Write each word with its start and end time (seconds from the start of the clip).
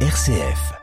RCF. 0.00 0.76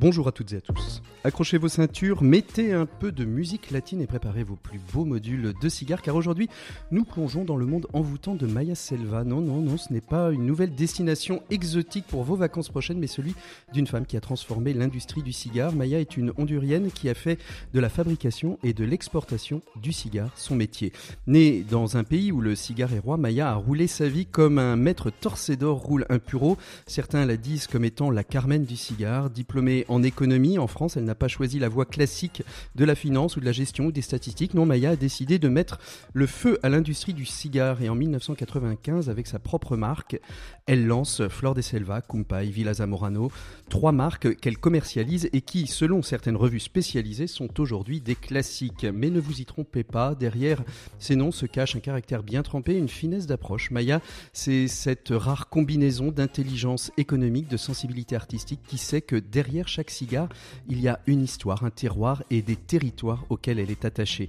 Bonjour 0.00 0.28
à 0.28 0.32
toutes 0.32 0.54
et 0.54 0.56
à 0.56 0.60
tous. 0.62 1.02
Accrochez 1.24 1.58
vos 1.58 1.68
ceintures, 1.68 2.22
mettez 2.22 2.72
un 2.72 2.86
peu 2.86 3.12
de 3.12 3.26
musique 3.26 3.70
latine 3.70 4.00
et 4.00 4.06
préparez 4.06 4.42
vos 4.44 4.56
plus 4.56 4.80
beaux 4.94 5.04
modules 5.04 5.52
de 5.60 5.68
cigares 5.68 6.00
car 6.00 6.16
aujourd'hui 6.16 6.48
nous 6.90 7.04
plongeons 7.04 7.44
dans 7.44 7.58
le 7.58 7.66
monde 7.66 7.86
envoûtant 7.92 8.34
de 8.34 8.46
Maya 8.46 8.74
Selva. 8.74 9.24
Non, 9.24 9.42
non, 9.42 9.60
non, 9.60 9.76
ce 9.76 9.92
n'est 9.92 10.00
pas 10.00 10.30
une 10.32 10.46
nouvelle 10.46 10.74
destination 10.74 11.42
exotique 11.50 12.06
pour 12.06 12.24
vos 12.24 12.36
vacances 12.36 12.70
prochaines 12.70 12.98
mais 12.98 13.06
celui 13.06 13.34
d'une 13.74 13.86
femme 13.86 14.06
qui 14.06 14.16
a 14.16 14.22
transformé 14.22 14.72
l'industrie 14.72 15.22
du 15.22 15.34
cigare. 15.34 15.74
Maya 15.74 16.00
est 16.00 16.16
une 16.16 16.32
hondurienne 16.38 16.90
qui 16.90 17.10
a 17.10 17.14
fait 17.14 17.38
de 17.74 17.80
la 17.80 17.90
fabrication 17.90 18.58
et 18.64 18.72
de 18.72 18.84
l'exportation 18.84 19.60
du 19.76 19.92
cigare 19.92 20.32
son 20.34 20.56
métier. 20.56 20.92
Née 21.26 21.62
dans 21.68 21.98
un 21.98 22.04
pays 22.04 22.32
où 22.32 22.40
le 22.40 22.54
cigare 22.54 22.94
est 22.94 23.00
roi, 23.00 23.18
Maya 23.18 23.50
a 23.50 23.54
roulé 23.56 23.86
sa 23.86 24.08
vie 24.08 24.24
comme 24.24 24.58
un 24.58 24.76
maître 24.76 25.10
torcédor 25.10 25.76
roule 25.76 26.06
un 26.08 26.18
puro. 26.18 26.56
Certains 26.86 27.26
la 27.26 27.36
disent 27.36 27.66
comme 27.66 27.84
étant 27.84 28.10
la 28.10 28.24
Carmen 28.24 28.64
du 28.64 28.76
cigare, 28.76 29.28
diplômée 29.28 29.84
en 29.90 30.02
économie. 30.02 30.58
En 30.58 30.66
France, 30.66 30.96
elle 30.96 31.04
n'a 31.04 31.14
pas 31.14 31.28
choisi 31.28 31.58
la 31.58 31.68
voie 31.68 31.84
classique 31.84 32.42
de 32.76 32.84
la 32.84 32.94
finance 32.94 33.36
ou 33.36 33.40
de 33.40 33.44
la 33.44 33.52
gestion 33.52 33.86
ou 33.86 33.92
des 33.92 34.02
statistiques. 34.02 34.54
Non, 34.54 34.64
Maya 34.64 34.90
a 34.90 34.96
décidé 34.96 35.38
de 35.38 35.48
mettre 35.48 35.78
le 36.12 36.26
feu 36.26 36.58
à 36.62 36.68
l'industrie 36.68 37.12
du 37.12 37.26
cigare 37.26 37.82
et 37.82 37.88
en 37.88 37.94
1995, 37.94 39.10
avec 39.10 39.26
sa 39.26 39.38
propre 39.38 39.76
marque, 39.76 40.18
elle 40.70 40.86
lance 40.86 41.26
Flor 41.26 41.54
de 41.54 41.62
Selva, 41.62 42.00
Kumpai, 42.00 42.46
Villa 42.46 42.74
Zamorano, 42.74 43.32
trois 43.68 43.90
marques 43.90 44.36
qu'elle 44.36 44.56
commercialise 44.56 45.28
et 45.32 45.40
qui, 45.40 45.66
selon 45.66 46.00
certaines 46.00 46.36
revues 46.36 46.60
spécialisées, 46.60 47.26
sont 47.26 47.60
aujourd'hui 47.60 48.00
des 48.00 48.14
classiques. 48.14 48.84
Mais 48.84 49.10
ne 49.10 49.18
vous 49.18 49.40
y 49.40 49.44
trompez 49.44 49.82
pas, 49.82 50.14
derrière 50.14 50.62
ces 51.00 51.16
noms 51.16 51.32
se 51.32 51.44
cache 51.44 51.74
un 51.74 51.80
caractère 51.80 52.22
bien 52.22 52.44
trempé, 52.44 52.76
une 52.76 52.88
finesse 52.88 53.26
d'approche. 53.26 53.72
Maya, 53.72 54.00
c'est 54.32 54.68
cette 54.68 55.08
rare 55.10 55.48
combinaison 55.48 56.12
d'intelligence 56.12 56.92
économique, 56.96 57.48
de 57.48 57.56
sensibilité 57.56 58.14
artistique 58.14 58.60
qui 58.64 58.78
sait 58.78 59.00
que 59.00 59.16
derrière 59.16 59.66
chaque 59.66 59.90
cigare, 59.90 60.28
il 60.68 60.80
y 60.80 60.86
a 60.86 61.00
une 61.08 61.24
histoire, 61.24 61.64
un 61.64 61.70
terroir 61.70 62.22
et 62.30 62.42
des 62.42 62.54
territoires 62.54 63.24
auxquels 63.28 63.58
elle 63.58 63.72
est 63.72 63.84
attachée. 63.84 64.28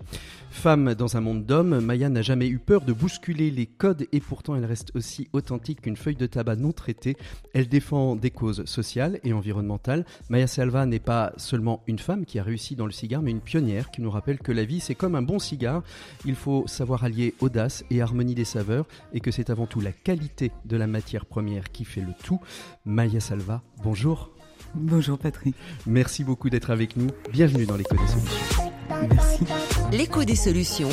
Femme 0.50 0.96
dans 0.96 1.18
un 1.18 1.22
monde 1.22 1.46
d'hommes, 1.46 1.82
Maya 1.82 2.10
n'a 2.10 2.24
jamais 2.24 2.48
eu 2.48 2.58
peur 2.58 2.82
de 2.82 2.94
bousculer 2.94 3.52
les 3.52 3.68
codes 3.68 4.08
et 4.12 4.20
pourtant 4.20 4.56
elle 4.56 4.66
reste 4.66 4.92
aussi 4.96 5.28
authentique 5.34 5.82
qu'une 5.82 5.96
feuille 5.96 6.16
de 6.16 6.31
tabac 6.32 6.56
non 6.56 6.72
traitée. 6.72 7.16
Elle 7.54 7.68
défend 7.68 8.16
des 8.16 8.32
causes 8.32 8.66
sociales 8.66 9.20
et 9.24 9.34
environnementales. 9.34 10.06
Maya 10.30 10.48
Salva 10.48 10.86
n'est 10.86 11.00
pas 11.00 11.34
seulement 11.38 11.84
une 11.88 12.00
femme 12.00 12.26
qui 12.26 12.40
a 12.40 12.44
réussi 12.44 12.76
dans 12.76 12.86
le 12.86 12.92
cigare, 12.92 13.22
mais 13.22 13.32
une 13.32 13.42
pionnière 13.42 13.92
qui 13.92 14.02
nous 14.02 14.10
rappelle 14.10 14.40
que 14.40 14.52
la 14.52 14.64
vie 14.64 14.80
c'est 14.80 14.96
comme 14.96 15.16
un 15.16 15.22
bon 15.22 15.40
cigare. 15.40 15.84
Il 16.26 16.36
faut 16.36 16.66
savoir 16.68 17.04
allier 17.04 17.36
audace 17.40 17.84
et 17.90 18.02
harmonie 18.02 18.36
des 18.36 18.46
saveurs 18.46 18.88
et 19.14 19.20
que 19.20 19.32
c'est 19.32 19.50
avant 19.50 19.68
tout 19.68 19.82
la 19.82 19.92
qualité 19.92 20.52
de 20.66 20.78
la 20.78 20.88
matière 20.88 21.26
première 21.26 21.72
qui 21.72 21.86
fait 21.86 22.02
le 22.02 22.14
tout. 22.24 22.40
Maya 22.86 23.20
Salva, 23.20 23.62
bonjour. 23.84 24.32
Bonjour 24.74 25.18
Patrick. 25.18 25.56
Merci 25.86 26.24
beaucoup 26.24 26.50
d'être 26.50 26.70
avec 26.70 26.96
nous. 26.96 27.10
Bienvenue 27.32 27.66
dans 27.66 27.76
l'écho 27.76 27.96
des 27.96 28.08
solutions. 28.08 28.72
Merci. 29.10 29.44
L'écho 29.92 30.24
des 30.24 30.36
solutions. 30.36 30.90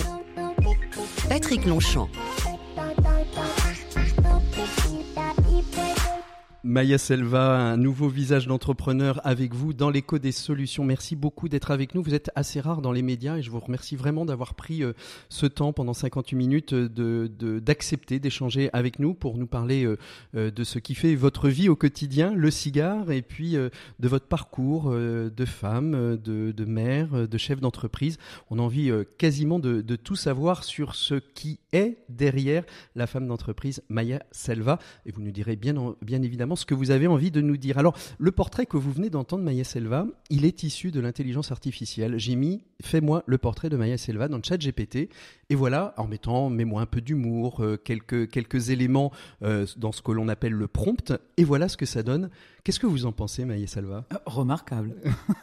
Patrick 1.29 1.65
Longchamp. 1.67 2.09
Maya 6.69 6.99
Selva, 6.99 7.57
un 7.57 7.79
nouveau 7.79 8.11
visage 8.11 8.47
d'entrepreneur 8.47 9.23
avec 9.25 9.55
vous 9.55 9.73
dans 9.73 9.89
l'écho 9.89 10.19
des 10.19 10.33
solutions. 10.33 10.85
Merci 10.85 11.17
beaucoup 11.17 11.49
d'être 11.49 11.71
avec 11.71 11.95
nous. 11.95 12.03
Vous 12.03 12.13
êtes 12.13 12.31
assez 12.35 12.61
rare 12.61 12.83
dans 12.83 12.93
les 12.93 13.01
médias 13.01 13.39
et 13.39 13.43
je 13.43 13.51
vous 13.51 13.59
remercie 13.59 13.97
vraiment 13.97 14.27
d'avoir 14.27 14.53
pris 14.53 14.85
euh, 14.85 14.93
ce 15.31 15.47
temps 15.47 15.73
pendant 15.73 15.95
58 15.95 16.37
minutes 16.37 16.75
d'accepter, 16.75 17.47
de, 17.47 17.59
d'accepter 17.59 18.19
d'échanger 18.19 18.69
avec 18.75 18.99
nous 18.99 19.15
pour 19.15 19.39
nous 19.39 19.47
parler 19.47 19.87
euh, 19.87 19.97
euh, 20.37 20.51
de 20.51 20.63
ce 20.63 20.79
qui 20.79 20.95
fait 20.95 21.15
votre 21.15 21.49
vie 21.49 21.71
au 21.71 21.75
quotidien, 21.75 22.35
le 22.35 22.51
cigare, 22.51 23.13
et 23.13 23.23
puis 23.23 23.55
de 23.55 23.71
votre 24.09 24.27
parcours 24.27 24.91
de 24.91 25.45
femme, 25.47 26.19
de, 26.23 26.65
mère, 26.67 27.27
de 27.27 27.39
chef 27.39 27.61
d'entreprise. 27.61 28.19
On 28.51 28.59
a 28.59 28.63
envie 28.63 28.93
quasiment 29.17 29.59
de, 29.59 29.81
de 29.81 29.97
tout 29.97 30.17
savoir 30.17 30.65
sur 30.65 30.95
ce 30.95 31.15
qui 31.15 31.61
est 31.73 31.97
derrière 32.11 32.65
la 32.95 33.07
femme 33.07 33.27
d'entreprise 33.27 33.83
Maya 33.89 34.23
Selva. 34.33 34.79
Et 35.07 35.13
vous 35.13 35.23
nous 35.23 35.31
direz 35.31 35.57
bien, 35.57 35.75
bien 36.03 36.21
évidemment 36.21 36.58
ce 36.59 36.67
que 36.67 36.75
vous 36.75 36.91
avez 36.91 37.07
envie 37.07 37.31
de 37.31 37.41
nous 37.41 37.57
dire. 37.57 37.79
Alors, 37.79 37.97
le 38.19 38.33
portrait 38.33 38.67
que 38.67 38.77
vous 38.77 38.93
venez 38.93 39.11
d'entendre, 39.11 39.45
Maya 39.45 39.65
Selva, 39.65 40.07
il 40.31 40.45
est 40.45 40.63
issu 40.63 40.91
de 40.91 41.01
l'intelligence 41.01 41.51
artificielle. 41.51 42.19
J'ai 42.19 42.37
mis 42.37 42.63
Fais-moi 42.81 43.25
le 43.27 43.39
portrait 43.39 43.71
de 43.71 43.77
Maya 43.77 43.99
Selva 43.99 44.29
dans 44.29 44.37
le 44.37 44.43
chat 44.45 44.57
GPT. 44.57 45.09
Et 45.51 45.55
voilà, 45.55 45.95
en 45.97 46.07
mettant, 46.07 46.51
mets-moi 46.51 46.83
un 46.83 46.87
peu 46.87 47.01
d'humour, 47.01 47.65
euh, 47.65 47.77
quelques, 47.77 48.29
quelques 48.29 48.69
éléments 48.69 49.11
euh, 49.43 49.67
dans 49.79 49.93
ce 49.93 50.03
que 50.03 50.13
l'on 50.13 50.29
appelle 50.29 50.53
le 50.53 50.69
prompt. 50.69 51.13
Et 51.39 51.45
voilà 51.45 51.69
ce 51.69 51.77
que 51.77 51.87
ça 51.87 52.03
donne. 52.03 52.29
Qu'est-ce 52.63 52.79
que 52.79 52.87
vous 52.87 53.07
en 53.07 53.13
pensez, 53.13 53.47
Maya 53.47 53.67
Salva 53.67 54.05
euh, 54.13 54.17
Remarquable. 54.27 54.95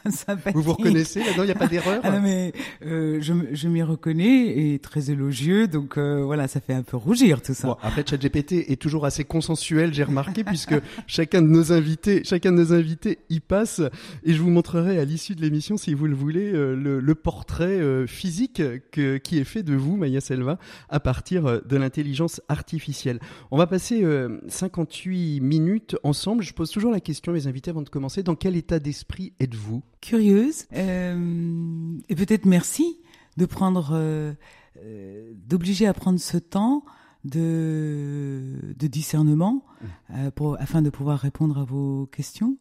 vous 0.54 0.62
vous 0.62 0.74
reconnaissez 0.74 1.24
là-dedans? 1.24 1.42
Il 1.42 1.46
n'y 1.46 1.52
a 1.52 1.56
pas 1.56 1.66
d'erreur? 1.66 2.00
Ah 2.04 2.20
mais 2.20 2.52
je, 2.80 3.34
je 3.52 3.68
m'y 3.68 3.82
reconnais 3.82 4.74
et 4.74 4.78
très 4.78 5.10
élogieux. 5.10 5.66
Donc 5.66 5.98
voilà, 5.98 6.46
ça 6.46 6.60
fait 6.60 6.72
un 6.72 6.84
peu 6.84 6.96
rougir 6.96 7.42
tout 7.42 7.52
ça. 7.52 7.66
Bon, 7.66 7.76
après, 7.82 8.04
ChatGPT 8.06 8.70
est 8.70 8.80
toujours 8.80 9.04
assez 9.04 9.24
consensuel, 9.24 9.92
j'ai 9.92 10.04
remarqué, 10.04 10.44
puisque 10.44 10.76
chacun 11.08 11.42
de 11.42 11.48
nos 11.48 11.72
invités, 11.72 12.22
chacun 12.24 12.52
de 12.52 12.58
nos 12.58 12.72
invités 12.72 13.18
y 13.28 13.40
passe. 13.40 13.82
Et 14.24 14.32
je 14.32 14.40
vous 14.40 14.50
montrerai 14.50 14.98
à 15.00 15.04
l'issue 15.04 15.34
de 15.34 15.42
l'émission, 15.42 15.76
si 15.76 15.92
vous 15.94 16.06
le 16.06 16.14
voulez, 16.14 16.52
le, 16.52 17.00
le 17.00 17.14
portrait 17.26 18.06
physique 18.06 18.62
que, 18.92 19.16
qui 19.16 19.38
est 19.38 19.44
fait 19.44 19.64
de 19.64 19.74
vous 19.74 19.96
Maya 19.96 20.20
Selva, 20.20 20.60
à 20.88 21.00
partir 21.00 21.46
euh, 21.46 21.60
de 21.66 21.76
l'intelligence 21.76 22.40
artificielle. 22.48 23.18
On 23.50 23.58
va 23.58 23.66
passer 23.66 24.04
58 24.46 25.40
euh, 25.40 25.42
minutes 25.42 25.96
ensemble. 26.04 26.44
Je 26.44 26.54
pose 26.54 26.70
toujours 26.70 26.92
la 26.92 27.00
question 27.00 27.32
à 27.32 27.34
mes 27.34 27.48
invités 27.48 27.70
avant 27.70 27.82
de 27.82 27.88
commencer. 27.88 28.22
Dans 28.22 28.36
quel 28.36 28.54
état 28.54 28.78
d'esprit 28.78 29.32
êtes-vous? 29.40 29.82
Curieuse. 30.00 30.66
Euh, 30.72 31.98
et 32.08 32.14
peut-être 32.14 32.46
merci 32.46 32.96
de 33.36 33.44
prendre, 33.44 34.36
d'obliger 35.48 35.88
à 35.88 35.94
prendre 35.94 36.20
ce 36.20 36.38
temps 36.38 36.84
de, 37.24 38.54
de 38.78 38.86
discernement 38.86 39.64
mmh. 39.82 40.30
pour, 40.36 40.60
afin 40.60 40.80
de 40.80 40.90
pouvoir 40.90 41.18
répondre 41.18 41.58
à 41.58 41.64
vos 41.64 42.06
questions 42.06 42.56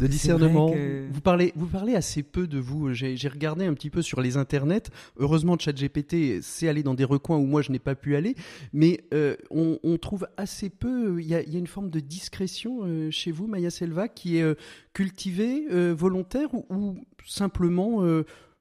le 0.00 0.08
discernement. 0.08 0.74
Vous 1.10 1.20
parlez, 1.20 1.52
vous 1.56 1.66
parlez 1.66 1.94
assez 1.94 2.22
peu 2.22 2.46
de 2.46 2.58
vous. 2.58 2.92
J'ai 2.92 3.28
regardé 3.28 3.66
un 3.66 3.74
petit 3.74 3.90
peu 3.90 4.02
sur 4.02 4.20
les 4.20 4.36
internets. 4.36 4.90
Heureusement, 5.16 5.58
ChatGPT 5.58 6.40
c'est 6.42 6.68
allé 6.68 6.82
dans 6.82 6.94
des 6.94 7.04
recoins 7.04 7.36
où 7.36 7.46
moi 7.46 7.62
je 7.62 7.72
n'ai 7.72 7.78
pas 7.78 7.94
pu 7.94 8.16
aller, 8.16 8.34
mais 8.72 9.04
euh, 9.14 9.36
on, 9.50 9.78
on, 9.82 9.98
trouve 9.98 10.26
assez 10.36 10.70
peu. 10.70 11.20
Il 11.20 11.26
y, 11.26 11.34
a, 11.34 11.42
il 11.42 11.52
y, 11.52 11.56
a, 11.56 11.58
une 11.58 11.66
forme 11.66 11.90
de 11.90 12.00
discrétion 12.00 12.80
euh, 12.82 13.10
chez 13.10 13.30
vous, 13.30 13.46
Maya 13.46 13.70
Selva, 13.70 14.08
qui 14.08 14.38
est 14.38 14.42
euh, 14.42 14.54
cultivée, 14.92 15.66
volontaire, 15.92 16.52
ou, 16.54 16.66
ou 16.70 17.04
simplement 17.26 18.02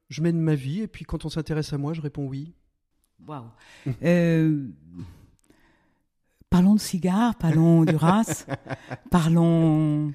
je 0.09 0.22
mène 0.22 0.40
ma 0.40 0.56
vie 0.56 0.81
et 0.81 0.88
puis 0.88 1.06
quand 1.06 1.25
on 1.25 1.30
s'intéresse 1.30 1.74
à 1.74 1.78
moi, 1.78 1.94
je 1.94 2.02
réponds 2.02 2.25
oui. 2.25 2.53
Waouh. 3.28 3.46
parlons 6.50 6.75
de 6.75 6.80
cigares, 6.80 7.36
parlons 7.36 7.86
du 7.86 7.96
race, 7.96 8.46
parlons 9.12 10.12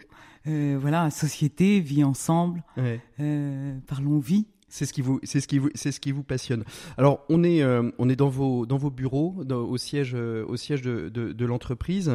euh, 0.48 0.76
voilà, 0.80 1.10
société, 1.10 1.80
vie 1.80 2.04
ensemble, 2.04 2.62
euh, 2.78 3.78
parlons 3.86 4.18
vie. 4.18 4.46
C'est 4.68 4.84
ce 4.84 4.92
qui 4.92 5.00
vous, 5.00 5.20
c'est 5.22 5.40
ce 5.40 5.46
qui 5.46 5.58
vous, 5.58 5.70
c'est 5.74 5.92
ce 5.92 6.00
qui 6.00 6.12
vous 6.12 6.24
passionne. 6.24 6.64
Alors, 6.98 7.24
on 7.28 7.44
est, 7.44 7.62
euh, 7.62 7.90
on 7.98 8.08
est 8.08 8.16
dans 8.16 8.28
vos, 8.28 8.66
dans 8.66 8.76
vos 8.76 8.90
bureaux, 8.90 9.36
au 9.48 9.76
siège, 9.76 10.14
au 10.14 10.56
siège 10.56 10.82
de, 10.82 11.08
de, 11.08 11.32
de 11.32 11.44
l'entreprise 11.44 12.12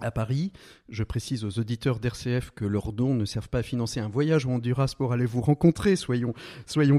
à 0.00 0.10
Paris. 0.10 0.52
Je 0.88 1.04
précise 1.04 1.44
aux 1.44 1.58
auditeurs 1.58 2.00
d'RCF 2.00 2.50
que 2.50 2.64
leurs 2.64 2.92
dons 2.92 3.14
ne 3.14 3.24
servent 3.24 3.48
pas 3.48 3.58
à 3.58 3.62
financer 3.62 4.00
un 4.00 4.08
voyage 4.08 4.46
au 4.46 4.50
Honduras 4.50 4.94
pour 4.96 5.12
aller 5.12 5.26
vous 5.26 5.40
rencontrer. 5.40 5.96
Soyons, 5.96 6.32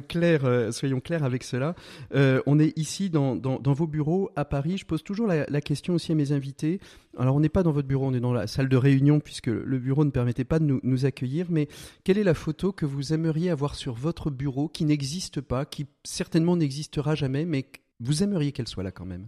clairs, 0.07 0.45
euh, 0.45 0.71
soyons 0.71 0.99
clairs 0.99 1.23
avec 1.23 1.43
cela. 1.43 1.75
Euh, 2.13 2.41
on 2.45 2.59
est 2.59 2.77
ici 2.77 3.09
dans, 3.09 3.39
vos 3.63 3.87
bureaux 3.87 4.29
à 4.35 4.45
Paris. 4.45 4.77
Je 4.77 4.85
pose 4.85 5.03
toujours 5.03 5.27
la, 5.27 5.45
la 5.47 5.61
question 5.61 5.93
aussi 5.93 6.11
à 6.11 6.15
mes 6.15 6.31
invités. 6.31 6.79
Alors, 7.17 7.35
on 7.35 7.39
n'est 7.41 7.49
pas 7.49 7.63
dans 7.63 7.71
votre 7.71 7.87
bureau, 7.87 8.07
on 8.07 8.13
est 8.13 8.21
dans 8.21 8.33
la 8.33 8.47
salle 8.47 8.69
de 8.69 8.77
réunion 8.77 9.19
puisque 9.19 9.47
le 9.47 9.79
bureau 9.79 10.05
ne 10.05 10.11
permettait 10.11 10.45
pas 10.45 10.59
de 10.59 10.65
nous, 10.65 10.79
nous 10.83 11.05
accueillir. 11.05 11.47
Mais 11.49 11.67
quelle 12.03 12.17
est 12.17 12.23
la 12.23 12.33
photo 12.33 12.71
que 12.71 12.85
vous 12.85 13.13
aimeriez 13.13 13.49
avoir 13.49 13.75
sur 13.75 13.93
votre 13.93 14.29
bureau 14.29 14.69
qui 14.69 14.85
n'existe 14.85 15.41
pas, 15.41 15.65
qui 15.65 15.87
certainement 16.03 16.55
n'existera 16.55 17.15
jamais, 17.15 17.45
mais 17.45 17.65
vous 17.99 18.23
aimeriez 18.23 18.51
qu'elle 18.51 18.67
soit 18.67 18.83
là 18.83 18.91
quand 18.91 19.05
même? 19.05 19.27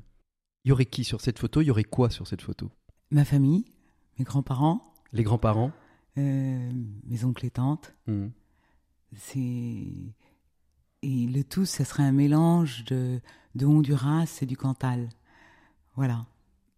Il 0.65 0.69
y 0.69 0.71
aurait 0.71 0.85
qui 0.85 1.03
sur 1.03 1.19
cette 1.19 1.39
photo? 1.39 1.61
Il 1.61 1.65
y 1.65 1.71
aurait 1.71 1.83
quoi 1.83 2.09
sur 2.09 2.25
cette 2.25 2.41
photo? 2.41 2.71
Ma 3.13 3.25
famille, 3.25 3.63
mes 4.17 4.25
grands-parents. 4.25 4.91
Les 5.11 5.21
grands-parents 5.21 5.71
euh, 6.17 6.71
Mes 7.05 7.23
oncles 7.23 7.45
et 7.45 7.51
tantes. 7.51 7.93
Hmm. 8.07 8.29
C'est 9.15 9.39
et 11.03 11.27
le 11.27 11.43
tout, 11.43 11.65
ça 11.65 11.85
serait 11.85 12.01
un 12.01 12.11
mélange 12.11 12.85
de, 12.85 13.21
de 13.53 13.65
Honduras 13.67 14.39
et 14.41 14.47
du 14.47 14.57
Cantal. 14.57 15.09
Voilà. 15.95 16.25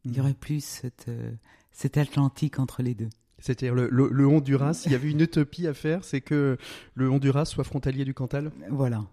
Il 0.04 0.12
y 0.12 0.18
hmm. 0.18 0.20
aurait 0.20 0.34
plus 0.34 0.62
cette, 0.62 1.06
euh, 1.08 1.32
cet 1.72 1.96
Atlantique 1.96 2.60
entre 2.60 2.84
les 2.84 2.96
deux. 2.96 3.10
C'est-à-dire 3.40 3.76
le, 3.76 3.90
le, 3.92 4.10
le, 4.12 4.26
Honduras, 4.26 4.84
il 4.86 4.94
y 4.94 4.96
avait 4.96 5.12
une 5.12 5.20
utopie 5.20 5.68
à 5.68 5.74
faire, 5.74 6.04
c'est 6.04 6.22
que 6.22 6.58
le 6.96 7.10
Honduras 7.10 7.46
soit 7.46 7.66
frontalier 7.66 8.06
du 8.06 8.14
Cantal. 8.14 8.52
Voilà. 8.72 9.04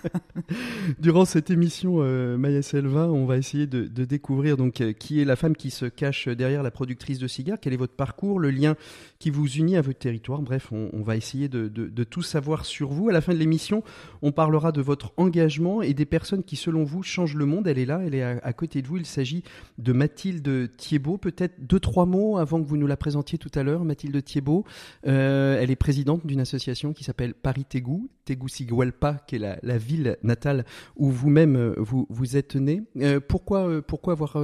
Durant 0.98 1.24
cette 1.24 1.50
émission, 1.50 1.98
euh, 2.00 2.36
Maya 2.36 2.60
Selva, 2.62 3.08
on 3.08 3.24
va 3.24 3.36
essayer 3.36 3.68
de, 3.68 3.84
de 3.84 4.04
découvrir 4.04 4.56
donc 4.56 4.80
euh, 4.80 4.92
qui 4.92 5.20
est 5.20 5.24
la 5.24 5.36
femme 5.36 5.54
qui 5.54 5.70
se 5.70 5.86
cache 5.86 6.26
derrière 6.28 6.64
la 6.64 6.72
productrice 6.72 7.20
de 7.20 7.28
cigares, 7.28 7.58
quel 7.60 7.72
est 7.72 7.78
votre 7.78 7.94
parcours, 7.94 8.40
le 8.40 8.50
lien 8.50 8.74
qui 9.20 9.30
vous 9.30 9.48
unit 9.48 9.76
à 9.76 9.80
votre 9.80 10.00
territoire? 10.00 10.42
Bref, 10.42 10.72
on, 10.72 10.90
on 10.92 11.02
va 11.02 11.16
essayer 11.16 11.48
de, 11.48 11.68
de, 11.68 11.86
de, 11.86 12.04
tout 12.04 12.22
savoir 12.22 12.64
sur 12.64 12.90
vous. 12.90 13.08
À 13.08 13.12
la 13.12 13.20
fin 13.20 13.32
de 13.32 13.38
l'émission, 13.38 13.84
on 14.22 14.32
parlera 14.32 14.72
de 14.72 14.80
votre 14.80 15.12
engagement 15.16 15.82
et 15.82 15.94
des 15.94 16.04
personnes 16.04 16.42
qui, 16.42 16.56
selon 16.56 16.82
vous, 16.82 17.04
changent 17.04 17.36
le 17.36 17.46
monde. 17.46 17.68
Elle 17.68 17.78
est 17.78 17.86
là, 17.86 18.00
elle 18.04 18.14
est 18.14 18.22
à, 18.22 18.40
à 18.42 18.52
côté 18.52 18.82
de 18.82 18.88
vous. 18.88 18.96
Il 18.96 19.06
s'agit 19.06 19.44
de 19.78 19.92
Mathilde 19.92 20.76
Thiebaud. 20.76 21.16
Peut-être 21.16 21.64
deux, 21.64 21.80
trois 21.80 22.06
mots 22.06 22.38
avant 22.38 22.60
que 22.60 22.66
vous 22.66 22.76
nous 22.76 22.88
la 22.88 22.96
présentiez 22.96 23.35
tout 23.38 23.50
à 23.54 23.62
l'heure, 23.62 23.84
Mathilde 23.84 24.22
Thiebaud. 24.22 24.64
Euh, 25.06 25.60
elle 25.60 25.70
est 25.70 25.76
présidente 25.76 26.26
d'une 26.26 26.40
association 26.40 26.92
qui 26.92 27.04
s'appelle 27.04 27.34
Paris 27.34 27.64
Tégou, 27.64 28.08
Tegucigalpa, 28.24 29.14
qui 29.26 29.36
est 29.36 29.38
la, 29.38 29.58
la, 29.62 29.78
ville 29.78 30.16
natale 30.22 30.64
où 30.96 31.10
vous-même 31.10 31.56
euh, 31.56 31.74
vous, 31.78 32.06
vous 32.10 32.36
êtes 32.36 32.56
né. 32.56 32.82
Euh, 32.96 33.20
pourquoi, 33.20 33.82
pourquoi 33.82 34.14
avoir, 34.14 34.36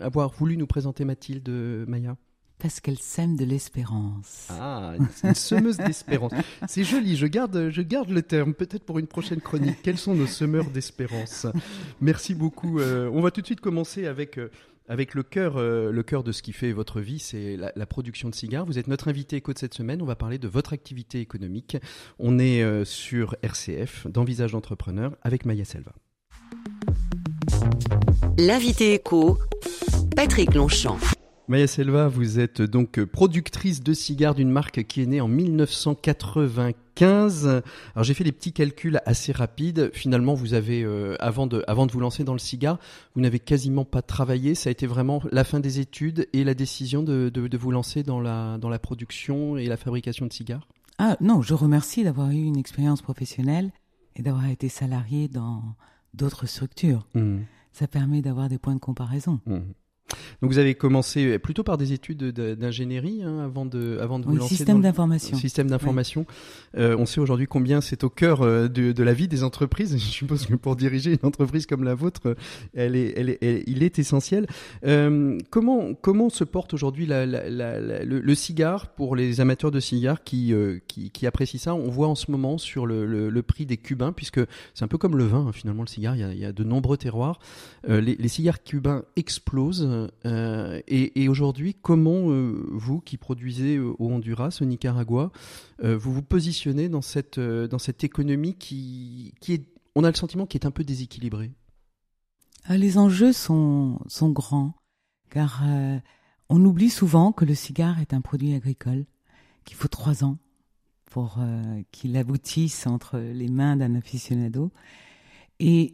avoir 0.00 0.30
voulu 0.32 0.56
nous 0.56 0.66
présenter 0.66 1.04
Mathilde 1.04 1.48
Maya? 1.86 2.16
Parce 2.62 2.78
qu'elle 2.78 2.98
sème 2.98 3.36
de 3.36 3.44
l'espérance. 3.44 4.46
Ah, 4.48 4.94
une 5.24 5.34
semeuse 5.34 5.78
d'espérance. 5.78 6.30
C'est 6.68 6.84
joli, 6.84 7.16
je 7.16 7.26
garde, 7.26 7.70
je 7.70 7.82
garde 7.82 8.10
le 8.10 8.22
terme, 8.22 8.54
peut-être 8.54 8.84
pour 8.84 9.00
une 9.00 9.08
prochaine 9.08 9.40
chronique. 9.40 9.78
Quels 9.82 9.98
sont 9.98 10.14
nos 10.14 10.28
semeurs 10.28 10.70
d'espérance? 10.70 11.48
Merci 12.00 12.34
beaucoup. 12.36 12.78
Euh, 12.78 13.10
on 13.12 13.20
va 13.20 13.32
tout 13.32 13.40
de 13.40 13.46
suite 13.46 13.60
commencer 13.60 14.06
avec 14.06 14.38
euh, 14.38 14.48
avec 14.88 15.14
le 15.14 15.22
cœur, 15.22 15.56
euh, 15.56 15.90
le 15.90 16.02
cœur 16.02 16.22
de 16.22 16.32
ce 16.32 16.42
qui 16.42 16.52
fait 16.52 16.72
votre 16.72 17.00
vie, 17.00 17.18
c'est 17.18 17.56
la, 17.56 17.72
la, 17.74 17.86
production 17.86 18.28
de 18.28 18.34
cigares. 18.34 18.64
Vous 18.64 18.78
êtes 18.78 18.88
notre 18.88 19.08
invité 19.08 19.36
éco 19.36 19.52
de 19.52 19.58
cette 19.58 19.74
semaine. 19.74 20.02
On 20.02 20.06
va 20.06 20.16
parler 20.16 20.38
de 20.38 20.48
votre 20.48 20.72
activité 20.72 21.20
économique. 21.20 21.76
On 22.18 22.38
est 22.38 22.62
euh, 22.62 22.84
sur 22.84 23.36
RCF, 23.42 24.06
dans 24.08 24.24
Visage 24.24 24.52
d'entrepreneur, 24.52 25.16
avec 25.22 25.44
Maya 25.46 25.64
Selva. 25.64 25.92
L'invité 28.38 28.94
éco, 28.94 29.38
Patrick 30.14 30.54
Longchamp. 30.54 30.98
Maya 31.48 31.66
Selva, 31.66 32.08
vous 32.08 32.38
êtes 32.38 32.62
donc 32.62 33.04
productrice 33.04 33.82
de 33.82 33.92
cigares 33.92 34.34
d'une 34.34 34.50
marque 34.50 34.84
qui 34.84 35.02
est 35.02 35.06
née 35.06 35.20
en 35.20 35.28
1995. 37.00 37.62
Alors 37.94 38.04
j'ai 38.04 38.14
fait 38.14 38.24
des 38.24 38.32
petits 38.32 38.52
calculs 38.52 39.00
assez 39.06 39.32
rapides. 39.32 39.90
Finalement, 39.92 40.34
vous 40.34 40.54
avez, 40.54 40.82
euh, 40.82 41.16
avant, 41.20 41.46
de, 41.46 41.64
avant 41.66 41.86
de 41.86 41.92
vous 41.92 42.00
lancer 42.00 42.24
dans 42.24 42.32
le 42.32 42.38
cigare, 42.38 42.78
vous 43.14 43.20
n'avez 43.20 43.38
quasiment 43.38 43.84
pas 43.84 44.02
travaillé. 44.02 44.54
Ça 44.54 44.68
a 44.68 44.72
été 44.72 44.86
vraiment 44.86 45.22
la 45.30 45.44
fin 45.44 45.60
des 45.60 45.80
études 45.80 46.28
et 46.32 46.44
la 46.44 46.54
décision 46.54 47.02
de, 47.02 47.30
de, 47.32 47.48
de 47.48 47.58
vous 47.58 47.70
lancer 47.70 48.02
dans 48.02 48.20
la, 48.20 48.58
dans 48.58 48.68
la 48.68 48.78
production 48.78 49.56
et 49.56 49.66
la 49.66 49.76
fabrication 49.76 50.26
de 50.26 50.32
cigares 50.32 50.66
Ah 50.98 51.16
non, 51.20 51.42
je 51.42 51.54
remercie 51.54 52.04
d'avoir 52.04 52.30
eu 52.30 52.42
une 52.42 52.58
expérience 52.58 53.02
professionnelle 53.02 53.70
et 54.16 54.22
d'avoir 54.22 54.46
été 54.46 54.68
salarié 54.68 55.28
dans 55.28 55.62
d'autres 56.14 56.46
structures. 56.46 57.06
Mmh. 57.14 57.38
Ça 57.72 57.88
permet 57.88 58.20
d'avoir 58.20 58.48
des 58.48 58.58
points 58.58 58.74
de 58.74 58.80
comparaison. 58.80 59.40
Mmh. 59.46 59.60
Donc 60.40 60.50
vous 60.50 60.58
avez 60.58 60.74
commencé 60.74 61.38
plutôt 61.38 61.62
par 61.62 61.78
des 61.78 61.92
études 61.92 62.24
d'ingénierie 62.32 63.22
hein, 63.22 63.38
avant 63.44 63.64
de 63.64 63.98
avant 64.00 64.18
de 64.18 64.24
vous 64.24 64.32
oui, 64.32 64.38
lancer 64.38 64.56
système 64.56 64.76
dans 64.76 64.82
d'information. 64.82 65.36
Système 65.36 65.68
d'information. 65.68 66.26
Oui. 66.28 66.80
Euh, 66.80 66.96
on 66.98 67.06
sait 67.06 67.20
aujourd'hui 67.20 67.46
combien 67.46 67.80
c'est 67.80 68.02
au 68.04 68.10
cœur 68.10 68.42
euh, 68.42 68.68
de, 68.68 68.92
de, 68.92 69.02
la 69.02 69.12
vie 69.12 69.28
des 69.28 69.44
entreprises. 69.44 69.92
Je 69.96 70.04
suppose 70.04 70.46
que 70.46 70.54
pour 70.54 70.76
diriger 70.76 71.12
une 71.12 71.26
entreprise 71.26 71.66
comme 71.66 71.84
la 71.84 71.94
vôtre, 71.94 72.36
elle 72.74 72.96
est, 72.96 73.14
elle 73.16 73.30
est, 73.30 73.38
elle, 73.40 73.62
il 73.66 73.82
est 73.82 73.98
essentiel. 73.98 74.46
Euh, 74.84 75.38
comment 75.50 75.94
comment 75.94 76.28
se 76.28 76.44
porte 76.44 76.74
aujourd'hui 76.74 77.06
la, 77.06 77.24
la, 77.24 77.48
la, 77.48 78.04
le, 78.04 78.20
le, 78.20 78.34
cigare 78.34 78.88
pour 78.88 79.14
les 79.14 79.40
amateurs 79.40 79.70
de 79.70 79.80
cigares 79.80 80.24
qui, 80.24 80.52
euh, 80.52 80.78
qui, 80.88 81.10
qui 81.10 81.26
apprécient 81.26 81.60
ça? 81.60 81.74
On 81.74 81.88
voit 81.88 82.08
en 82.08 82.14
ce 82.14 82.30
moment 82.30 82.58
sur 82.58 82.86
le, 82.86 83.06
le 83.06 83.42
prix 83.42 83.66
des 83.66 83.76
cubains, 83.76 84.12
puisque 84.12 84.40
c'est 84.74 84.84
un 84.84 84.88
peu 84.88 84.98
comme 84.98 85.16
le 85.16 85.24
vin 85.24 85.46
hein, 85.46 85.52
finalement 85.52 85.82
le 85.82 85.88
cigare. 85.88 86.16
Il 86.16 86.20
y 86.20 86.24
a, 86.24 86.32
il 86.32 86.38
y 86.38 86.44
a 86.44 86.52
de 86.52 86.64
nombreux 86.64 86.96
terroirs. 86.96 87.38
Les, 87.88 88.16
les 88.16 88.28
cigares 88.28 88.62
cubains 88.62 89.04
explosent. 89.16 89.88
Euh, 90.24 90.80
et, 90.86 91.22
et 91.22 91.28
aujourd'hui, 91.28 91.74
comment 91.74 92.30
euh, 92.30 92.66
vous 92.70 93.00
qui 93.00 93.16
produisez 93.16 93.78
au 93.78 93.96
Honduras, 93.98 94.58
au 94.60 94.64
Nicaragua, 94.64 95.32
euh, 95.82 95.96
vous 95.96 96.12
vous 96.12 96.22
positionnez 96.22 96.88
dans 96.88 97.02
cette, 97.02 97.38
dans 97.40 97.78
cette 97.78 98.04
économie 98.04 98.54
qui, 98.54 99.34
qui 99.40 99.54
est, 99.54 99.66
on 99.94 100.04
a 100.04 100.10
le 100.10 100.16
sentiment, 100.16 100.46
qui 100.46 100.56
est 100.56 100.66
un 100.66 100.70
peu 100.70 100.84
déséquilibrée? 100.84 101.52
Les 102.68 102.96
enjeux 102.96 103.32
sont, 103.32 103.98
sont 104.06 104.30
grands, 104.30 104.74
car 105.30 105.64
on 106.48 106.64
oublie 106.64 106.90
souvent 106.90 107.32
que 107.32 107.44
le 107.44 107.56
cigare 107.56 108.00
est 108.00 108.14
un 108.14 108.20
produit 108.20 108.54
agricole, 108.54 109.04
qu'il 109.64 109.76
faut 109.76 109.88
trois 109.88 110.22
ans 110.22 110.38
pour 111.06 111.40
qu'il 111.90 112.16
aboutisse 112.16 112.86
entre 112.86 113.18
les 113.18 113.48
mains 113.48 113.76
d'un 113.76 113.96
aficionado. 113.96 114.70
Et 115.58 115.92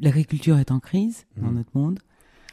l'agriculture 0.00 0.56
est 0.56 0.70
en 0.70 0.80
crise 0.80 1.26
mmh. 1.36 1.42
dans 1.42 1.52
notre 1.52 1.76
monde. 1.76 2.00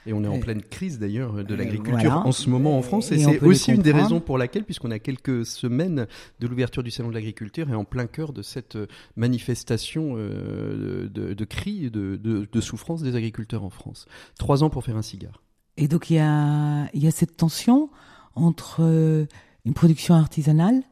Et 0.05 0.13
on 0.13 0.23
est 0.23 0.27
en 0.27 0.39
pleine 0.39 0.61
crise 0.61 0.99
d'ailleurs 0.99 1.43
de 1.43 1.55
l'agriculture 1.55 2.11
voilà. 2.11 2.27
en 2.27 2.31
ce 2.31 2.49
moment 2.49 2.77
en 2.77 2.81
France. 2.81 3.11
Et, 3.11 3.15
et 3.15 3.19
c'est 3.19 3.41
aussi 3.41 3.71
une 3.71 3.81
des 3.81 3.91
raisons 3.91 4.19
pour 4.19 4.37
laquelle, 4.37 4.65
puisqu'on 4.65 4.91
a 4.91 4.99
quelques 4.99 5.45
semaines 5.45 6.07
de 6.39 6.47
l'ouverture 6.47 6.83
du 6.83 6.91
Salon 6.91 7.09
de 7.09 7.13
l'agriculture 7.13 7.69
et 7.69 7.75
en 7.75 7.85
plein 7.85 8.07
cœur 8.07 8.33
de 8.33 8.41
cette 8.41 8.77
manifestation 9.15 10.15
euh, 10.17 11.07
de, 11.07 11.07
de, 11.07 11.33
de 11.33 11.45
cris, 11.45 11.89
de, 11.89 12.15
de, 12.17 12.61
souffrance 12.61 13.01
des 13.01 13.15
agriculteurs 13.15 13.63
en 13.63 13.69
France. 13.69 14.05
Trois 14.37 14.63
ans 14.63 14.69
pour 14.69 14.83
faire 14.83 14.97
un 14.97 15.01
cigare. 15.01 15.41
Et 15.77 15.87
donc 15.87 16.09
il 16.09 16.15
y 16.15 16.19
a, 16.19 16.89
y 16.93 17.07
a 17.07 17.11
cette 17.11 17.35
tension 17.37 17.89
entre 18.35 18.77
euh, 18.81 19.25
une 19.65 19.73
production 19.73 20.15
artisanale 20.15 20.83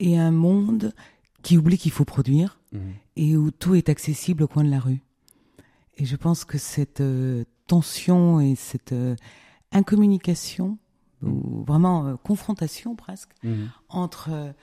et 0.00 0.18
un 0.18 0.30
monde 0.30 0.92
qui 1.42 1.58
oublie 1.58 1.78
qu'il 1.78 1.92
faut 1.92 2.04
produire 2.04 2.58
mmh. 2.72 2.78
et 3.16 3.36
où 3.36 3.50
tout 3.50 3.74
est 3.74 3.88
accessible 3.88 4.42
au 4.44 4.48
coin 4.48 4.64
de 4.64 4.70
la 4.70 4.80
rue. 4.80 5.00
Et 5.96 6.04
je 6.04 6.16
pense 6.16 6.44
que 6.44 6.58
cette 6.58 7.00
euh, 7.00 7.44
tension 7.66 8.40
et 8.40 8.54
cette 8.54 8.92
euh, 8.92 9.14
incommunication, 9.72 10.78
mmh. 11.20 11.28
ou 11.28 11.64
vraiment 11.64 12.06
euh, 12.06 12.16
confrontation 12.16 12.96
presque, 12.96 13.30
mmh. 13.42 13.64
entre 13.88 14.54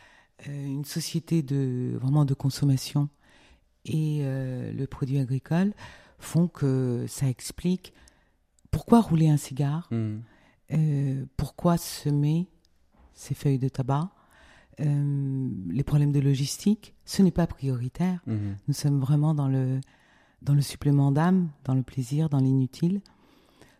une 0.47 0.85
société 0.85 1.43
de 1.43 1.95
vraiment 2.01 2.25
de 2.25 2.33
consommation 2.33 3.09
et 3.85 4.23
le 4.23 4.85
produit 4.87 5.19
agricole 5.19 5.71
font 6.17 6.47
que 6.47 7.05
ça 7.07 7.27
explique 7.27 7.93
pourquoi 8.71 9.01
rouler 9.01 9.29
un 9.29 9.37
cigare, 9.37 9.87
mmh. 9.91 11.25
pourquoi 11.37 11.77
semer 11.77 12.47
ces 13.13 13.35
feuilles 13.35 13.59
de 13.59 13.69
tabac. 13.69 14.09
les 14.79 15.83
problèmes 15.85 16.11
de 16.11 16.19
logistique, 16.19 16.95
ce 17.05 17.21
n'est 17.21 17.29
pas 17.29 17.45
prioritaire. 17.45 18.23
Nous 18.25 18.73
sommes 18.73 18.99
vraiment 18.99 19.35
dans 19.35 19.47
le 19.47 19.79
dans 20.41 20.53
le 20.53 20.61
supplément 20.61 21.11
d'âme, 21.11 21.49
dans 21.65 21.75
le 21.75 21.83
plaisir, 21.83 22.29
dans 22.29 22.39
l'inutile. 22.39 23.01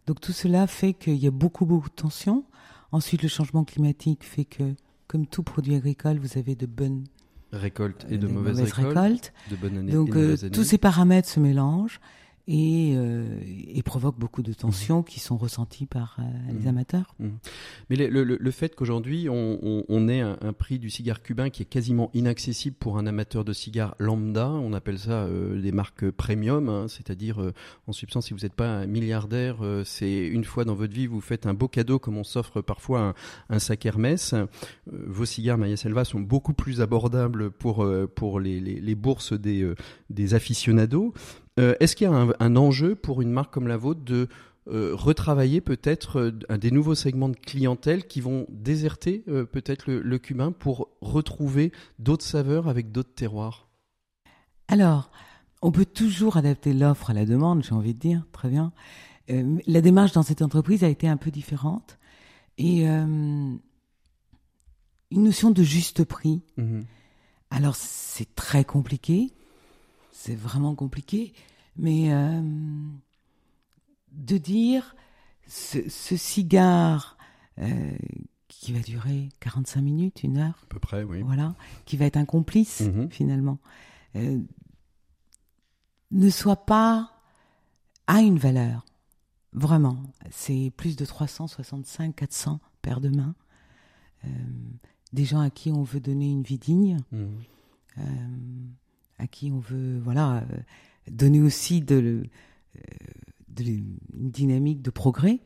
Donc 0.07 0.19
tout 0.19 0.31
cela 0.31 0.67
fait 0.67 0.93
qu'il 0.93 1.17
y 1.17 1.27
a 1.27 1.31
beaucoup, 1.31 1.65
beaucoup 1.65 1.89
de 1.89 1.95
tensions. 1.95 2.43
Ensuite, 2.91 3.23
le 3.23 3.29
changement 3.29 3.63
climatique 3.63 4.23
fait 4.23 4.45
que, 4.45 4.75
comme 5.07 5.25
tout 5.25 5.43
produit 5.43 5.75
agricole, 5.75 6.17
vous 6.19 6.37
avez 6.37 6.55
de 6.55 6.65
bonnes 6.65 7.05
récoltes 7.51 8.05
et 8.09 8.17
de, 8.17 8.27
de 8.27 8.31
mauvaises, 8.31 8.57
mauvaises 8.57 8.73
récoltes, 8.73 8.97
récoltes. 8.97 9.33
De 9.49 9.55
bonnes 9.55 9.77
années 9.77 9.91
Donc 9.91 10.09
et 10.09 10.11
de 10.11 10.17
euh, 10.17 10.21
mauvaises 10.21 10.43
années. 10.45 10.51
tous 10.51 10.63
ces 10.63 10.77
paramètres 10.77 11.29
se 11.29 11.39
mélangent 11.39 11.99
et, 12.53 12.96
euh, 12.98 13.39
et 13.74 13.81
provoque 13.81 14.20
beaucoup 14.20 14.43
de 14.43 14.51
tensions 14.51 15.00
mmh. 15.00 15.05
qui 15.05 15.20
sont 15.22 15.38
ressenties 15.38 15.86
par 15.86 16.17
euh, 16.20 16.24
mmh. 16.24 16.58
les 16.58 16.67
amateurs. 16.67 17.15
Mmh. 17.20 17.27
Mais 17.89 17.96
le, 17.96 18.25
le, 18.25 18.38
le 18.38 18.51
fait 18.51 18.75
qu'aujourd'hui 18.75 19.29
on, 19.29 19.58
on, 19.63 19.86
on, 19.88 20.10
ait 20.10 20.20
un, 20.20 20.38
un, 20.41 20.51
prix 20.51 20.77
du 20.77 20.89
cigare 20.89 21.22
cubain 21.22 21.50
qui 21.50 21.62
est 21.62 21.65
quasiment 21.65 22.12
inaccessible 22.13 22.75
pour 22.75 22.98
un 22.98 23.08
amateur 23.08 23.46
de 23.46 23.53
cigare 23.53 23.96
lambda, 24.00 24.50
on 24.50 24.74
appelle 24.74 25.00
ça 25.00 25.24
euh, 25.24 25.62
des 25.62 25.72
marques 25.72 26.12
premium, 26.12 26.67
hein, 26.67 26.88
c'est-à-dire 26.89 27.41
euh, 27.41 27.53
en 27.88 27.93
substance 27.93 28.27
si 28.27 28.34
vous 28.34 28.41
n'êtes 28.41 28.53
pas 28.53 28.67
un 28.67 28.86
milliardaire, 28.86 29.60
c'est 29.86 30.27
une 30.27 30.43
fois 30.43 30.65
dans 30.65 30.75
votre 30.75 30.93
vie 30.93 31.08
vous 31.08 31.22
faites 31.22 31.46
un 31.46 31.53
beau 31.53 31.70
cadeau 31.70 32.00
comme 32.00 32.17
on 32.17 32.25
s'offre 32.25 32.60
parfois 32.60 33.00
un, 33.01 33.13
un, 33.50 33.60
sac 33.60 33.86
Hermès. 33.86 34.36
vos 34.88 35.25
cigares 35.25 35.58
Maya 35.58 35.77
Selva 35.77 36.03
sont 36.03 36.20
beaucoup 36.20 36.53
plus 36.53 36.81
abordables 36.81 37.50
pour, 37.50 37.88
pour 38.15 38.39
les, 38.41 38.60
les, 38.60 38.81
les 38.81 38.96
bourses 38.96 39.31
des, 39.31 39.72
des 40.10 40.34
aficionados. 40.34 41.13
Euh, 41.60 41.75
Est-ce 41.79 41.96
qu'il 41.96 42.08
y 42.08 42.10
a 42.10 42.13
un, 42.13 42.34
un, 42.39 42.55
enjeu 42.55 42.96
pour 42.96 43.22
une 43.22 43.31
marque 43.31 43.53
comme 43.53 43.67
la 43.67 43.77
vôtre 43.77 44.01
de 44.01 44.27
euh, 44.67 44.96
retravailler 44.96 45.60
peut-être 45.60 46.31
euh, 46.50 46.58
des 46.58 46.72
nouveaux 46.72 46.96
segments 46.96 47.29
de 47.29 47.36
clientèle 47.36 48.08
qui 48.08 48.22
vont 48.22 48.46
déserter 48.50 49.20
peut-être 49.51 49.88
le, 49.88 50.01
le, 50.01 50.20
cubain 50.20 50.51
pour 50.51 50.89
retrouver 51.01 51.72
d'autres 52.00 52.25
saveurs 52.25 52.67
avec 52.67 52.91
d'autres 52.91 53.13
terroirs? 53.13 53.67
Alors, 54.67 55.12
on 55.62 55.72
peut 55.72 55.86
toujours 55.86 56.38
adapter 56.38 56.74
l'offre 56.74 57.10
à 57.10 57.13
la 57.13 57.25
demande, 57.25 57.63
j'ai 57.63 57.74
envie 57.74 57.93
de 57.93 58.00
dire, 58.00 58.25
très 58.31 58.50
bien. 58.50 58.72
La 59.27 59.81
démarche 59.81 60.12
dans 60.13 60.24
cette 60.24 60.41
entreprise 60.41 60.84
a 60.84 60.89
été 60.89 61.08
un 61.08 61.17
peu 61.17 61.31
différente 61.31 61.98
et 62.58 62.86
une 62.86 63.60
notion 65.12 65.51
de 65.51 65.63
juste 65.63 66.03
prix. 66.03 66.41
Mm 66.58 66.63
-hmm. 66.63 66.84
Alors, 67.50 67.75
c'est 67.75 68.34
très 68.36 68.63
compliqué 68.63 69.31
c'est 70.23 70.35
vraiment 70.35 70.75
compliqué, 70.75 71.33
mais 71.77 72.13
euh, 72.13 72.41
de 74.11 74.37
dire 74.37 74.95
ce, 75.47 75.89
ce 75.89 76.15
cigare 76.15 77.17
euh, 77.57 77.91
qui 78.47 78.71
va 78.73 78.79
durer 78.81 79.29
45 79.39 79.81
minutes, 79.81 80.23
une 80.23 80.37
heure. 80.37 80.59
À 80.63 80.65
peu 80.67 80.79
près, 80.79 81.03
oui. 81.03 81.23
Voilà, 81.23 81.55
qui 81.85 81.97
va 81.97 82.05
être 82.05 82.17
un 82.17 82.25
complice 82.25 82.81
Mhm. 82.81 83.09
finalement. 83.09 83.57
Euh, 84.15 84.39
ne 86.11 86.29
soit 86.29 86.65
pas 86.67 87.11
a 88.07 88.21
une 88.21 88.37
valeur. 88.37 88.85
Vraiment, 89.53 89.97
c'est 90.29 90.71
plus 90.77 90.95
de 90.97 91.05
365, 91.05 92.15
400 92.15 92.59
paires 92.83 93.01
de 93.01 93.09
mains. 93.09 93.33
Euh, 94.25 94.27
des 95.13 95.25
gens 95.25 95.39
à 95.39 95.49
qui 95.49 95.71
on 95.71 95.81
veut 95.83 95.99
donner 95.99 96.29
une 96.29 96.43
vie 96.43 96.59
digne, 96.59 96.97
Mhm. 97.11 97.31
À 99.21 99.27
qui 99.27 99.51
on 99.51 99.59
veut 99.59 99.99
voilà 100.03 100.37
euh, 100.37 100.57
donner 101.09 101.41
aussi 101.41 101.81
de, 101.81 102.23
euh, 102.75 102.81
de 103.49 103.63
une 103.63 103.97
dynamique 104.31 104.81
de 104.81 104.89
progrès. 104.89 105.39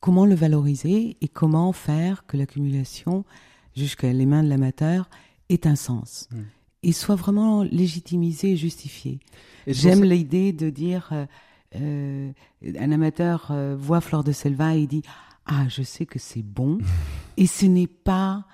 Comment 0.00 0.26
le 0.26 0.34
valoriser 0.34 1.16
et 1.20 1.28
comment 1.28 1.72
faire 1.72 2.26
que 2.26 2.36
l'accumulation 2.36 3.24
jusqu'à 3.76 4.12
les 4.12 4.26
mains 4.26 4.42
de 4.44 4.48
l'amateur 4.48 5.08
ait 5.48 5.66
un 5.66 5.76
sens 5.76 6.28
Mm. 6.32 6.36
et 6.82 6.92
soit 6.92 7.14
vraiment 7.16 7.62
légitimisé 7.62 8.52
et 8.52 8.56
justifié. 8.56 9.20
Et 9.66 9.74
c'est 9.74 9.80
J'aime 9.82 10.00
ça- 10.00 10.04
l'idée 10.06 10.52
de 10.52 10.70
dire 10.70 11.08
euh, 11.12 11.26
euh, 11.76 12.32
un 12.78 12.92
amateur 12.92 13.48
euh, 13.50 13.76
voit 13.78 14.00
Fleur 14.00 14.22
de 14.24 14.32
Selva 14.32 14.74
et 14.76 14.86
dit 14.86 15.02
ah 15.46 15.66
je 15.68 15.82
sais 15.82 16.06
que 16.06 16.18
c'est 16.18 16.42
bon 16.42 16.78
et 17.36 17.46
ce 17.46 17.66
n'est 17.66 17.86
pas 17.86 18.46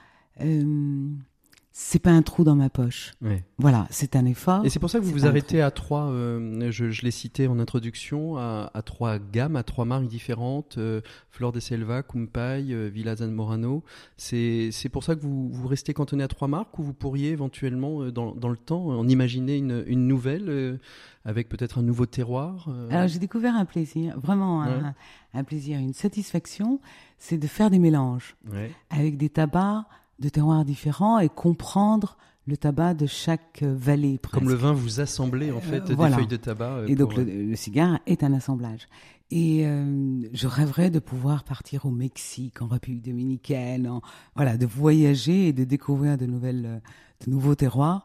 c'est 1.75 1.99
pas 2.00 2.11
un 2.11 2.21
trou 2.23 2.45
dans 2.45 2.55
ma 2.55 2.69
poche. 2.69 3.12
Ouais. 3.23 3.45
Voilà, 3.59 3.87
c'est 3.91 4.14
un 4.14 4.26
effort. 4.26 4.64
Et 4.64 4.69
c'est 4.69 4.79
pour 4.79 4.91
ça 4.91 4.99
que 4.99 5.05
vous 5.05 5.11
vous 5.12 5.26
arrêtez 5.26 5.62
à 5.62 5.71
trois, 5.71 6.11
euh, 6.11 6.71
je, 6.71 6.91
je 6.91 7.02
l'ai 7.02 7.11
cité 7.11 7.49
en 7.49 7.59
introduction, 7.59 8.37
à, 8.37 8.71
à 8.75 8.83
trois 8.83 9.19
gammes, 9.19 9.57
à 9.57 9.62
trois 9.62 9.85
marques 9.87 10.07
différentes, 10.07 10.76
euh, 10.76 11.00
Flor 11.31 11.50
de 11.52 11.61
Selva, 11.61 12.02
Kumpai, 12.02 12.67
euh, 12.73 12.91
Villa 12.93 13.17
Zamorano. 13.17 13.83
C'est 14.19 14.69
c'est 14.71 14.91
pour 14.91 15.02
ça 15.02 15.14
que 15.17 15.21
vous, 15.23 15.49
vous 15.50 15.67
restez 15.67 15.95
cantonné 15.95 16.23
à 16.23 16.29
trois 16.29 16.47
marques 16.49 16.79
ou 16.79 16.83
vous 16.83 16.93
pourriez 16.93 17.31
éventuellement, 17.31 18.02
euh, 18.02 18.12
dans, 18.12 18.35
dans 18.35 18.50
le 18.50 18.59
temps, 18.59 18.88
en 18.88 19.09
imaginer 19.09 19.57
une, 19.57 19.83
une 19.87 20.07
nouvelle 20.07 20.50
euh, 20.50 20.76
avec 21.25 21.49
peut-être 21.49 21.79
un 21.79 21.83
nouveau 21.83 22.05
terroir 22.05 22.69
Alors 22.91 23.09
j'ai 23.09 23.19
découvert 23.21 23.55
un 23.57 23.64
plaisir, 23.64 24.19
vraiment 24.21 24.62
un, 24.62 24.73
Ouais. 24.83 24.91
un 25.35 25.45
plaisir, 25.45 25.79
une 25.79 25.95
satisfaction, 25.95 26.81
c'est 27.19 27.38
de 27.38 27.47
faire 27.47 27.71
des 27.71 27.79
mélanges 27.79 28.37
ouais. 28.52 28.71
avec 28.91 29.17
des 29.17 29.29
tabacs 29.31 29.85
de 30.23 30.29
terroirs 30.31 30.64
différents 30.64 31.19
et 31.19 31.29
comprendre 31.29 32.17
le 32.47 32.57
tabac 32.57 32.95
de 32.95 33.07
chaque 33.07 33.61
euh, 33.62 33.75
vallée. 33.76 34.19
Presque. 34.19 34.38
Comme 34.38 34.49
le 34.49 34.55
vin, 34.57 34.73
vous 34.73 35.00
assemblez 35.00 35.52
en 35.52 35.61
fait 35.61 35.85
des 35.85 35.95
voilà. 35.95 36.17
feuilles 36.17 36.26
de 36.26 36.37
tabac. 36.37 36.71
euh, 36.79 36.87
Et 36.88 36.97
donc 36.97 37.14
pour, 37.14 37.21
le, 37.23 37.45
le 37.45 37.57
cigare 37.57 38.00
est 38.07 38.25
un 38.25 38.33
assemblage. 38.33 38.88
Et 39.31 39.67
euh, 39.67 40.21
je 40.33 40.47
rêverais 40.47 40.91
de 40.91 40.99
pouvoir 40.99 41.45
partir 41.45 41.87
au 41.87 41.91
Mexique, 41.91 42.61
en 42.61 42.67
République 42.67 43.02
dominicaine, 43.05 43.88
en, 43.88 44.02
voilà, 44.35 44.57
de 44.57 44.67
voyager 44.67 45.49
et 45.49 45.52
de 45.52 45.64
découvrir 45.64 46.19
de 46.19 46.26
nouvelles, 46.26 46.67
euh, 46.67 46.79
de 47.25 47.31
nouveaux 47.31 47.55
terroirs. 47.55 48.05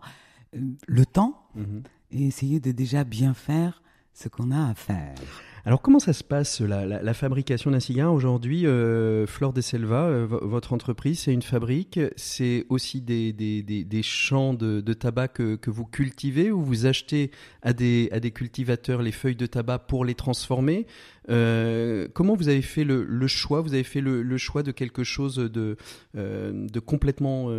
Euh, 0.55 0.59
le 0.87 1.05
temps 1.05 1.49
euh, 1.57 1.61
mhm. 1.61 1.83
et 2.11 2.27
essayer 2.27 2.59
de 2.59 2.71
déjà 2.71 3.03
bien 3.03 3.33
faire 3.33 3.81
ce 4.17 4.29
qu'on 4.29 4.49
a 4.51 4.69
à 4.69 4.73
faire. 4.73 5.15
Alors 5.63 5.81
comment 5.81 5.99
ça 5.99 6.13
se 6.13 6.23
passe 6.23 6.61
la, 6.61 6.85
la- 6.85 7.03
la 7.03 7.13
fabrication 7.13 7.71
d'un 7.71 7.81
cigare 7.81 8.13
aujourd'hui 8.13 8.65
euh, 8.65 9.27
Flore 9.27 9.51
de 9.51 9.59
Selva, 9.59 10.05
euh, 10.05 10.25
vo- 10.25 10.39
votre 10.47 10.71
entreprise, 10.71 11.19
c'est 11.19 11.33
une 11.33 11.41
fabrique, 11.41 11.99
c'est 12.15 12.65
aussi 12.69 13.01
des, 13.01 13.33
des, 13.33 13.63
des, 13.63 13.83
des 13.83 14.01
champs 14.03 14.53
de, 14.53 14.79
de 14.79 14.93
tabac 14.93 15.27
que, 15.27 15.55
que 15.55 15.69
vous 15.69 15.85
cultivez 15.85 16.51
ou 16.51 16.61
vous 16.61 16.85
achetez 16.85 17.31
à 17.61 17.73
des, 17.73 18.07
à 18.13 18.21
des 18.21 18.31
cultivateurs 18.31 19.01
les 19.01 19.11
feuilles 19.11 19.35
de 19.35 19.45
tabac 19.45 19.79
pour 19.79 20.05
les 20.05 20.15
transformer? 20.15 20.87
Euh, 21.29 22.07
Comment 22.13 22.35
vous 22.35 22.47
avez 22.47 22.61
fait 22.61 22.85
le, 22.85 23.03
le 23.03 23.27
choix? 23.27 23.59
Vous 23.59 23.73
avez 23.73 23.83
fait 23.83 24.01
le, 24.01 24.23
le 24.23 24.37
choix 24.37 24.63
de 24.63 24.71
quelque 24.71 25.03
chose 25.03 25.35
de, 25.35 25.75
euh, 26.15 26.67
de 26.67 26.79
complètement 26.79 27.49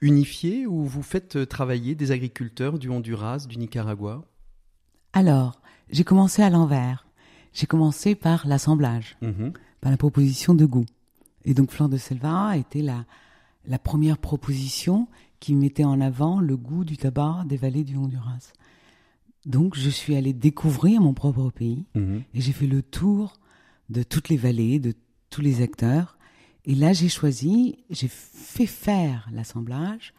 unifié 0.00 0.66
ou 0.66 0.84
vous 0.84 1.02
faites 1.02 1.46
travailler 1.48 1.94
des 1.94 2.12
agriculteurs 2.12 2.78
du 2.78 2.88
Honduras, 2.88 3.44
du 3.46 3.58
Nicaragua? 3.58 4.24
Alors, 5.12 5.60
j'ai 5.90 6.04
commencé 6.04 6.42
à 6.42 6.50
l'envers. 6.50 7.06
J'ai 7.52 7.66
commencé 7.66 8.14
par 8.14 8.46
l'assemblage, 8.46 9.16
Mhm. 9.22 9.52
par 9.80 9.90
la 9.90 9.96
proposition 9.96 10.54
de 10.54 10.66
goût. 10.66 10.86
Et 11.44 11.54
donc, 11.54 11.70
Fleur 11.70 11.88
de 11.88 11.96
Selva 11.96 12.48
a 12.48 12.56
été 12.56 12.82
la, 12.82 13.04
la 13.66 13.78
première 13.78 14.18
proposition 14.18 15.08
qui 15.40 15.54
mettait 15.54 15.84
en 15.84 16.00
avant 16.00 16.40
le 16.40 16.56
goût 16.56 16.84
du 16.84 16.96
tabac 16.96 17.44
des 17.46 17.56
vallées 17.56 17.84
du 17.84 17.96
Honduras. 17.96 18.52
Donc, 19.44 19.76
je 19.76 19.88
suis 19.90 20.16
allée 20.16 20.32
découvrir 20.32 21.00
mon 21.00 21.14
propre 21.14 21.50
pays 21.50 21.84
Mhm. 21.94 22.22
et 22.34 22.40
j'ai 22.40 22.52
fait 22.52 22.66
le 22.66 22.82
tour 22.82 23.34
de 23.90 24.02
toutes 24.02 24.28
les 24.28 24.36
vallées, 24.36 24.80
de 24.80 24.94
tous 25.30 25.40
les 25.40 25.62
acteurs. 25.62 26.18
Et 26.64 26.74
là, 26.74 26.92
j'ai 26.92 27.08
choisi, 27.08 27.78
j'ai 27.90 28.08
fait 28.08 28.66
faire 28.66 29.28
l'assemblage. 29.32 30.12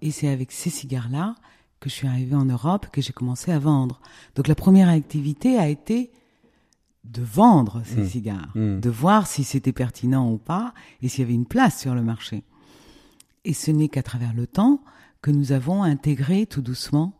Et 0.00 0.10
c'est 0.10 0.28
avec 0.28 0.50
ces 0.52 0.70
cigares-là 0.70 1.34
que 1.82 1.90
je 1.90 1.94
suis 1.94 2.06
arrivée 2.08 2.36
en 2.36 2.44
Europe, 2.46 2.86
que 2.92 3.02
j'ai 3.02 3.12
commencé 3.12 3.50
à 3.52 3.58
vendre. 3.58 4.00
Donc 4.36 4.48
la 4.48 4.54
première 4.54 4.88
activité 4.88 5.58
a 5.58 5.68
été 5.68 6.10
de 7.04 7.20
vendre 7.22 7.82
ces 7.84 8.02
Mm. 8.02 8.06
cigares, 8.08 8.52
Mm. 8.54 8.80
de 8.80 8.90
voir 8.90 9.26
si 9.26 9.42
c'était 9.44 9.72
pertinent 9.72 10.30
ou 10.30 10.38
pas 10.38 10.72
et 11.02 11.08
s'il 11.08 11.20
y 11.20 11.24
avait 11.24 11.34
une 11.34 11.46
place 11.46 11.80
sur 11.80 11.94
le 11.94 12.02
marché. 12.02 12.44
Et 13.44 13.52
ce 13.54 13.70
n'est 13.72 13.88
qu'à 13.88 14.02
travers 14.04 14.32
le 14.32 14.46
temps 14.46 14.80
que 15.20 15.30
nous 15.32 15.50
avons 15.52 15.82
intégré 15.82 16.46
tout 16.46 16.62
doucement 16.62 17.12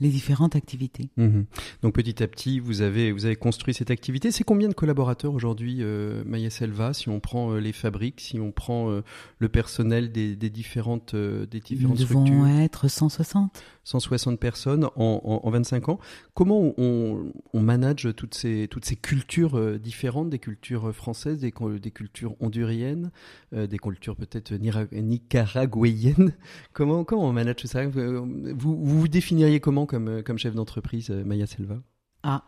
les 0.00 0.10
différentes 0.10 0.54
activités. 0.54 1.08
Mhm. 1.16 1.44
Donc 1.82 1.94
petit 1.94 2.22
à 2.22 2.28
petit, 2.28 2.60
vous 2.60 2.82
avez, 2.82 3.10
vous 3.10 3.24
avez 3.26 3.34
construit 3.34 3.74
cette 3.74 3.90
activité. 3.90 4.30
C'est 4.30 4.44
combien 4.44 4.68
de 4.68 4.74
collaborateurs 4.74 5.34
aujourd'hui, 5.34 5.78
euh, 5.80 6.22
Maya 6.24 6.50
Selva, 6.50 6.92
si 6.94 7.08
on 7.08 7.18
prend 7.18 7.50
euh, 7.50 7.58
les 7.58 7.72
fabriques, 7.72 8.20
si 8.20 8.38
on 8.38 8.52
prend 8.52 8.90
euh, 8.90 9.02
le 9.40 9.48
personnel 9.48 10.12
des, 10.12 10.36
des 10.36 10.50
différentes, 10.50 11.14
euh, 11.14 11.46
des 11.46 11.58
Nous 11.58 11.64
différentes 11.64 11.98
devons 11.98 12.24
structures? 12.26 12.46
être 12.60 12.86
160. 12.86 13.60
160 13.88 14.38
personnes 14.38 14.84
en, 14.96 15.20
en, 15.24 15.40
en 15.46 15.50
25 15.50 15.88
ans. 15.88 15.98
Comment 16.34 16.74
on, 16.76 17.32
manage 17.54 18.08
toutes 18.16 18.34
ces, 18.34 18.68
toutes 18.68 18.84
ces 18.84 18.96
cultures 18.96 19.58
euh, 19.58 19.78
différentes, 19.78 20.30
des 20.30 20.38
cultures 20.38 20.94
françaises, 20.94 21.40
des, 21.40 21.52
des 21.80 21.90
cultures 21.90 22.36
honduriennes, 22.40 23.10
euh, 23.54 23.66
des 23.66 23.78
cultures 23.78 24.16
peut-être 24.16 24.52
nicaraguayennes? 24.54 26.32
Comment, 26.72 27.04
comment 27.04 27.28
on 27.28 27.32
manage 27.32 27.64
ça? 27.64 27.86
Vous, 27.86 28.26
vous 28.56 28.98
vous 29.00 29.08
définiriez 29.08 29.60
comment 29.60 29.86
comme, 29.86 30.08
euh, 30.08 30.22
comme 30.22 30.38
chef 30.38 30.54
d'entreprise, 30.54 31.10
euh, 31.10 31.24
Maya 31.24 31.46
Selva? 31.46 31.78
Ah, 32.22 32.44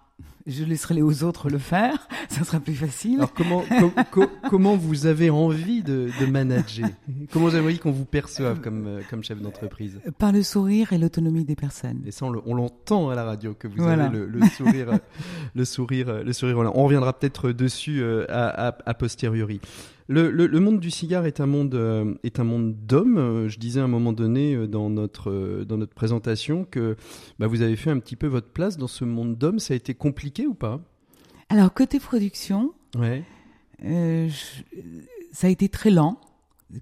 je 0.46 0.64
laisserai 0.64 1.02
aux 1.02 1.22
autres 1.24 1.50
le 1.50 1.58
faire, 1.58 2.08
ça 2.28 2.44
sera 2.44 2.60
plus 2.60 2.74
facile. 2.74 3.16
Alors 3.16 3.32
comment, 3.34 3.62
com- 3.68 3.92
co- 4.10 4.26
comment 4.48 4.76
vous 4.76 5.06
avez 5.06 5.30
envie 5.30 5.82
de, 5.82 6.08
de 6.20 6.26
manager? 6.26 6.88
Comment 7.32 7.46
vous 7.46 7.54
avez 7.54 7.64
envie 7.64 7.78
qu'on 7.78 7.90
vous 7.90 8.04
perçoive 8.04 8.60
comme, 8.60 8.86
euh, 8.86 9.00
comme 9.10 9.22
chef 9.22 9.40
d'entreprise? 9.40 10.00
Par 10.18 10.32
le 10.32 10.42
sourire 10.42 10.92
et 10.92 10.98
l'autonomie 10.98 11.44
des 11.44 11.56
personnes. 11.56 12.00
Et 12.06 12.10
ça, 12.10 12.26
on 12.26 12.30
le- 12.30 12.40
on 12.46 12.54
l'entend 12.54 13.10
à 13.10 13.14
la 13.14 13.24
radio 13.24 13.54
que 13.54 13.68
vous 13.68 13.74
Voilà. 13.82 14.06
avez 14.06 14.18
le, 14.18 14.26
le 14.26 14.46
sourire, 14.46 14.92
euh, 14.92 14.98
le 15.54 15.64
sourire, 15.64 16.08
euh, 16.08 16.22
le 16.22 16.32
sourire. 16.32 16.54
Voilà. 16.56 16.70
On 16.74 16.84
reviendra 16.84 17.12
peut-être 17.18 17.52
dessus 17.52 18.00
euh, 18.02 18.24
à, 18.28 18.68
à- 18.68 18.76
a 18.86 18.94
posteriori. 18.94 19.60
Le, 20.08 20.28
le- 20.28 20.48
le 20.48 20.58
monde 20.58 20.80
du 20.80 20.90
cigare 20.90 21.24
est 21.26 21.38
un 21.40 21.46
monde, 21.46 21.72
euh, 21.76 22.14
est 22.24 22.40
un 22.40 22.44
monde 22.44 22.74
d'hommes. 22.84 23.16
Euh, 23.16 23.48
Je 23.48 23.60
disais 23.60 23.78
à 23.78 23.84
un 23.84 23.88
moment 23.88 24.12
donné 24.12 24.56
euh, 24.56 24.66
dans 24.66 24.90
notre, 24.90 25.30
euh, 25.30 25.64
dans 25.64 25.76
notre 25.76 25.94
présentation 25.94 26.66
que 26.68 26.96
bah, 27.38 27.46
vous 27.46 27.62
avez 27.62 27.76
fait 27.76 27.90
un 27.90 27.98
petit 28.00 28.16
peu 28.16 28.26
votre 28.26 28.48
place 28.48 28.76
dans 28.76 28.88
ce 28.88 29.04
monde 29.04 29.38
d'hommes. 29.38 29.60
Ça 29.60 29.72
a 29.72 29.76
été 29.76 29.94
compliqué 29.94 30.29
ou 30.46 30.54
pas? 30.54 30.80
Alors, 31.48 31.72
côté 31.74 31.98
production, 32.00 32.72
Ouais. 32.96 33.24
euh, 33.84 34.28
je- 34.28 34.62
ça 35.32 35.46
a 35.46 35.50
été 35.50 35.68
très 35.68 35.90
lent, 35.90 36.20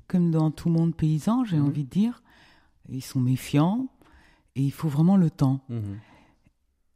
comme 0.06 0.30
dans 0.30 0.50
tout 0.50 0.68
monde 0.68 0.94
paysan, 0.94 1.44
j'ai 1.44 1.56
Mhm. 1.56 1.66
envie 1.66 1.84
de 1.84 1.90
dire. 1.90 2.22
Ils 2.90 3.02
sont 3.02 3.20
méfiants 3.20 3.88
et 4.56 4.62
il 4.62 4.72
faut 4.72 4.88
vraiment 4.88 5.16
le 5.16 5.30
temps. 5.30 5.60
Mhm. 5.68 5.98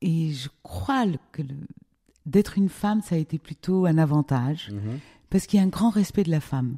Et 0.03 0.33
je 0.33 0.49
crois 0.63 1.05
que 1.33 1.43
d'être 2.27 2.57
une 2.59 2.69
femme, 2.69 3.03
ça 3.03 3.15
a 3.15 3.19
été 3.19 3.39
plutôt 3.39 3.87
un 3.87 3.99
avantage, 3.99 4.71
Mhm. 4.71 4.99
parce 5.31 5.47
qu'il 5.47 5.59
y 5.59 5.63
a 5.63 5.65
un 5.67 5.69
grand 5.69 5.91
respect 5.91 6.25
de 6.25 6.31
la 6.31 6.41
femme. 6.41 6.77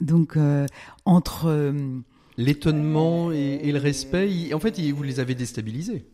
Donc, 0.00 0.36
euh, 0.36 0.66
entre... 1.04 1.46
euh, 1.46 2.00
L'étonnement 2.36 3.30
et, 3.30 3.60
et 3.62 3.72
le 3.72 3.78
respect, 3.78 4.30
il- 4.30 4.54
en 4.54 4.58
fait, 4.58 4.76
il- 4.78 4.92
vous 4.92 5.04
les 5.04 5.20
avez 5.20 5.34
déstabilisés. 5.36 6.04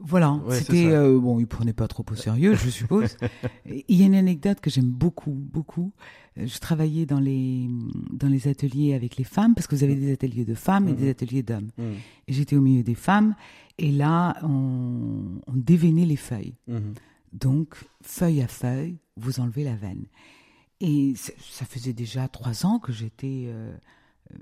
Voilà, 0.00 0.34
Ouais, 0.34 0.58
c'était 0.60 0.86
euh, 0.86 1.18
bon, 1.18 1.40
ils 1.40 1.46
prenaient 1.48 1.72
pas 1.72 1.88
trop 1.88 2.04
au 2.08 2.14
sérieux, 2.14 2.54
je 2.54 2.70
suppose. 2.70 3.16
Il 3.66 3.96
y 3.96 4.02
a 4.04 4.06
une 4.06 4.14
anecdote 4.14 4.60
que 4.60 4.70
j'aime 4.70 4.90
beaucoup, 4.90 5.32
beaucoup. 5.32 5.92
Euh, 6.38 6.46
Je 6.46 6.58
travaillais 6.60 7.04
dans 7.04 7.18
les 7.18 7.68
dans 8.12 8.28
les 8.28 8.46
ateliers 8.46 8.94
avec 8.94 9.16
les 9.16 9.24
femmes 9.24 9.54
parce 9.56 9.66
que 9.66 9.74
vous 9.74 9.82
avez 9.82 9.96
des 9.96 10.12
ateliers 10.12 10.44
de 10.44 10.54
femmes 10.54 10.86
et 10.88 10.92
Mhm. 10.92 10.98
des 10.98 11.10
ateliers 11.10 11.42
d'hommes. 11.42 11.70
Mhm. 11.78 11.94
Et 12.28 12.32
j'étais 12.32 12.54
au 12.54 12.60
milieu 12.60 12.84
des 12.84 12.94
femmes 12.94 13.34
et 13.76 13.90
là 13.90 14.36
on, 14.44 15.40
on 15.48 15.52
déveinait 15.54 16.06
les 16.06 16.16
feuilles. 16.16 16.54
Mhm. 16.68 16.94
Donc 17.32 17.74
feuille 18.02 18.40
à 18.40 18.46
feuille, 18.48 18.98
vous 19.16 19.40
enlevez 19.40 19.64
la 19.64 19.74
veine. 19.74 20.04
Et 20.80 21.14
ça 21.16 21.64
faisait 21.64 21.92
déjà 21.92 22.28
trois 22.28 22.64
ans 22.64 22.78
que 22.78 22.92
j'étais 22.92 23.46
euh, 23.48 23.72
euh, 24.32 24.36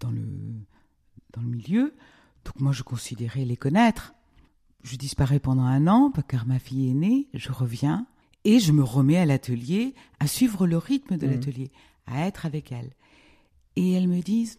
dans 0.00 0.10
le 0.10 0.24
dans 1.34 1.42
le 1.42 1.48
milieu. 1.48 1.94
Donc 2.46 2.58
moi 2.58 2.72
je 2.72 2.82
considérais 2.82 3.44
les 3.44 3.58
connaître. 3.58 4.14
Je 4.82 4.96
disparais 4.96 5.40
pendant 5.40 5.64
un 5.64 5.86
an 5.86 6.12
car 6.28 6.46
ma 6.46 6.58
fille 6.58 6.90
est 6.90 6.94
née, 6.94 7.28
je 7.34 7.50
reviens 7.52 8.06
Et 8.44 8.60
je 8.60 8.72
me 8.72 8.82
remets 8.84 9.16
à 9.18 9.26
l'atelier, 9.26 9.94
à 10.20 10.26
suivre 10.28 10.66
le 10.66 10.78
rythme 10.78 11.18
de 11.18 11.26
Mhm. 11.26 11.32
l'atelier, 11.32 11.72
à 12.06 12.26
être 12.26 12.46
avec 12.46 12.70
elles. 12.72 12.92
Et 13.76 13.92
elles 13.92 14.08
me 14.08 14.20
disent, 14.22 14.58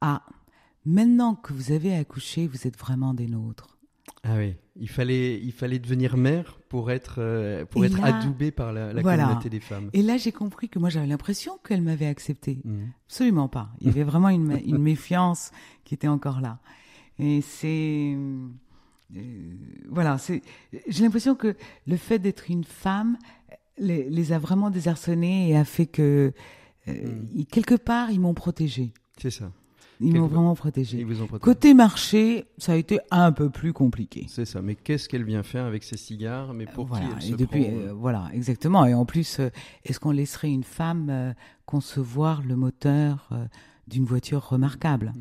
ah, 0.00 0.26
maintenant 0.84 1.34
que 1.36 1.52
vous 1.52 1.70
avez 1.72 1.94
accouché, 1.94 2.46
vous 2.48 2.66
êtes 2.66 2.76
vraiment 2.76 3.14
des 3.14 3.28
nôtres. 3.28 3.78
Ah 4.24 4.34
oui, 4.36 4.56
il 4.76 4.88
fallait, 4.88 5.40
il 5.40 5.52
fallait 5.52 5.78
devenir 5.78 6.16
mère 6.16 6.58
pour 6.68 6.90
être, 6.90 7.16
euh, 7.18 7.64
pour 7.64 7.82
Et 7.84 7.86
être 7.86 7.98
là, 8.00 8.16
adoubé 8.18 8.50
par 8.50 8.72
la, 8.72 8.92
la 8.92 9.00
voilà. 9.00 9.24
communauté 9.24 9.48
des 9.48 9.60
femmes. 9.60 9.88
Et 9.92 10.02
là, 10.02 10.16
j'ai 10.18 10.32
compris 10.32 10.68
que 10.68 10.78
moi, 10.80 10.90
j'avais 10.90 11.06
l'impression 11.06 11.58
qu'elles 11.64 11.82
m'avaient 11.82 12.06
accepté. 12.06 12.60
Mhm. 12.64 12.90
Absolument 13.06 13.48
pas. 13.48 13.70
Il 13.80 13.86
y 13.86 13.90
avait 13.90 14.04
vraiment 14.04 14.28
une, 14.28 14.60
une 14.66 14.78
méfiance 14.82 15.52
qui 15.84 15.94
était 15.94 16.08
encore 16.08 16.40
là. 16.40 16.58
Et 17.18 17.40
c'est 17.42 18.16
voilà, 19.90 20.18
c'est 20.18 20.42
j'ai 20.88 21.04
l'impression 21.04 21.34
que 21.34 21.54
le 21.86 21.96
fait 21.96 22.18
d'être 22.18 22.50
une 22.50 22.64
femme 22.64 23.18
les, 23.78 24.08
les 24.08 24.32
a 24.32 24.38
vraiment 24.38 24.70
désarçonnés 24.70 25.50
et 25.50 25.56
a 25.56 25.64
fait 25.64 25.86
que 25.86 26.32
euh, 26.88 26.92
Mm. 26.92 27.28
ils- 27.34 27.46
quelque 27.46 27.74
part 27.74 28.10
ils 28.10 28.20
m'ont 28.20 28.34
protégée. 28.34 28.92
C'est 29.20 29.30
ça. 29.30 29.52
Ils 30.00 30.14
m'ont 30.18 30.26
vraiment 30.26 30.54
Ils 30.54 30.56
protégée. 30.56 31.04
vous 31.04 31.22
ont 31.22 31.26
protégé. 31.28 31.44
Côté 31.44 31.74
marché, 31.74 32.46
ça 32.58 32.72
a 32.72 32.76
été 32.76 32.98
un 33.12 33.30
peu 33.30 33.50
plus 33.50 33.72
compliqué. 33.72 34.26
C'est 34.28 34.44
ça. 34.46 34.60
Mais 34.60 34.74
qu'est-ce 34.74 35.08
qu'elle 35.08 35.22
vient 35.22 35.44
faire 35.44 35.64
avec 35.64 35.84
ses 35.84 35.96
cigares? 35.96 36.54
Mais 36.54 36.66
pour 36.66 36.86
voilà. 36.86 37.06
qui 37.06 37.12
elle 37.12 37.24
et 37.24 37.30
se 37.30 37.36
depuis, 37.36 37.64
prend, 37.66 37.72
euh, 37.72 37.92
voilà, 37.92 38.28
exactement. 38.32 38.84
Et 38.84 38.94
en 38.94 39.04
plus, 39.04 39.38
euh, 39.38 39.50
est-ce 39.84 40.00
qu'on 40.00 40.10
laisserait 40.10 40.50
une 40.50 40.64
femme 40.64 41.06
euh, 41.08 41.32
concevoir 41.66 42.42
le 42.42 42.56
moteur 42.56 43.28
euh, 43.30 43.44
d'une 43.86 44.04
voiture 44.04 44.42
remarquable? 44.48 45.12
Mm. 45.14 45.20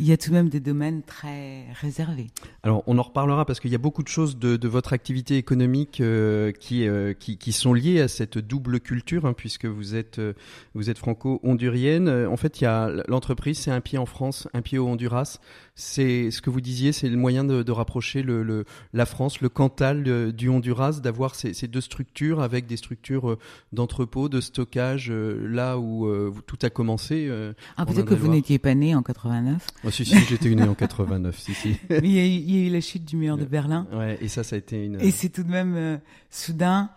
Il 0.00 0.06
y 0.06 0.12
a 0.12 0.16
tout 0.16 0.30
de 0.30 0.34
même 0.34 0.48
des 0.48 0.60
domaines 0.60 1.02
très 1.02 1.66
réservés. 1.80 2.28
Alors, 2.62 2.82
on 2.86 2.98
en 2.98 3.02
reparlera 3.02 3.44
parce 3.44 3.60
qu'il 3.60 3.70
y 3.70 3.74
a 3.74 3.78
beaucoup 3.78 4.02
de 4.02 4.08
choses 4.08 4.38
de, 4.38 4.56
de 4.56 4.68
votre 4.68 4.92
activité 4.92 5.36
économique 5.36 6.00
euh, 6.00 6.52
qui, 6.52 6.86
euh, 6.86 7.12
qui, 7.14 7.36
qui 7.36 7.52
sont 7.52 7.74
liées 7.74 8.00
à 8.00 8.08
cette 8.08 8.38
double 8.38 8.80
culture, 8.80 9.26
hein, 9.26 9.32
puisque 9.32 9.66
vous 9.66 9.94
êtes, 9.94 10.18
euh, 10.18 10.32
vous 10.74 10.90
êtes 10.90 10.98
franco-hondurienne. 10.98 12.08
En 12.08 12.36
fait, 12.36 12.60
il 12.60 12.64
y 12.64 12.66
a 12.66 12.90
l'entreprise, 13.08 13.58
c'est 13.58 13.70
un 13.70 13.80
pied 13.80 13.98
en 13.98 14.06
France, 14.06 14.48
un 14.54 14.62
pied 14.62 14.78
au 14.78 14.88
Honduras. 14.88 15.38
C'est 15.74 16.30
ce 16.30 16.42
que 16.42 16.50
vous 16.50 16.60
disiez, 16.60 16.92
c'est 16.92 17.08
le 17.08 17.16
moyen 17.16 17.44
de, 17.44 17.62
de 17.62 17.72
rapprocher 17.72 18.22
le, 18.22 18.42
le, 18.42 18.64
la 18.92 19.06
France, 19.06 19.40
le 19.40 19.48
Cantal 19.48 20.32
du 20.32 20.48
Honduras, 20.48 21.00
d'avoir 21.02 21.34
ces, 21.34 21.54
ces 21.54 21.66
deux 21.66 21.80
structures 21.80 22.42
avec 22.42 22.66
des 22.66 22.76
structures 22.76 23.38
d'entrepôt, 23.72 24.28
de 24.28 24.40
stockage, 24.40 25.10
là 25.10 25.78
où 25.78 26.06
euh, 26.06 26.32
tout 26.46 26.58
a 26.62 26.70
commencé. 26.70 27.30
Ah, 27.76 27.86
peut-être 27.86 28.06
que 28.06 28.14
vous 28.14 28.28
n'étiez 28.28 28.58
pas 28.58 28.74
né 28.74 28.94
en 28.94 29.02
89. 29.02 29.66
Oh, 29.84 29.90
si, 29.90 30.04
si, 30.04 30.16
j'étais 30.28 30.54
né 30.54 30.62
en 30.62 30.74
89, 30.74 31.38
si, 31.38 31.54
si. 31.54 31.76
Mais 31.90 31.98
il 32.02 32.12
y, 32.12 32.18
a 32.20 32.26
eu, 32.26 32.28
il 32.28 32.50
y 32.50 32.64
a 32.64 32.66
eu 32.68 32.70
la 32.70 32.80
chute 32.80 33.04
du 33.04 33.16
mur 33.16 33.36
de 33.36 33.44
Berlin. 33.44 33.86
Ouais, 33.92 34.18
et 34.20 34.28
ça, 34.28 34.44
ça 34.44 34.56
a 34.56 34.58
été 34.58 34.84
une. 34.84 35.00
Et 35.00 35.10
c'est 35.10 35.28
tout 35.28 35.42
de 35.42 35.50
même 35.50 35.74
euh, 35.76 35.98
soudain, 36.30 36.90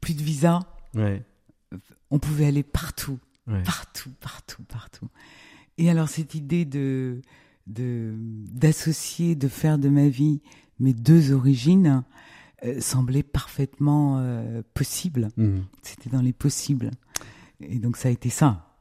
plus 0.00 0.14
de 0.14 0.22
visa. 0.22 0.60
Ouais, 0.94 1.24
On 2.10 2.18
pouvait 2.18 2.46
aller 2.46 2.62
partout, 2.62 3.18
ouais. 3.48 3.62
partout, 3.64 4.10
partout, 4.20 4.62
partout. 4.64 5.08
Et 5.78 5.90
alors 5.90 6.08
cette 6.08 6.34
idée 6.34 6.64
de 6.64 7.20
d'associer, 7.66 9.36
de 9.36 9.46
faire 9.46 9.78
de 9.78 9.88
ma 9.88 10.08
vie 10.08 10.40
mes 10.82 10.92
deux 10.92 11.32
origines 11.32 12.02
euh, 12.64 12.80
semblait 12.80 13.22
parfaitement 13.22 14.18
euh, 14.18 14.62
possible. 14.74 15.28
Mhm. 15.36 15.64
C'était 15.82 16.10
dans 16.10 16.20
les 16.20 16.32
possibles. 16.32 16.90
Et 17.60 17.78
donc 17.78 17.96
ça 17.96 18.08
a 18.08 18.12
été 18.12 18.28
ça. 18.28 18.71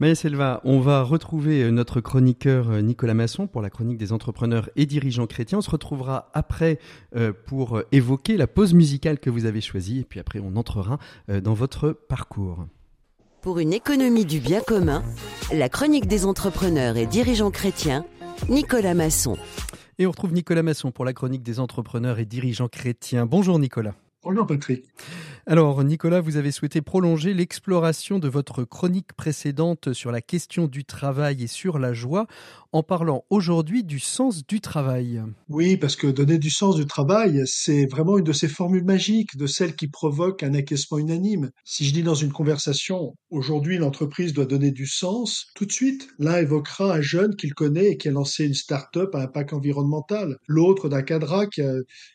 Maya 0.00 0.16
Selva, 0.16 0.60
on 0.64 0.80
va 0.80 1.02
retrouver 1.04 1.62
euh, 1.62 1.70
notre 1.70 2.00
chroniqueur 2.00 2.68
euh, 2.68 2.80
Nicolas 2.80 3.14
Masson 3.14 3.46
pour 3.46 3.62
la 3.62 3.70
chronique 3.70 3.96
des 3.96 4.12
entrepreneurs 4.12 4.68
et 4.74 4.86
dirigeants 4.86 5.28
chrétiens. 5.28 5.58
On 5.58 5.62
se 5.62 5.70
retrouvera 5.70 6.30
après 6.34 6.80
euh, 7.14 7.32
pour 7.46 7.80
évoquer 7.92 8.36
la 8.36 8.48
pause 8.48 8.74
musicale 8.74 9.20
que 9.20 9.30
vous 9.30 9.46
avez 9.46 9.60
choisie 9.60 10.00
et 10.00 10.04
puis 10.04 10.18
après 10.18 10.40
on 10.40 10.56
entrera 10.56 10.98
dans 11.28 11.54
votre 11.54 11.90
parcours. 11.90 12.66
Pour 13.40 13.58
une 13.58 13.72
économie 13.72 14.24
du 14.24 14.40
bien 14.40 14.60
commun, 14.60 15.04
la 15.52 15.68
chronique 15.68 16.06
des 16.06 16.24
entrepreneurs 16.24 16.96
et 16.96 17.06
dirigeants 17.06 17.50
chrétiens, 17.50 18.04
Nicolas 18.48 18.94
Masson. 18.94 19.36
Et 19.98 20.06
on 20.06 20.10
retrouve 20.10 20.32
Nicolas 20.32 20.62
Masson 20.62 20.90
pour 20.90 21.04
la 21.04 21.12
chronique 21.12 21.42
des 21.42 21.60
entrepreneurs 21.60 22.18
et 22.18 22.24
dirigeants 22.24 22.68
chrétiens. 22.68 23.26
Bonjour 23.26 23.58
Nicolas. 23.58 23.94
Bonjour 24.24 24.46
Patrick. 24.46 24.86
Alors 25.46 25.84
Nicolas, 25.84 26.22
vous 26.22 26.38
avez 26.38 26.50
souhaité 26.50 26.80
prolonger 26.80 27.34
l'exploration 27.34 28.18
de 28.18 28.28
votre 28.28 28.64
chronique 28.64 29.12
précédente 29.12 29.92
sur 29.92 30.10
la 30.10 30.22
question 30.22 30.66
du 30.66 30.86
travail 30.86 31.42
et 31.42 31.46
sur 31.46 31.78
la 31.78 31.92
joie 31.92 32.26
en 32.72 32.82
parlant 32.82 33.26
aujourd'hui 33.28 33.84
du 33.84 34.00
sens 34.00 34.46
du 34.46 34.62
travail. 34.62 35.22
Oui, 35.50 35.76
parce 35.76 35.96
que 35.96 36.06
donner 36.06 36.38
du 36.38 36.48
sens 36.48 36.76
du 36.76 36.86
travail, 36.86 37.42
c'est 37.44 37.84
vraiment 37.84 38.16
une 38.16 38.24
de 38.24 38.32
ces 38.32 38.48
formules 38.48 38.84
magiques, 38.84 39.36
de 39.36 39.46
celles 39.46 39.76
qui 39.76 39.88
provoquent 39.88 40.42
un 40.42 40.54
acquiescement 40.54 40.98
unanime. 40.98 41.50
Si 41.62 41.84
je 41.84 41.92
dis 41.92 42.02
dans 42.02 42.14
une 42.14 42.32
conversation, 42.32 43.14
aujourd'hui 43.28 43.76
l'entreprise 43.76 44.32
doit 44.32 44.46
donner 44.46 44.70
du 44.70 44.86
sens, 44.86 45.48
tout 45.54 45.66
de 45.66 45.72
suite, 45.72 46.08
l'un 46.18 46.38
évoquera 46.38 46.94
un 46.94 47.02
jeune 47.02 47.36
qu'il 47.36 47.52
connaît 47.52 47.90
et 47.90 47.96
qui 47.98 48.08
a 48.08 48.12
lancé 48.12 48.46
une 48.46 48.54
start-up 48.54 49.14
à 49.14 49.20
impact 49.20 49.52
environnemental. 49.52 50.38
L'autre 50.48 50.88
d'un 50.88 51.02
cadra 51.02 51.46
qui 51.46 51.60
a 51.60 51.74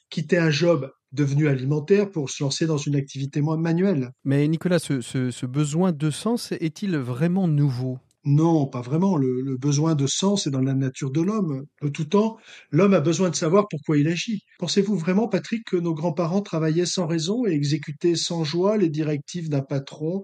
quitté 0.10 0.38
un 0.38 0.52
job 0.52 0.91
devenu 1.12 1.48
alimentaire 1.48 2.12
pour 2.12 2.30
se 2.30 2.43
lancer 2.43 2.65
dans 2.67 2.78
une 2.78 2.95
activité 2.95 3.41
moins 3.41 3.58
manuelle. 3.58 4.12
Mais 4.24 4.48
Nicolas, 4.48 4.80
ce, 4.80 5.02
ce- 5.02 5.30
ce 5.30 5.45
besoin 5.45 5.91
de 5.91 6.10
sens 6.10 6.54
est-il 6.54 6.95
vraiment 6.98 7.50
nouveau? 7.50 8.00
Non, 8.26 8.67
pas 8.67 8.82
vraiment. 8.82 9.15
Le, 9.17 9.41
le 9.41 9.58
besoin 9.58 9.95
de 9.95 10.06
sens 10.08 10.45
est 10.45 10.52
dans 10.52 10.60
la 10.62 10.74
nature 10.74 11.10
de 11.12 11.22
l'homme. 11.22 11.65
De 11.82 11.88
tout 11.89 12.04
temps, 12.06 12.38
l'homme 12.72 12.93
a 12.93 13.00
besoin 13.02 13.30
de 13.30 13.36
savoir 13.36 13.67
pourquoi 13.69 13.98
il 13.98 14.08
agit. 14.08 14.43
Pensez-vous 14.60 14.98
vraiment, 14.98 15.28
Patrick, 15.30 15.63
que 15.65 15.78
nos 15.78 15.93
grands-parents 15.93 16.41
travaillaient 16.41 16.86
sans 16.86 17.08
raison 17.08 17.45
et 17.45 17.52
exécutaient 17.52 18.15
sans 18.15 18.43
joie 18.43 18.78
les 18.78 18.89
directives 18.89 19.50
d'un 19.50 19.62
patron 19.62 20.24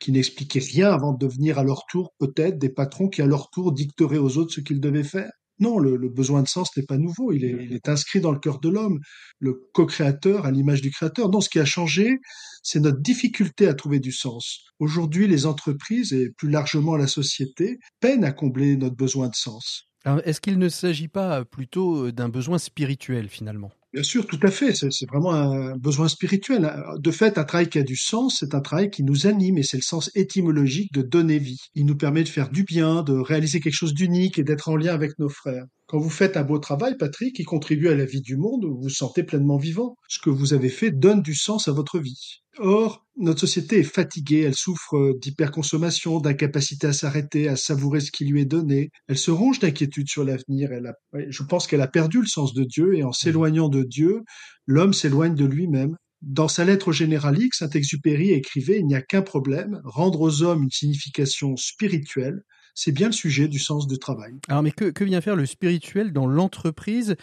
qui 0.00 0.10
n'expliquait 0.12 0.60
rien 0.60 0.90
avant 0.92 1.12
de 1.12 1.18
devenir 1.26 1.58
à 1.58 1.64
leur 1.64 1.84
tour 1.90 2.14
peut-être 2.18 2.58
des 2.58 2.70
patrons 2.70 3.08
qui 3.08 3.20
à 3.22 3.26
leur 3.26 3.50
tour 3.50 3.72
dicteraient 3.72 4.18
aux 4.18 4.36
autres 4.38 4.52
ce 4.54 4.60
qu'ils 4.60 4.80
devaient 4.80 5.04
faire? 5.04 5.30
Non, 5.60 5.78
le, 5.78 5.96
le 5.96 6.08
besoin 6.08 6.42
de 6.42 6.48
sens 6.48 6.76
n'est 6.76 6.84
pas 6.84 6.98
nouveau, 6.98 7.32
il 7.32 7.44
est, 7.44 7.56
il 7.64 7.72
est 7.74 7.88
inscrit 7.88 8.20
dans 8.20 8.32
le 8.32 8.38
cœur 8.38 8.60
de 8.60 8.68
l'homme, 8.68 8.98
le 9.38 9.54
co-créateur 9.72 10.46
à 10.46 10.50
l'image 10.50 10.82
du 10.82 10.90
créateur. 10.90 11.30
Non, 11.30 11.40
ce 11.40 11.48
qui 11.48 11.60
a 11.60 11.64
changé, 11.64 12.18
c'est 12.62 12.80
notre 12.80 13.00
difficulté 13.00 13.68
à 13.68 13.74
trouver 13.74 14.00
du 14.00 14.12
sens. 14.12 14.64
Aujourd'hui, 14.78 15.28
les 15.28 15.46
entreprises 15.46 16.12
et 16.12 16.30
plus 16.36 16.50
largement 16.50 16.96
la 16.96 17.06
société 17.06 17.78
peinent 18.00 18.24
à 18.24 18.32
combler 18.32 18.76
notre 18.76 18.96
besoin 18.96 19.28
de 19.28 19.34
sens. 19.34 19.88
Est-ce 20.04 20.40
qu'il 20.40 20.58
ne 20.58 20.68
s'agit 20.68 21.08
pas 21.08 21.44
plutôt 21.44 22.10
d'un 22.10 22.28
besoin 22.28 22.58
spirituel 22.58 23.28
finalement? 23.28 23.70
Bien 23.94 24.02
sûr, 24.02 24.26
tout 24.26 24.40
à 24.42 24.50
fait. 24.50 24.74
C'est 24.74 25.08
vraiment 25.08 25.32
un 25.32 25.76
besoin 25.76 26.08
spirituel. 26.08 26.68
De 26.98 27.10
fait, 27.12 27.38
un 27.38 27.44
travail 27.44 27.68
qui 27.68 27.78
a 27.78 27.84
du 27.84 27.94
sens, 27.94 28.38
c'est 28.40 28.54
un 28.56 28.60
travail 28.60 28.90
qui 28.90 29.04
nous 29.04 29.28
anime 29.28 29.56
et 29.56 29.62
c'est 29.62 29.76
le 29.76 29.82
sens 29.82 30.10
étymologique 30.16 30.92
de 30.92 31.02
donner 31.02 31.38
vie. 31.38 31.60
Il 31.76 31.86
nous 31.86 31.96
permet 31.96 32.24
de 32.24 32.28
faire 32.28 32.50
du 32.50 32.64
bien, 32.64 33.04
de 33.04 33.12
réaliser 33.12 33.60
quelque 33.60 33.76
chose 33.76 33.94
d'unique 33.94 34.36
et 34.36 34.42
d'être 34.42 34.68
en 34.68 34.76
lien 34.76 34.92
avec 34.92 35.16
nos 35.20 35.28
frères. 35.28 35.64
Quand 35.86 36.00
vous 36.00 36.10
faites 36.10 36.36
un 36.36 36.42
beau 36.42 36.58
travail, 36.58 36.96
Patrick, 36.98 37.36
qui 37.36 37.44
contribue 37.44 37.88
à 37.88 37.94
la 37.94 38.04
vie 38.04 38.20
du 38.20 38.36
monde, 38.36 38.64
vous 38.64 38.80
vous 38.82 38.88
sentez 38.88 39.22
pleinement 39.22 39.58
vivant. 39.58 39.94
Ce 40.08 40.18
que 40.18 40.30
vous 40.30 40.54
avez 40.54 40.70
fait 40.70 40.90
donne 40.90 41.22
du 41.22 41.36
sens 41.36 41.68
à 41.68 41.72
votre 41.72 42.00
vie. 42.00 42.42
Or, 42.58 43.04
notre 43.16 43.40
société 43.40 43.78
est 43.78 43.82
fatiguée, 43.82 44.42
elle 44.42 44.54
souffre 44.54 45.16
d'hyperconsommation, 45.20 46.20
d'incapacité 46.20 46.86
à 46.86 46.92
s'arrêter, 46.92 47.48
à 47.48 47.56
savourer 47.56 48.00
ce 48.00 48.10
qui 48.10 48.24
lui 48.24 48.40
est 48.40 48.46
donné. 48.46 48.90
Elle 49.08 49.18
se 49.18 49.30
ronge 49.30 49.58
d'inquiétude 49.58 50.08
sur 50.08 50.24
l'avenir. 50.24 50.72
Elle 50.72 50.86
a, 50.86 50.94
je 51.28 51.42
pense 51.42 51.66
qu'elle 51.66 51.80
a 51.80 51.88
perdu 51.88 52.20
le 52.20 52.26
sens 52.26 52.54
de 52.54 52.64
Dieu 52.64 52.94
et 52.94 53.02
en 53.02 53.12
s'éloignant 53.12 53.68
de 53.68 53.82
Dieu, 53.82 54.22
l'homme 54.66 54.92
s'éloigne 54.92 55.34
de 55.34 55.44
lui-même. 55.44 55.96
Dans 56.22 56.48
sa 56.48 56.64
lettre 56.64 56.90
généralique, 56.90 57.54
Saint-Exupéry 57.54 58.30
écrivait 58.30 58.78
Il 58.78 58.86
n'y 58.86 58.94
a 58.94 59.02
qu'un 59.02 59.22
problème, 59.22 59.80
rendre 59.84 60.20
aux 60.20 60.42
hommes 60.42 60.62
une 60.62 60.70
signification 60.70 61.56
spirituelle. 61.56 62.42
C'est 62.74 62.92
bien 62.92 63.06
le 63.06 63.12
sujet 63.12 63.46
du 63.46 63.58
sens 63.58 63.86
du 63.86 63.98
travail. 63.98 64.32
Alors, 64.48 64.62
mais 64.62 64.72
que, 64.72 64.86
que 64.86 65.04
vient 65.04 65.20
faire 65.20 65.36
le 65.36 65.46
spirituel 65.46 66.12
dans 66.12 66.26
l'entreprise? 66.26 67.14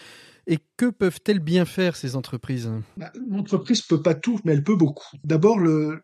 Et 0.48 0.60
que 0.78 0.90
peuvent-elles 0.90 1.40
bien 1.40 1.66
faire 1.66 1.96
ces 1.96 2.16
entreprises? 2.16 2.72
Bah, 2.98 3.12
L'entreprise 3.30 3.82
peut 3.82 4.02
pas 4.02 4.16
tout, 4.16 4.40
mais 4.44 4.54
elle 4.54 4.64
peut 4.64 4.76
beaucoup. 4.76 5.08
D'abord, 5.24 5.60
le, 5.60 6.04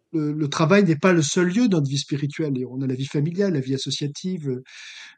travail 0.49 0.83
n'est 0.83 0.95
pas 0.95 1.13
le 1.13 1.21
seul 1.21 1.47
lieu 1.47 1.67
de 1.67 1.75
notre 1.75 1.89
vie 1.89 1.97
spirituelle. 1.97 2.53
On 2.69 2.81
a 2.81 2.87
la 2.87 2.95
vie 2.95 3.05
familiale, 3.05 3.53
la 3.53 3.59
vie 3.59 3.75
associative, 3.75 4.61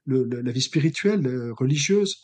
la 0.05 0.51
vie 0.51 0.61
spirituelle, 0.61 1.51
religieuse. 1.57 2.21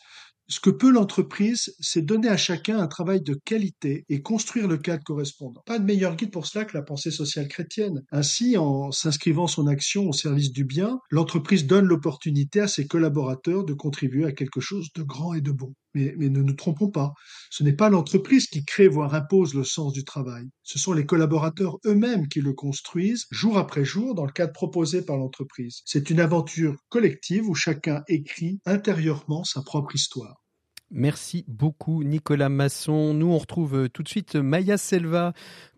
Ce 0.48 0.60
que 0.60 0.70
peut 0.70 0.92
l'entreprise, 0.92 1.74
c'est 1.80 2.02
donner 2.02 2.28
à 2.28 2.36
chacun 2.36 2.78
un 2.78 2.86
travail 2.86 3.20
de 3.20 3.34
qualité 3.44 4.04
et 4.08 4.22
construire 4.22 4.68
le 4.68 4.78
cadre 4.78 5.02
correspondant. 5.02 5.62
Pas 5.66 5.80
de 5.80 5.84
meilleur 5.84 6.14
guide 6.14 6.30
pour 6.30 6.46
cela 6.46 6.64
que 6.64 6.76
la 6.76 6.84
pensée 6.84 7.10
sociale 7.10 7.48
chrétienne. 7.48 8.04
Ainsi, 8.12 8.56
en 8.56 8.92
s'inscrivant 8.92 9.48
son 9.48 9.66
action 9.66 10.08
au 10.08 10.12
service 10.12 10.52
du 10.52 10.64
bien, 10.64 11.00
l'entreprise 11.10 11.66
donne 11.66 11.86
l'opportunité 11.86 12.60
à 12.60 12.68
ses 12.68 12.86
collaborateurs 12.86 13.64
de 13.64 13.74
contribuer 13.74 14.24
à 14.24 14.30
quelque 14.30 14.60
chose 14.60 14.90
de 14.94 15.02
grand 15.02 15.34
et 15.34 15.40
de 15.40 15.50
bon. 15.50 15.74
Mais, 15.96 16.28
ne 16.28 16.42
nous 16.42 16.52
trompons 16.52 16.90
pas, 16.90 17.14
ce 17.50 17.62
n'est 17.62 17.72
pas 17.72 17.88
l'entreprise 17.88 18.46
qui 18.46 18.64
crée 18.64 18.88
voire 18.88 19.14
impose 19.14 19.54
le 19.54 19.64
sens 19.64 19.92
du 19.94 20.04
travail. 20.04 20.44
Ce 20.62 20.78
sont 20.78 20.92
les 20.92 21.06
collaborateurs 21.06 21.78
eux-mêmes 21.86 22.28
qui 22.28 22.42
le 22.42 22.52
construisent 22.52 23.24
jour 23.30 23.56
après 23.56 23.84
jour 23.84 24.14
dans 24.14 24.26
le 24.26 24.32
cadre 24.32 24.52
proposé 24.52 25.02
par 25.02 25.16
l'entreprise. 25.16 25.80
C'est 25.86 26.10
une 26.10 26.20
aventure 26.20 26.76
collective 26.90 27.48
où 27.48 27.54
chacun 27.54 28.02
écrit 28.08 28.60
intérieurement 28.66 29.44
sa 29.44 29.62
propre 29.62 29.94
histoire. 29.94 30.42
Merci 30.90 31.44
beaucoup 31.48 32.04
Nicolas 32.04 32.48
Masson. 32.48 33.14
Nous 33.14 33.26
on 33.26 33.38
retrouve 33.38 33.88
tout 33.88 34.02
de 34.02 34.08
suite 34.08 34.36
Maya 34.36 34.76
Selva 34.76 35.32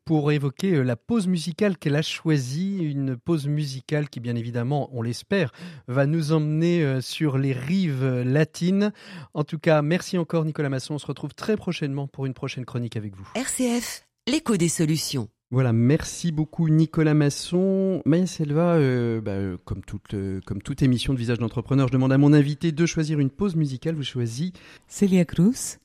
pour 0.08 0.32
évoquer 0.32 0.72
euh, 0.72 0.82
la 0.84 0.96
pause 0.96 1.26
musicale 1.26 1.76
qu'elle 1.76 1.94
a 1.94 2.00
choisie, 2.00 2.78
une 2.78 3.14
pause 3.14 3.46
musicale 3.46 4.08
qui 4.08 4.20
bien 4.20 4.36
évidemment, 4.36 4.88
on 4.94 5.02
l'espère, 5.02 5.52
va 5.86 6.06
nous 6.06 6.32
emmener 6.32 6.82
euh, 6.82 7.02
sur 7.02 7.36
les 7.36 7.52
rives 7.52 8.22
latines. 8.24 8.94
En 9.34 9.44
tout 9.44 9.58
cas, 9.58 9.82
merci 9.82 10.16
encore 10.16 10.46
Nicolas 10.46 10.70
Masson, 10.70 10.94
on 10.94 10.98
se 10.98 11.04
retrouve 11.04 11.34
très 11.34 11.58
prochainement 11.58 12.06
pour 12.06 12.24
une 12.24 12.32
prochaine 12.32 12.64
chronique 12.64 12.96
avec 12.96 13.14
vous. 13.14 13.28
RCF, 13.34 14.06
l'écho 14.26 14.56
des 14.56 14.70
solutions. 14.70 15.28
Voilà, 15.50 15.74
merci 15.74 16.32
beaucoup 16.32 16.70
Nicolas 16.70 17.12
Masson. 17.12 18.00
Maya 18.06 18.26
Selva, 18.26 18.76
euh, 18.76 19.20
bah, 19.20 19.60
comme, 19.66 19.82
toute, 19.82 20.16
comme 20.46 20.62
toute 20.62 20.80
émission 20.80 21.12
de 21.12 21.18
Visage 21.18 21.38
d'entrepreneur, 21.38 21.88
je 21.88 21.92
demande 21.92 22.12
à 22.12 22.18
mon 22.18 22.32
invité 22.32 22.72
de 22.72 22.86
choisir 22.86 23.20
une 23.20 23.28
pause 23.28 23.56
musicale. 23.56 23.94
Vous 23.94 24.04
choisissez 24.04 24.54
Celia 24.86 25.26
Cruz 25.26 25.76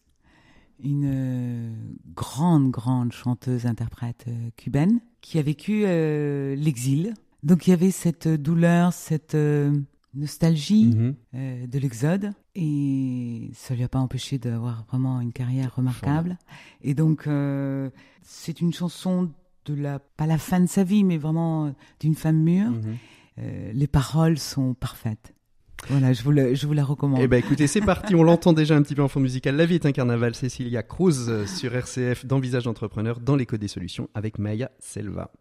une 0.84 1.06
euh, 1.06 1.73
grande, 2.15 2.71
grande 2.71 3.12
chanteuse, 3.12 3.65
interprète 3.65 4.26
euh, 4.28 4.49
cubaine 4.56 4.99
qui 5.21 5.39
a 5.39 5.41
vécu 5.41 5.84
euh, 5.86 6.56
l'exil. 6.56 7.13
Donc 7.43 7.67
il 7.67 7.71
y 7.71 7.73
avait 7.73 7.91
cette 7.91 8.28
douleur, 8.28 8.93
cette 8.93 9.38
nostalgie 10.13 10.95
mhm. 10.95 11.67
de 11.67 11.80
l'exode 11.80 12.32
et 12.56 13.52
ça 13.54 13.76
lui 13.76 13.84
a 13.84 13.89
pas 13.89 13.99
empêché 13.99 14.38
d'avoir 14.38 14.86
vraiment 14.86 15.19
une 15.19 15.34
carrière 15.34 15.76
remarquable. 15.76 16.38
Et 16.82 16.93
donc 16.93 17.28
c'est 18.21 18.62
une 18.62 18.71
chanson 18.71 19.30
de 19.65 19.73
la 19.73 19.99
pas 19.99 20.26
la 20.26 20.38
fin 20.38 20.62
de 20.62 20.67
sa 20.67 20.86
vie, 20.86 21.04
mais 21.04 21.17
vraiment 21.17 21.76
d'une 21.99 22.15
femme 22.15 22.41
mûre. 22.41 22.71
Mhm. 22.71 22.97
les 23.73 23.88
paroles 23.88 24.39
sont 24.39 24.73
parfaites. 24.73 25.34
Voilà, 25.89 26.13
je 26.13 26.24
vous, 26.24 26.74
la 26.74 26.84
recommande. 26.84 27.19
Eh 27.22 27.28
ben, 27.28 27.38
écoutez, 27.38 27.67
c'est 27.67 27.82
parti. 27.82 28.15
On 28.15 28.24
l'entend 28.24 28.54
déjà 28.54 28.76
un 28.76 28.82
petit 28.82 28.96
peu 28.96 29.04
en 29.04 29.08
fond 29.08 29.19
musical. 29.19 29.56
La 29.56 29.65
vie 29.65 29.76
est 29.76 29.86
un 29.86 29.91
carnaval. 29.91 30.36
Cécilia 30.36 30.84
Cruz 30.84 31.28
euh, 31.28 31.46
sur 31.46 31.76
RCF 31.76 32.26
dans 32.26 32.39
Visage 32.39 32.63
d'entrepreneur 32.63 33.19
dans 33.19 33.36
l'écho 33.36 33.58
des 33.58 33.67
solutions 33.67 34.10
avec 34.13 34.39
Maya 34.39 34.72
Selva. 34.80 35.32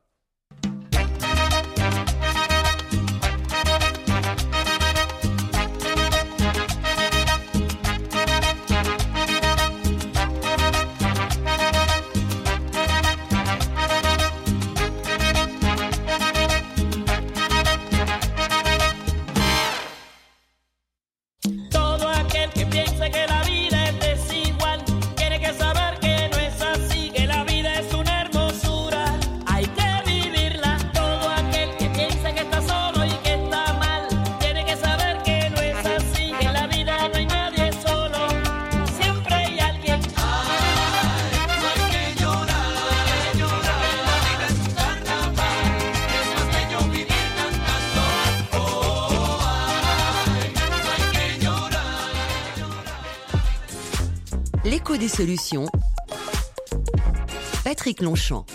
Patrick 57.92 58.06
Longchamp. 58.06 58.46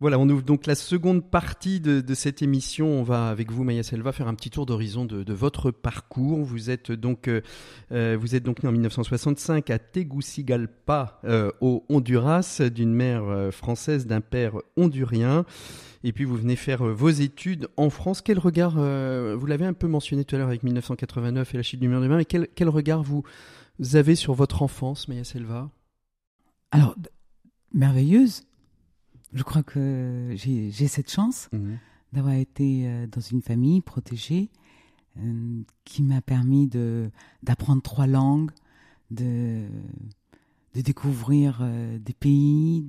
Voilà, 0.00 0.18
on 0.18 0.26
ouvre 0.30 0.42
donc 0.42 0.66
la 0.66 0.74
seconde 0.74 1.28
partie 1.28 1.80
de, 1.80 2.14
cette 2.14 2.40
émission. 2.40 2.86
On 2.86 3.02
va 3.02 3.28
avec 3.28 3.52
vous, 3.52 3.62
Maya 3.62 3.82
Selva, 3.82 4.12
faire 4.12 4.26
un 4.26 4.34
petit 4.34 4.48
tour 4.48 4.64
d'horizon 4.64 5.04
de, 5.04 5.32
votre 5.34 5.70
parcours. 5.70 6.44
Vous 6.44 6.70
êtes 6.70 6.90
donc, 6.90 7.28
euh, 7.28 7.42
euh, 7.92 8.16
vous 8.18 8.34
êtes 8.34 8.42
donc 8.42 8.62
né 8.62 8.68
en 8.70 8.72
1965 8.72 9.68
à 9.68 9.78
Tegucigalpa, 9.78 11.20
euh, 11.24 11.50
au 11.60 11.84
Honduras, 11.90 12.62
d'une 12.74 12.94
mère 12.94 13.52
française, 13.52 14.06
d'un 14.06 14.22
père 14.22 14.54
hondurien. 14.78 15.44
Et 16.04 16.12
puis 16.12 16.24
vous 16.24 16.36
venez 16.36 16.56
faire 16.56 16.84
vos 16.84 17.10
études 17.10 17.68
en 17.76 17.90
France. 17.90 18.22
Quel 18.22 18.38
regard, 18.38 18.76
vous 18.76 19.46
l'avez 19.46 19.66
un 19.66 19.74
peu 19.74 19.88
mentionné 19.88 20.24
tout 20.24 20.36
à 20.36 20.38
l'heure 20.38 20.48
avec 20.48 20.62
1989 20.62 21.52
et 21.52 21.56
la 21.58 21.62
chute 21.62 21.80
du 21.80 21.88
mur 21.88 22.00
de 22.00 22.06
Berlin, 22.06 22.18
mais 22.18 22.24
quel, 22.24 22.48
quel 22.54 22.70
regard 22.70 23.02
vous 23.02 23.24
vous 23.78 23.96
avez 23.96 24.14
sur 24.14 24.32
votre 24.32 24.62
enfance, 24.62 25.06
Maya 25.06 25.24
Selva? 25.24 25.70
Alors, 26.70 26.94
merveilleuse. 27.72 28.42
Je 29.32 29.42
crois 29.42 29.62
que 29.62 30.32
j'ai 30.34 30.70
cette 30.70 31.10
chance 31.10 31.48
mhm. 31.52 31.78
d'avoir 32.12 32.34
été 32.34 32.86
euh, 32.86 33.06
dans 33.06 33.20
une 33.20 33.42
famille 33.42 33.80
protégée 33.80 34.48
euh, 35.18 35.62
qui 35.84 36.02
m'a 36.02 36.22
permis 36.22 36.68
d'apprendre 37.42 37.82
trois 37.82 38.06
langues, 38.06 38.50
de, 39.10 39.66
de 40.74 40.80
découvrir 40.80 41.58
euh, 41.60 41.98
des 41.98 42.14
pays, 42.14 42.82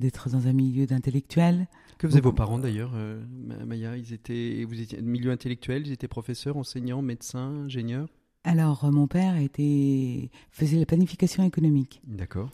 d'être 0.00 0.30
dans 0.30 0.46
un 0.46 0.52
milieu 0.52 0.86
d'intellectuels. 0.86 1.68
Que 1.98 2.08
faisaient 2.08 2.20
vos 2.20 2.32
parents 2.32 2.58
d'ailleurs, 2.58 2.94
Maya? 3.66 3.96
Ils 3.96 4.14
étaient, 4.14 4.64
vous 4.64 4.80
étiez 4.80 5.02
milieu 5.02 5.30
intellectuel, 5.30 5.86
ils 5.86 5.92
étaient 5.92 6.08
professeurs, 6.08 6.56
enseignants, 6.56 7.02
médecins, 7.02 7.64
ingénieurs? 7.66 8.08
Alors, 8.42 8.90
mon 8.90 9.06
père 9.06 9.36
était, 9.36 10.30
faisait 10.50 10.78
la 10.78 10.86
planification 10.86 11.44
économique. 11.44 12.00
D'accord. 12.06 12.50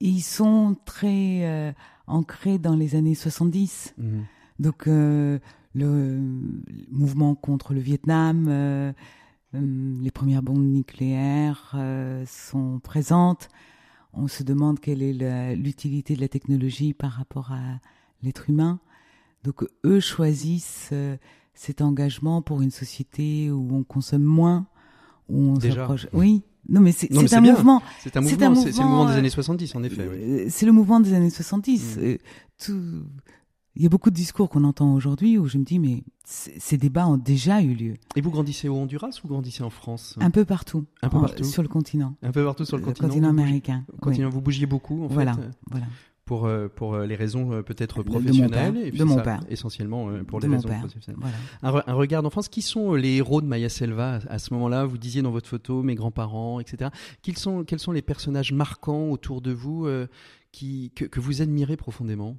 Ils 0.00 0.20
sont 0.20 0.76
très 0.84 1.44
euh, 1.44 1.72
ancrés 2.06 2.58
dans 2.58 2.74
les 2.74 2.94
années 2.94 3.14
70. 3.14 3.94
Mhm. 3.98 4.24
Donc, 4.58 4.86
euh, 4.86 5.38
le 5.74 6.20
mouvement 6.90 7.34
contre 7.34 7.74
le 7.74 7.80
Vietnam, 7.80 8.94
les 9.52 10.10
premières 10.10 10.42
bombes 10.42 10.64
nucléaires 10.64 11.76
sont 12.26 12.78
présentes. 12.78 13.50
On 14.14 14.26
se 14.26 14.42
demande 14.42 14.80
quelle 14.80 15.02
est 15.02 15.54
l'utilité 15.54 16.16
de 16.16 16.22
la 16.22 16.28
technologie 16.28 16.94
par 16.94 17.12
rapport 17.12 17.52
à 17.52 17.78
l'être 18.22 18.48
humain. 18.48 18.80
Donc, 19.44 19.64
eux 19.84 20.00
choisissent 20.00 20.94
cet 21.52 21.82
engagement 21.82 22.40
pour 22.40 22.62
une 22.62 22.70
société 22.70 23.50
où 23.50 23.68
on 23.74 23.84
consomme 23.84 24.24
moins, 24.24 24.66
où 25.28 25.38
on 25.38 25.60
s'approche. 25.60 26.06
Oui. 26.14 26.42
Non, 26.68 26.80
mais 26.80 26.92
c'est 26.92 27.12
un, 27.12 27.40
mouvement. 27.40 27.82
C'est 28.02 28.16
un 28.16 28.20
mouvement. 28.20 28.54
C'est 28.54 28.78
le 28.78 28.84
mouvement 28.84 29.06
des 29.06 29.12
euh, 29.12 29.18
années 29.18 29.30
70, 29.30 29.74
en 29.74 29.82
effet. 29.82 30.02
Euh, 30.02 30.46
c'est 30.48 30.66
le 30.66 30.72
mouvement 30.72 31.00
des 31.00 31.14
années 31.14 31.30
70. 31.30 31.96
Mm. 31.96 32.00
Euh, 32.02 32.16
tout... 32.58 33.02
Il 33.78 33.82
y 33.82 33.86
a 33.86 33.90
beaucoup 33.90 34.08
de 34.08 34.14
discours 34.14 34.48
qu'on 34.48 34.64
entend 34.64 34.94
aujourd'hui 34.94 35.36
où 35.36 35.48
je 35.48 35.58
me 35.58 35.64
dis, 35.64 35.78
mais 35.78 36.02
ces 36.24 36.78
débats 36.78 37.06
ont 37.06 37.18
déjà 37.18 37.60
eu 37.60 37.74
lieu. 37.74 37.94
Et 38.16 38.22
vous 38.22 38.30
grandissez 38.30 38.70
au 38.70 38.74
Honduras 38.74 39.20
ou 39.22 39.28
grandissez 39.28 39.62
en 39.62 39.68
France? 39.68 40.16
Un 40.18 40.30
peu 40.30 40.46
partout. 40.46 40.86
Un 41.02 41.10
peu 41.10 41.20
partout. 41.20 41.44
sur 41.44 41.62
le 41.62 41.68
continent. 41.68 42.14
Un 42.22 42.32
peu 42.32 42.42
partout 42.42 42.64
sur 42.64 42.78
le, 42.78 42.82
continent. 42.82 43.08
continent 43.08 43.28
américain. 43.28 43.84
Continent, 44.00 44.30
Vous 44.30 44.40
bougiez 44.40 44.64
beaucoup, 44.64 45.04
en 45.04 45.08
voilà, 45.08 45.36
Voilà 45.70 45.86
pour, 46.26 46.44
euh, 46.44 46.68
pour 46.68 46.94
euh, 46.94 47.06
les 47.06 47.14
raisons 47.14 47.52
euh, 47.52 47.62
peut-être 47.62 48.02
professionnelles. 48.02 48.50
De 48.50 48.54
mon 48.56 48.74
père. 48.74 48.86
et 48.86 48.90
de 48.90 49.04
mon 49.04 49.20
père. 49.22 49.40
Essentiellement 49.48 50.08
pour 50.24 50.40
les 50.40 50.48
raisons 50.48 50.68
professionnelles. 50.68 51.22
Un, 51.62 51.82
un, 51.86 51.94
regard 51.94 52.22
d'enfance. 52.22 52.48
Qui 52.48 52.62
sont 52.62 52.94
les 52.94 53.14
héros 53.14 53.40
de 53.40 53.46
Maya 53.46 53.68
Selva 53.68 54.18
à, 54.28 54.38
ce 54.38 54.52
moment-là? 54.54 54.84
Vous 54.84 54.98
disiez 54.98 55.22
dans 55.22 55.30
votre 55.30 55.48
photo 55.48 55.82
mes 55.82 55.94
grands-parents, 55.94 56.60
etc. 56.60 56.90
Quels 57.22 57.38
sont, 57.38 57.64
quels 57.64 57.78
sont 57.78 57.92
les 57.92 58.02
personnages 58.02 58.52
marquants 58.52 59.08
autour 59.08 59.40
de 59.40 59.52
vous 59.52 59.88
qui, 60.50 60.92
que, 60.94 61.04
que, 61.04 61.20
vous 61.20 61.40
admirez 61.40 61.76
profondément? 61.76 62.36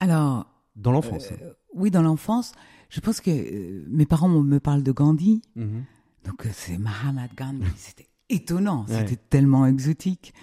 Alors. 0.00 0.46
Dans 0.74 0.90
l'enfance. 0.90 1.28
oui, 1.74 1.90
dans 1.90 2.02
l'enfance. 2.02 2.52
Je 2.88 3.00
pense 3.00 3.20
que 3.20 3.86
mes 3.88 4.06
parents 4.06 4.28
me 4.28 4.58
parlent 4.58 4.82
de 4.82 4.92
Gandhi. 4.92 5.42
Mhm. 5.54 5.84
Donc 6.24 6.48
c'est 6.52 6.78
Mahatma 6.78 7.28
Gandhi. 7.36 7.66
C'était 7.76 8.08
étonnant. 8.28 8.86
C'était 8.88 9.16
tellement 9.16 9.66
exotique 9.66 10.34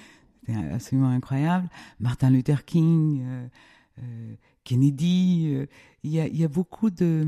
absolument 0.55 1.09
incroyable. 1.09 1.69
Martin 1.99 2.29
Luther 2.29 2.65
King, 2.65 3.23
euh, 3.23 3.47
euh, 3.99 4.33
Kennedy, 4.63 5.53
euh, 5.55 5.65
il 6.03 6.11
y, 6.11 6.43
a, 6.43 6.47
beaucoup 6.47 6.89
de 6.89 7.25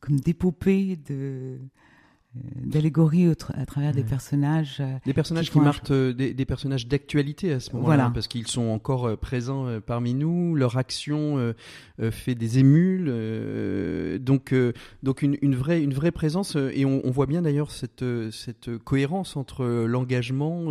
comme 0.00 0.20
d'épopées 0.20 0.96
de 1.08 1.58
euh, 2.36 2.40
d'allégories 2.64 3.28
à 3.54 3.66
travers 3.66 3.92
des 3.92 4.02
personnages. 4.02 4.78
Euh, 4.80 4.96
des 5.04 5.12
personnages 5.12 5.50
qui, 5.50 5.60
marquent 5.60 5.90
euh, 5.90 6.12
des, 6.12 6.34
des, 6.34 6.44
personnages 6.44 6.86
d'actualité 6.86 7.52
à 7.52 7.60
ce 7.60 7.72
moment-là, 7.76 8.10
parce 8.12 8.28
qu'ils 8.28 8.48
sont 8.48 8.68
encore 8.68 9.16
présents 9.18 9.80
parmi 9.80 10.14
nous. 10.14 10.54
Leur 10.54 10.76
action 10.76 11.54
fait 12.10 12.34
des 12.34 12.58
émules, 12.58 13.06
donc 14.20 14.54
donc 15.02 15.22
une, 15.22 15.36
une, 15.42 15.54
vraie 15.54 15.82
une 15.82 15.94
vraie 15.94 16.10
présence. 16.10 16.56
Et 16.56 16.84
on, 16.84 17.00
on 17.04 17.10
voit 17.10 17.26
bien 17.26 17.42
d'ailleurs 17.42 17.70
cette 17.70 18.04
cette 18.30 18.78
cohérence 18.78 19.36
entre 19.36 19.64
l'engagement 19.64 20.68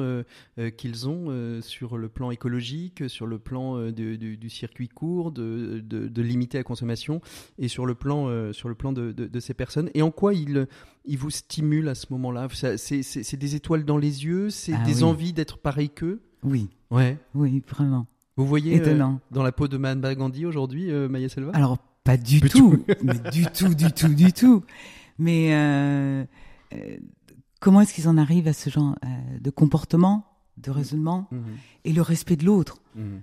qu'ils 0.78 1.08
ont 1.08 1.62
sur 1.62 1.98
le 1.98 2.10
plan 2.10 2.32
écologique, 2.32 3.10
sur 3.10 3.26
le 3.26 3.40
plan 3.40 3.90
du, 3.92 4.18
du, 4.18 4.50
circuit 4.50 4.90
court, 4.90 5.32
de, 5.32 5.82
de, 5.84 6.08
de, 6.08 6.22
limiter 6.22 6.58
la 6.58 6.64
consommation, 6.64 7.22
et 7.58 7.68
sur 7.68 7.86
le 7.86 7.96
plan 7.96 8.54
sur 8.54 8.70
le 8.70 8.76
plan 8.76 8.92
de, 8.94 9.12
de, 9.12 9.40
ces 9.40 9.54
personnes. 9.54 9.90
Et 9.94 10.02
en 10.02 10.12
quoi 10.12 10.34
ils 10.34 10.68
ils 11.06 11.18
vous 11.18 11.30
stimule 11.30 11.88
à 11.90 11.96
ce 11.96 12.08
moment-là 12.12 12.48
C'est 12.78 13.36
des 13.38 13.56
étoiles 13.56 13.86
dans 13.86 13.98
les 13.98 14.26
yeux 14.26 14.50
C'est 14.50 14.74
ah 14.74 14.84
des 14.84 15.04
envies 15.04 15.34
d'être 15.34 15.58
pareil 15.58 15.90
qu'eux 15.90 16.22
Oui. 16.44 16.70
Ouais. 16.92 17.18
Oui, 17.34 17.62
vraiment. 17.68 18.08
Vous 18.36 18.46
voyez 18.48 18.82
euh, 18.82 19.08
dans 19.32 19.44
la 19.44 19.52
peau 19.52 19.68
de 19.68 19.78
Mahatma 19.78 20.16
Gandhi 20.16 20.46
aujourd'hui, 20.46 20.90
euh, 20.92 21.08
Maya 21.08 21.30
Selva? 21.30 21.52
Alors, 21.54 21.78
pas 22.04 22.18
du 22.18 22.40
Du 22.40 22.50
tout, 22.50 22.84
mais 23.04 23.20
du 23.32 23.46
tout, 23.46 23.74
du 23.76 23.92
tout, 23.92 24.14
du 24.14 24.34
tout. 24.34 24.64
Mais 25.20 25.54
euh, 25.54 26.26
euh, 26.74 26.98
comment 27.60 27.82
est-ce 27.82 27.94
qu'ils 27.94 28.08
en 28.10 28.18
arrivent 28.18 28.48
à 28.48 28.54
ce 28.54 28.70
genre 28.72 28.96
euh, 29.06 29.40
de 29.40 29.50
comportement, 29.52 30.26
de 30.58 30.72
raisonnement 30.72 31.28
Mhm, 31.32 31.44
et 31.86 31.94
le 31.94 32.02
respect 32.02 32.36
de 32.36 32.46
l'autre 32.46 32.82
mhm. 32.96 33.22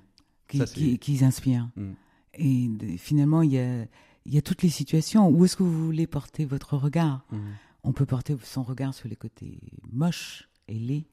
qui, 0.49 0.59
Ça, 0.59 0.66
c'est- 0.66 0.75
qui, 0.75 0.99
qu'ils 0.99 1.25
inspirent 1.25 1.69
Mhm. 1.77 1.95
Et 2.35 2.71
finalement, 2.97 3.43
il 3.43 3.53
y 3.53 3.59
a, 3.59 3.85
il 4.25 4.33
y 4.35 4.38
a 4.38 4.43
toutes 4.43 4.62
les 4.62 4.69
situations. 4.69 5.29
Où 5.29 5.45
est-ce 5.45 5.57
que 5.57 5.64
vous 5.64 5.87
voulez 5.87 6.07
porter 6.07 6.45
votre 6.45 6.77
regard? 6.77 7.25
Mhm. 7.33 7.40
On 7.85 7.93
peut 7.93 8.07
porter 8.07 8.37
son 8.43 8.62
regard 8.62 8.95
sur 8.95 9.09
les 9.09 9.16
côtés 9.16 9.59
moches 9.90 10.49
et 10.69 10.75
laids 10.79 11.07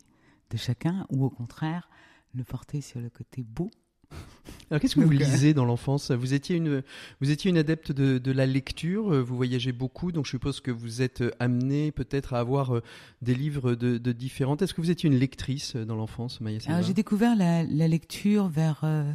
de 0.51 0.57
chacun, 0.57 1.05
ou 1.09 1.25
au 1.25 1.29
contraire, 1.29 1.89
le 2.33 2.43
porter 2.43 2.81
sur 2.81 2.99
le 2.99 3.09
côté 3.09 3.43
beau. 3.43 3.69
Alors 4.69 4.79
qu'est-ce 4.81 4.95
que 4.95 5.01
vous 5.01 5.09
Donc, 5.11 5.21
euh, 5.21 5.25
lisez 5.25 5.53
dans 5.53 5.65
l'enfance? 5.65 6.11
Vous 6.11 6.33
étiez 6.33 6.55
une 6.57 6.83
vous 7.21 7.31
étiez 7.31 7.49
une 7.51 7.57
adepte 7.57 7.91
de, 7.91 8.17
de 8.17 8.31
la 8.31 8.45
lecture. 8.45 9.13
euh, 9.13 9.21
Vous 9.21 9.35
voyagez 9.35 9.71
beaucoup, 9.73 10.11
donc 10.11 10.25
je 10.25 10.31
suppose 10.31 10.61
que 10.61 10.71
vous 10.71 11.01
êtes 11.01 11.21
euh, 11.21 11.31
amené 11.39 11.91
peut-être 11.91 12.33
à 12.33 12.39
avoir 12.39 12.81
des 13.21 13.35
livres 13.35 13.75
de, 13.75 13.97
de 13.97 14.11
différentes. 14.13 14.61
Est-ce 14.61 14.73
que 14.73 14.81
vous 14.81 14.91
étiez 14.91 15.09
une 15.09 15.17
lectrice 15.17 15.75
dans 15.75 15.95
l'enfance, 15.95 16.39
Maya 16.41 16.59
Alors 16.67 16.81
j'ai 16.83 16.93
découvert 16.93 17.35
la, 17.35 17.63
la 17.63 17.87
lecture 17.87 18.47
vers 18.47 18.81
euh, 18.83 19.13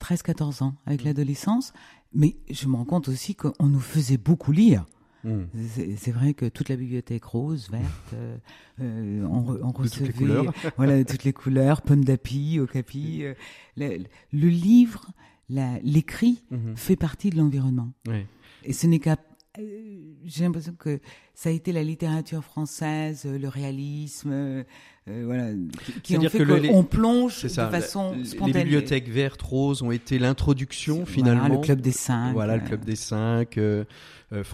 13-14 0.00 0.62
ans, 0.64 0.74
avec 0.86 1.00
Mhm. 1.02 1.06
l'adolescence, 1.06 1.72
mais 2.12 2.36
je 2.50 2.66
me 2.68 2.76
rends 2.76 2.84
compte 2.84 3.08
aussi 3.08 3.34
qu'on 3.34 3.66
nous 3.66 3.80
faisait 3.80 4.18
beaucoup 4.18 4.50
lire. 4.52 4.86
Mhm. 5.26 5.48
C'est 5.96 6.12
vrai 6.12 6.32
que 6.34 6.46
toute 6.46 6.68
la 6.68 6.76
bibliothèque 6.76 7.24
rose, 7.24 7.68
verte, 7.70 7.84
euh, 8.14 8.36
euh, 8.80 9.26
on, 9.28 9.40
re- 9.42 9.60
on 9.62 9.68
De 9.68 9.72
toutes 9.88 9.98
les 10.00 10.06
recevait 10.06 10.12
couleurs. 10.12 10.54
voilà, 10.76 11.04
toutes 11.04 11.24
les 11.24 11.32
couleurs, 11.32 11.82
pomme 11.82 12.04
d'api, 12.04 12.58
okapi. 12.60 13.24
euh, 13.24 13.34
le, 13.76 13.98
le 14.32 14.48
livre, 14.48 15.06
l'écrit 15.82 16.42
Mhm. 16.50 16.76
fait 16.76 16.96
partie 16.96 17.30
de 17.30 17.36
l'environnement. 17.36 17.92
Et 18.64 18.72
ce 18.72 18.86
n'est 18.86 18.98
qu'à. 18.98 19.16
euh, 19.58 19.62
J'ai 20.24 20.44
l'impression 20.44 20.74
que 20.78 21.00
ça 21.34 21.50
a 21.50 21.52
été 21.52 21.70
la 21.72 21.82
littérature 21.84 22.42
française, 22.42 23.22
euh, 23.26 23.38
le 23.38 23.48
réalisme, 23.48 24.30
euh, 24.32 24.64
euh, 25.08 25.22
voilà, 25.24 25.52
qui, 25.84 26.00
qui 26.00 26.18
ont 26.18 26.28
fait 26.28 26.44
les- 26.44 26.68
qu'on 26.68 26.82
plonge 26.82 27.42
de 27.44 27.48
façon 27.48 28.10
la- 28.12 28.16
les 28.18 28.24
spontanée. 28.24 28.64
bibliothèques 28.64 29.08
vertes, 29.08 29.42
roses 29.42 29.82
ont 29.82 29.92
été 29.92 30.18
l'introduction 30.18 30.94
Voilà, 30.96 31.06
finalement. 31.12 31.48
le 31.48 31.58
club 31.58 31.80
des 31.80 31.92
cinq. 31.92 32.32
Voilà, 32.32 32.56
le 32.56 32.62
euh, 32.62 32.66
club 32.66 32.84
des 32.84 32.96
cinq, 32.96 33.56
euh, 33.58 33.84
euh, 34.25 34.25
Fantomette, 34.42 34.44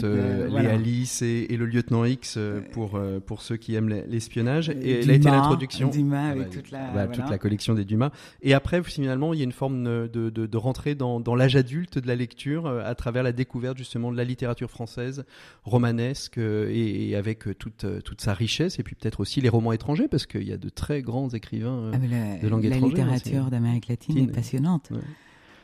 Fantomette, 0.00 0.04
euh, 0.04 0.44
euh, 0.44 0.48
voilà. 0.50 0.68
les 0.70 0.74
Alice 0.74 1.22
et, 1.22 1.46
et 1.50 1.56
le 1.56 1.64
lieutenant 1.66 2.04
X 2.04 2.34
euh, 2.36 2.60
pour, 2.72 2.96
euh, 2.96 3.20
pour 3.20 3.40
ceux 3.40 3.56
qui 3.56 3.74
aiment 3.76 3.88
l'espionnage. 3.88 4.68
Euh, 4.70 4.74
Et 4.82 5.00
elle 5.00 5.10
a 5.10 5.14
été 5.14 5.30
l'introduction. 5.30 5.88
Dumas 5.90 6.24
Ah 6.26 6.30
avec 6.30 6.48
bah, 6.48 6.50
toute 6.52 6.70
la- 6.72 6.78
bah, 6.86 6.90
voilà. 6.92 7.08
toute 7.08 7.30
la 7.30 7.38
collection 7.38 7.74
des 7.74 7.84
Dumas. 7.84 8.10
Et 8.42 8.52
après, 8.52 8.82
finalement, 8.82 9.32
il 9.32 9.38
y 9.38 9.42
a 9.42 9.44
une 9.44 9.52
forme 9.52 9.84
de, 9.84 10.28
de, 10.28 10.46
de 10.46 10.56
rentrée 10.56 10.94
dans, 10.96 11.20
dans 11.20 11.36
l'âge 11.36 11.54
adulte 11.54 11.98
de 12.00 12.06
la 12.08 12.16
lecture 12.16 12.66
euh, 12.66 12.82
à 12.84 12.94
travers 12.96 13.22
la 13.22 13.32
découverte 13.32 13.78
justement 13.78 14.10
de 14.10 14.16
la 14.16 14.24
littérature 14.24 14.70
française 14.70 15.24
romanesque 15.62 16.38
euh, 16.38 16.68
et, 16.72 17.10
et 17.10 17.16
avec 17.16 17.46
euh, 17.48 17.54
toute, 17.54 17.84
euh, 17.84 18.00
toute 18.00 18.20
sa 18.20 18.34
richesse 18.34 18.78
et 18.78 18.82
puis 18.82 18.94
peut-être 18.94 19.20
aussi 19.20 19.40
les 19.40 19.48
romans 19.48 19.72
étrangers 19.72 20.08
parce 20.08 20.26
qu'il 20.26 20.42
y 20.48 20.52
a 20.52 20.56
de 20.56 20.68
très 20.68 21.02
grands 21.02 21.28
écrivains. 21.28 21.68
euh, 21.70 21.92
Ah, 21.94 21.98
la, 21.98 22.38
de 22.38 22.48
langue 22.48 22.64
la 22.64 22.76
étrangère, 22.76 22.88
littérature 23.06 23.44
c'est- 23.44 23.50
d'Amérique 23.50 23.88
latine 23.88 24.14
Latine. 24.16 24.30
est 24.30 24.32
passionnante. 24.32 24.88
Ouais. 24.90 24.98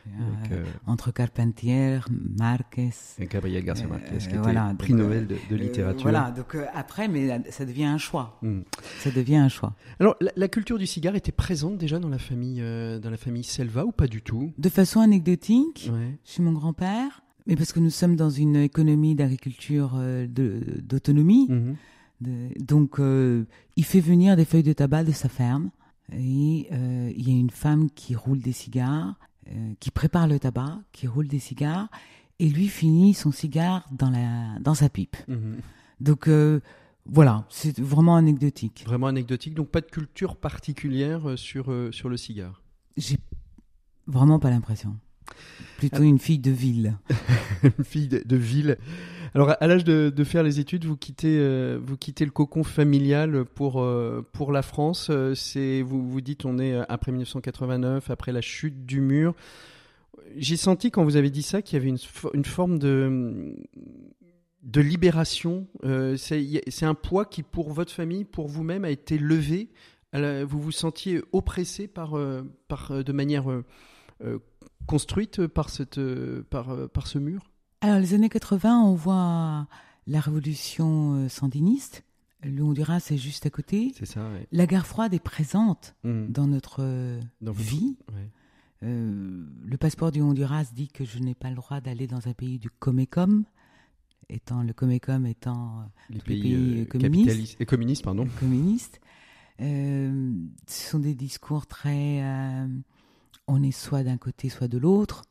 Euh, 0.06 0.10
avec, 0.40 0.52
euh, 0.52 0.64
entre 0.86 1.12
Carpentier, 1.12 2.00
Marquez. 2.38 2.90
et 3.20 3.26
Gabriel 3.26 3.64
Garcia 3.64 3.86
Euh, 3.86 3.88
Marquez, 3.90 4.18
qui 4.18 4.26
euh, 4.26 4.28
était 4.30 4.36
voilà, 4.38 4.74
prix 4.76 4.92
donc, 4.94 5.02
Nobel 5.02 5.26
de, 5.28 5.34
de 5.34 5.54
euh, 5.54 5.56
littérature. 5.56 6.02
voilà, 6.02 6.30
donc 6.32 6.54
euh, 6.56 6.64
après, 6.74 7.06
mais 7.06 7.40
ça 7.50 7.64
devient 7.64 7.84
un 7.84 7.98
choix. 7.98 8.38
Mm. 8.42 8.62
Ça 8.98 9.10
devient 9.12 9.36
un 9.36 9.48
choix. 9.48 9.74
Alors, 10.00 10.16
la, 10.20 10.32
la 10.34 10.48
culture 10.48 10.76
du 10.78 10.86
cigare 10.86 11.14
était 11.14 11.30
présente 11.30 11.78
déjà 11.78 12.00
dans 12.00 12.08
la 12.08 12.18
famille, 12.18 12.60
euh, 12.60 12.98
dans 12.98 13.10
la 13.10 13.16
famille 13.16 13.44
Selva 13.44 13.84
ou 13.86 13.92
pas 13.92 14.08
du 14.08 14.22
tout? 14.22 14.52
De 14.58 14.68
façon 14.68 15.00
anecdotique, 15.00 15.90
Ouais. 15.92 16.18
chez 16.24 16.42
mon 16.42 16.52
grand-père, 16.52 17.22
mais 17.46 17.54
parce 17.54 17.72
que 17.72 17.78
nous 17.80 17.90
sommes 17.90 18.16
dans 18.16 18.30
une 18.30 18.56
économie 18.56 19.14
d'agriculture 19.14 19.96
d'autonomie, 20.80 21.46
Mhm. 21.48 21.76
donc 22.60 22.98
euh, 23.00 23.44
il 23.76 23.84
fait 23.84 24.00
venir 24.00 24.36
des 24.36 24.44
feuilles 24.44 24.62
de 24.62 24.72
tabac 24.72 25.04
de 25.04 25.12
sa 25.12 25.28
ferme, 25.28 25.70
et 26.12 26.66
euh, 26.72 27.10
il 27.16 27.28
y 27.28 27.32
a 27.32 27.38
une 27.38 27.50
femme 27.50 27.88
qui 27.90 28.14
roule 28.14 28.38
des 28.40 28.52
cigares, 28.52 29.14
euh, 29.48 29.74
qui 29.80 29.90
prépare 29.90 30.26
le 30.26 30.38
tabac, 30.38 30.78
qui 30.92 31.06
roule 31.06 31.28
des 31.28 31.38
cigares, 31.38 31.88
et 32.38 32.48
lui 32.48 32.68
finit 32.68 33.14
son 33.14 33.30
cigare 33.30 33.86
dans, 33.92 34.10
la, 34.10 34.58
dans 34.60 34.74
sa 34.74 34.88
pipe. 34.88 35.16
Mhm. 35.28 35.58
Donc 36.00 36.28
euh, 36.28 36.60
voilà, 37.06 37.46
c'est 37.48 37.78
vraiment 37.78 38.16
anecdotique. 38.16 38.84
Vraiment 38.86 39.06
anecdotique, 39.06 39.54
donc 39.54 39.68
pas 39.68 39.80
de 39.80 39.86
culture 39.86 40.36
particulière 40.36 41.30
euh, 41.30 41.36
sur, 41.36 41.70
euh, 41.70 41.92
sur 41.92 42.08
le 42.08 42.16
cigare. 42.16 42.62
J'ai 42.96 43.18
vraiment 44.06 44.38
pas 44.38 44.50
l'impression. 44.50 44.96
Plutôt 45.78 46.02
une 46.02 46.18
fille 46.18 46.38
de 46.38 46.50
ville. 46.50 46.98
Une 47.62 47.84
fille 47.84 48.08
de, 48.08 48.22
de 48.24 48.36
ville. 48.36 48.76
Alors, 49.34 49.54
à, 49.58 49.66
l'âge 49.66 49.84
de, 49.84 50.24
faire 50.24 50.42
les 50.42 50.60
études, 50.60 50.84
vous 50.84 50.96
quittez, 50.96 51.38
euh, 51.38 51.78
vous 51.82 51.96
quittez 51.96 52.26
le 52.26 52.30
cocon 52.30 52.64
familial 52.64 53.46
pour, 53.46 53.80
euh, 53.82 54.20
pour 54.32 54.52
la 54.52 54.60
France. 54.60 55.08
Euh, 55.10 55.34
C'est, 55.34 55.80
vous 55.80 56.06
vous 56.06 56.20
dites, 56.20 56.44
on 56.44 56.58
est 56.58 56.74
après 56.88 57.12
1989, 57.12 58.10
après 58.10 58.32
la 58.32 58.42
chute 58.42 58.84
du 58.84 59.00
mur. 59.00 59.34
J'ai 60.36 60.58
senti 60.58 60.90
quand 60.90 61.02
vous 61.04 61.16
avez 61.16 61.30
dit 61.30 61.42
ça 61.42 61.62
qu'il 61.62 61.78
y 61.78 61.80
avait 61.80 61.88
une, 61.88 61.96
fo- 61.96 62.30
une 62.34 62.44
forme 62.44 62.78
de, 62.78 63.54
de 64.62 64.80
libération. 64.82 65.66
C'est 66.16 66.84
un 66.84 66.94
poids 66.94 67.24
qui, 67.24 67.42
pour 67.42 67.72
votre 67.72 67.92
famille, 67.92 68.24
pour 68.24 68.48
vous-même, 68.48 68.84
a 68.84 68.90
été 68.90 69.16
levé. 69.16 69.70
Vous 70.12 70.60
vous 70.60 70.72
sentiez 70.72 71.22
oppressé 71.32 71.88
par, 71.88 72.14
par, 72.68 73.02
de 73.02 73.12
manière 73.12 73.46
construite 74.86 75.46
par, 75.46 75.70
cette, 75.70 76.00
par, 76.50 76.88
par 76.90 77.06
ce 77.06 77.18
mur? 77.18 77.51
Alors, 77.82 77.98
les 77.98 78.14
années 78.14 78.28
80, 78.28 78.80
on 78.80 78.94
voit 78.94 79.66
la 80.06 80.20
révolution 80.20 81.14
euh, 81.24 81.28
sandiniste. 81.28 82.04
Le 82.44 82.62
Honduras 82.62 83.06
est 83.10 83.16
juste 83.18 83.44
à 83.46 83.50
côté. 83.50 83.92
C'est 83.96 84.06
ça, 84.06 84.20
ouais. 84.30 84.46
La 84.52 84.66
guerre 84.66 84.86
froide 84.86 85.14
est 85.14 85.18
présente 85.22 85.94
Mhm. 86.04 86.28
dans 86.32 86.46
notre 86.46 86.76
euh, 86.80 87.20
Dans 87.40 87.52
vie. 87.52 87.96
ouais. 88.12 88.30
Euh, 88.84 89.44
le 89.64 89.76
passeport 89.76 90.10
du 90.10 90.20
Honduras 90.22 90.70
dit 90.74 90.88
que 90.88 91.04
je 91.04 91.18
n'ai 91.20 91.34
pas 91.34 91.50
le 91.50 91.54
droit 91.56 91.80
d'aller 91.80 92.08
dans 92.08 92.26
un 92.28 92.32
pays 92.32 92.58
du 92.58 92.68
Comecom, 92.68 93.44
étant 94.28 94.62
le 94.62 94.72
Comecom 94.72 95.24
étant 95.26 95.84
Les 96.10 96.18
pays, 96.20 96.42
pays, 96.42 96.80
euh, 96.80 96.84
communistes. 96.86 97.60
et 97.60 97.66
communistes, 97.66 98.02
pardon. 98.04 98.26
communiste. 98.40 99.00
Euh, 99.60 100.32
ce 100.66 100.90
sont 100.90 100.98
des 100.98 101.14
discours 101.14 101.66
très. 101.68 102.22
on 103.48 103.62
est 103.62 103.70
soit 103.72 104.02
d'un 104.02 104.18
côté, 104.18 104.48
soit 104.48 104.68
de 104.68 104.78
l'autre. 104.78 105.22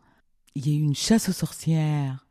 Il 0.55 0.67
y 0.67 0.71
a 0.73 0.77
eu 0.77 0.81
une 0.81 0.95
chasse 0.95 1.27
aux 1.29 1.33
sorcières 1.33 2.25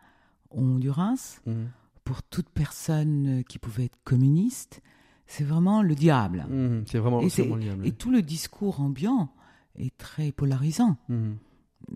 Honduras 0.51 1.41
Mhm. 1.47 1.69
pour 2.05 2.23
toute 2.23 2.49
personne 2.49 3.43
qui 3.49 3.59
pouvait 3.59 3.85
être 3.85 3.99
communiste. 4.05 4.81
C'est 5.27 5.45
vraiment 5.45 5.83
le 5.83 5.95
diable. 5.95 6.47
Mhm. 6.49 6.85
C'est 6.87 6.99
vraiment, 6.99 7.21
Et, 7.21 7.29
vraiment 7.29 7.57
le 7.57 7.63
diable. 7.63 7.87
et 7.87 7.93
tout 7.93 8.11
le 8.11 8.23
discours 8.23 8.81
ambiant 8.81 9.31
est 9.77 9.97
très 9.97 10.33
polarisant. 10.33 10.97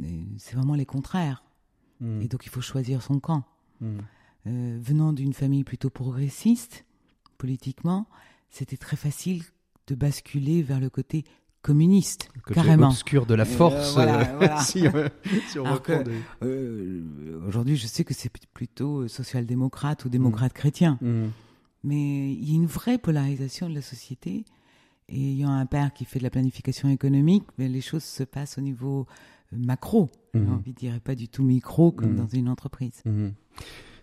Et 0.03 0.25
C'est 0.39 0.57
vraiment 0.57 0.75
les 0.75 0.87
contraires. 0.87 1.43
Et 2.21 2.29
donc 2.29 2.45
il 2.45 2.51
faut 2.51 2.61
choisir 2.61 3.03
son 3.03 3.19
camp. 3.19 3.45
Euh, 4.47 4.79
venant 4.81 5.13
d'une 5.13 5.33
famille 5.33 5.65
plutôt 5.65 5.91
progressiste, 5.91 6.85
politiquement, 7.39 8.07
c'était 8.51 8.77
très 8.77 8.97
facile 8.97 9.43
de 9.87 9.95
basculer 9.95 10.63
vers 10.63 10.81
le 10.81 10.91
côté 10.91 11.25
communiste, 11.65 12.29
Le 12.35 12.41
côté 12.43 12.55
carrément. 12.55 12.89
obscur 12.89 13.25
de 13.27 13.35
la 13.35 13.43
Euh, 13.45 13.47
force. 13.47 13.97
euh, 13.97 14.23
voilà. 14.37 14.59
si, 14.61 14.85
si 15.49 15.59
Euh, 16.43 17.41
Aujourd'hui, 17.49 17.77
je 17.77 17.87
sais 17.87 18.05
que 18.05 18.13
c'est 18.15 18.31
plutôt 18.53 19.09
social-démocrate 19.09 20.05
ou 20.05 20.09
démocrate 20.11 20.53
chrétien. 20.53 20.99
Mhm. 21.01 21.31
Mais 21.83 22.33
il 22.33 22.49
y 22.49 22.53
a 22.53 22.57
une 22.57 22.67
vraie 22.67 22.99
polarisation 22.99 23.69
de 23.69 23.75
la 23.75 23.83
société. 23.83 24.45
Et 25.09 25.33
ayant 25.33 25.51
un 25.53 25.67
père 25.67 25.93
qui 25.93 26.05
fait 26.07 26.19
de 26.19 26.25
la 26.25 26.31
planification 26.31 26.89
économique, 26.89 27.45
mais 27.59 27.69
les 27.69 27.83
choses 27.83 28.05
se 28.05 28.23
passent 28.25 28.57
au 28.57 28.63
niveau 28.63 29.07
euh, 29.53 29.57
macro. 29.59 30.11
J'ai 30.33 30.41
Mhm. 30.41 30.53
envie 30.55 30.73
de 30.73 30.79
dire, 30.79 30.95
et 30.95 31.01
pas 31.01 31.15
du 31.15 31.29
tout 31.29 31.43
micro 31.43 31.93
comme 31.93 32.11
Mhm. 32.13 32.17
dans 32.17 32.27
une 32.29 32.49
entreprise. 32.49 33.03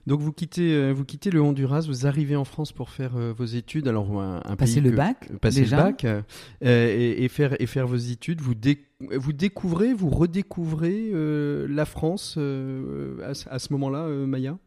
Donc 0.07 0.19
vous 0.19 0.31
quittez, 0.31 0.73
euh, 0.73 0.91
vous 0.91 1.05
quittez 1.05 1.29
le 1.29 1.41
Honduras, 1.41 1.81
vous 1.87 2.07
arrivez 2.07 2.35
en 2.35 2.43
France 2.45 2.71
pour 2.71 2.89
faire 2.89 3.15
euh, 3.17 3.33
vos 3.33 3.45
études. 3.45 3.87
Alors 3.87 4.19
un, 4.21 4.41
un 4.45 4.55
Passer 4.55 4.81
le 4.81 4.91
que- 4.91 4.95
bac, 4.95 5.31
passer 5.39 5.61
déjà. 5.61 5.77
le 5.77 5.83
bac 5.83 6.05
euh, 6.05 6.21
et, 6.61 7.23
et 7.23 7.27
faire 7.29 7.55
et 7.61 7.65
faire 7.67 7.85
vos 7.87 7.97
études. 7.97 8.41
Vous 8.41 8.55
dé- 8.55 8.85
vous 9.15 9.33
découvrez, 9.33 9.93
vous 9.93 10.09
redécouvrez 10.09 11.11
euh, 11.13 11.67
la 11.69 11.85
France 11.85 12.35
euh, 12.37 13.17
à, 13.29 13.33
ce- 13.33 13.47
à 13.49 13.59
ce 13.59 13.71
moment-là, 13.73 13.99
euh, 14.05 14.25
Maya? 14.25 14.57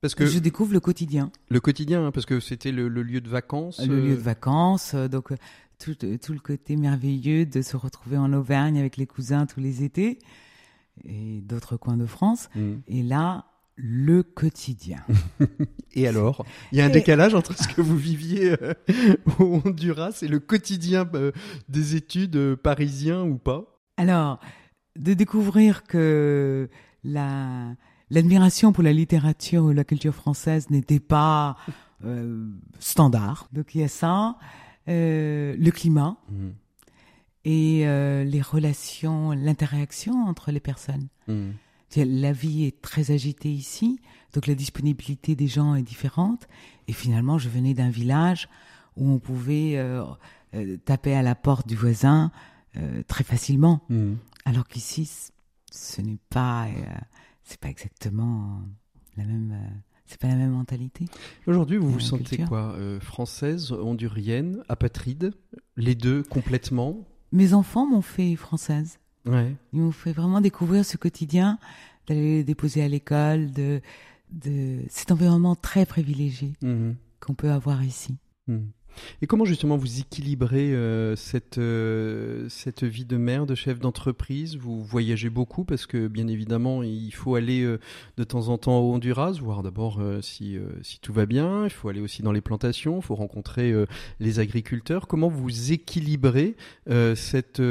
Parce 0.00 0.16
que 0.16 0.26
Je 0.26 0.40
découvre 0.40 0.72
le 0.72 0.80
quotidien. 0.80 1.30
le 1.48 1.60
quotidien, 1.60 2.06
hein, 2.06 2.10
parce 2.10 2.26
que 2.26 2.40
c'était 2.40 2.72
le, 2.72 2.88
le 2.88 3.04
lieu 3.04 3.20
de 3.20 3.28
vacances. 3.28 3.80
le 3.86 4.00
lieu 4.00 4.12
euh, 4.12 4.16
de 4.16 4.20
vacances, 4.20 4.94
euh, 4.94 5.06
donc 5.06 5.30
euh, 5.30 5.36
tout, 5.78 5.94
euh, 6.04 6.18
tout 6.18 6.32
le 6.32 6.40
côté 6.40 6.74
merveilleux 6.76 7.46
de 7.46 7.62
se 7.62 7.76
retrouver 7.76 8.16
en 8.16 8.32
Auvergne 8.32 8.78
avec 8.80 8.96
les 8.96 9.06
cousins 9.06 9.46
tous 9.46 9.60
les 9.60 9.84
étés 9.84 10.18
et 11.04 11.40
d'autres 11.42 11.76
coins 11.76 11.96
de 11.96 12.06
France. 12.06 12.48
mhm. 12.56 12.82
Et 12.88 13.04
là, 13.04 13.44
le 13.76 14.22
quotidien. 14.22 15.00
Et 15.94 16.06
alors, 16.08 16.44
il 16.72 16.78
y 16.78 16.80
a 16.80 16.84
un 16.84 16.88
Et- 16.88 16.92
décalage 16.92 17.34
entre 17.34 17.56
ce 17.56 17.68
que 17.68 17.80
vous 17.80 17.96
viviez 17.96 18.52
euh, 18.62 18.74
au 19.38 19.60
Honduras 19.64 20.18
et 20.22 20.28
le 20.28 20.40
quotidien 20.40 21.08
euh, 21.14 21.32
des 21.68 21.96
études 21.96 22.36
euh, 22.36 22.56
parisiens 22.56 23.22
ou 23.22 23.36
pas? 23.38 23.64
Alors, 23.96 24.40
de 24.96 25.14
découvrir 25.14 25.84
que 25.84 26.68
la 27.04 27.74
l'admiration 28.10 28.72
pour 28.72 28.82
la 28.82 28.92
littérature 28.92 29.64
ou 29.64 29.70
la 29.72 29.84
culture 29.84 30.14
française 30.14 30.68
n'était 30.68 31.00
pas 31.00 31.56
standard. 32.78 33.48
Donc 33.52 33.74
il 33.74 33.80
y 33.80 33.84
a 33.84 33.88
ça, 33.88 34.36
le 34.86 35.70
climat 35.70 36.16
Mhm. 36.30 36.52
et 37.44 37.84
les 38.24 38.42
relations, 38.42 39.32
l'interaction 39.32 40.12
entre 40.26 40.50
les 40.52 40.60
personnes. 40.60 41.08
Mhm. 41.28 41.54
La 41.96 42.32
vie 42.32 42.64
est 42.64 42.80
très 42.80 43.10
agitée 43.10 43.50
ici, 43.52 43.98
donc 44.32 44.46
la 44.46 44.54
disponibilité 44.54 45.34
des 45.36 45.46
gens 45.48 45.74
est 45.74 45.82
différente. 45.82 46.48
Et 46.88 46.92
finalement, 46.92 47.38
je 47.38 47.48
venais 47.48 47.74
d'un 47.74 47.90
village 47.90 48.48
où 48.96 49.08
on 49.10 49.18
pouvait 49.18 49.76
euh, 49.76 50.02
euh, 50.54 50.76
taper 50.84 51.14
à 51.14 51.22
la 51.22 51.34
porte 51.34 51.66
du 51.68 51.76
voisin 51.76 52.30
euh, 52.76 53.02
très 53.06 53.24
facilement, 53.24 53.82
Mhm. 53.90 54.16
alors 54.46 54.66
qu'ici, 54.66 55.10
ce 55.70 56.00
n'est 56.00 56.18
pas, 56.30 56.66
c'est 57.42 57.60
pas 57.60 57.68
exactement 57.68 58.60
la 59.16 59.24
même, 59.24 59.54
c'est 60.06 60.18
pas 60.20 60.28
la 60.28 60.36
même 60.36 60.52
mentalité. 60.52 61.04
Aujourd'hui, 61.46 61.76
vous 61.76 61.90
vous 61.90 62.00
sentez 62.00 62.24
culture. 62.24 62.48
quoi 62.48 62.72
euh, 62.76 62.98
Française, 63.00 63.72
hondurienne, 63.72 64.62
apatride 64.68 65.32
Les 65.76 65.94
deux 65.94 66.22
complètement? 66.22 66.96
Mes 67.32 67.52
enfants 67.54 67.86
m'ont 67.86 68.02
fait 68.02 68.34
française. 68.36 68.98
Ouais. 69.26 69.54
Ils 69.72 69.80
m'ont 69.80 69.92
fait 69.92 70.12
vraiment 70.12 70.40
découvrir 70.40 70.84
ce 70.84 70.96
quotidien, 70.96 71.58
d'aller 72.06 72.36
les 72.38 72.44
déposer 72.44 72.82
à 72.82 72.88
l'école, 72.88 73.50
de, 73.52 73.80
de 74.30 74.80
cet 74.88 75.12
environnement 75.12 75.54
très 75.54 75.86
privilégié 75.86 76.54
Mhm. 76.62 76.96
qu'on 77.20 77.34
peut 77.34 77.50
avoir 77.50 77.82
ici. 77.84 78.16
Mhm. 78.48 78.70
Et 79.20 79.26
comment 79.26 79.44
justement 79.44 79.76
vous 79.76 80.00
équilibrez 80.00 80.74
euh, 80.74 81.16
cette, 81.16 81.58
euh, 81.58 82.48
cette 82.48 82.84
vie 82.84 83.04
de 83.04 83.16
mère, 83.16 83.46
de 83.46 83.54
chef 83.54 83.78
d'entreprise? 83.80 84.56
Vous 84.56 84.82
voyagez 84.82 85.30
beaucoup 85.30 85.64
parce 85.64 85.86
que 85.86 86.08
bien 86.08 86.28
évidemment 86.28 86.82
il 86.82 87.12
faut 87.12 87.34
aller 87.34 87.62
euh, 87.62 87.78
de 88.16 88.24
temps 88.24 88.48
en 88.48 88.58
temps 88.58 88.78
au 88.78 88.92
Honduras, 88.94 89.32
voir 89.40 89.62
d'abord 89.62 90.00
si, 90.22 90.58
si 90.82 91.00
tout 91.00 91.12
va 91.12 91.26
bien, 91.26 91.64
il 91.64 91.70
faut 91.70 91.88
aller 91.88 92.00
aussi 92.00 92.22
dans 92.22 92.32
les 92.32 92.40
plantations, 92.40 92.96
il 92.96 93.02
faut 93.02 93.14
rencontrer 93.14 93.74
les 94.20 94.38
agriculteurs. 94.38 95.06
Comment 95.06 95.28
vous 95.28 95.72
équilibrez 95.72 96.56
cette, 97.14 97.62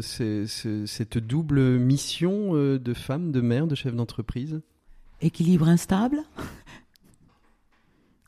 cette 0.00 1.18
double 1.18 1.78
mission 1.78 2.52
de 2.54 2.94
femme, 2.94 3.32
de 3.32 3.40
mère, 3.40 3.66
de 3.66 3.74
chef 3.74 3.94
d'entreprise? 3.94 4.60
Équilibre 5.20 5.68
instable? 5.68 6.22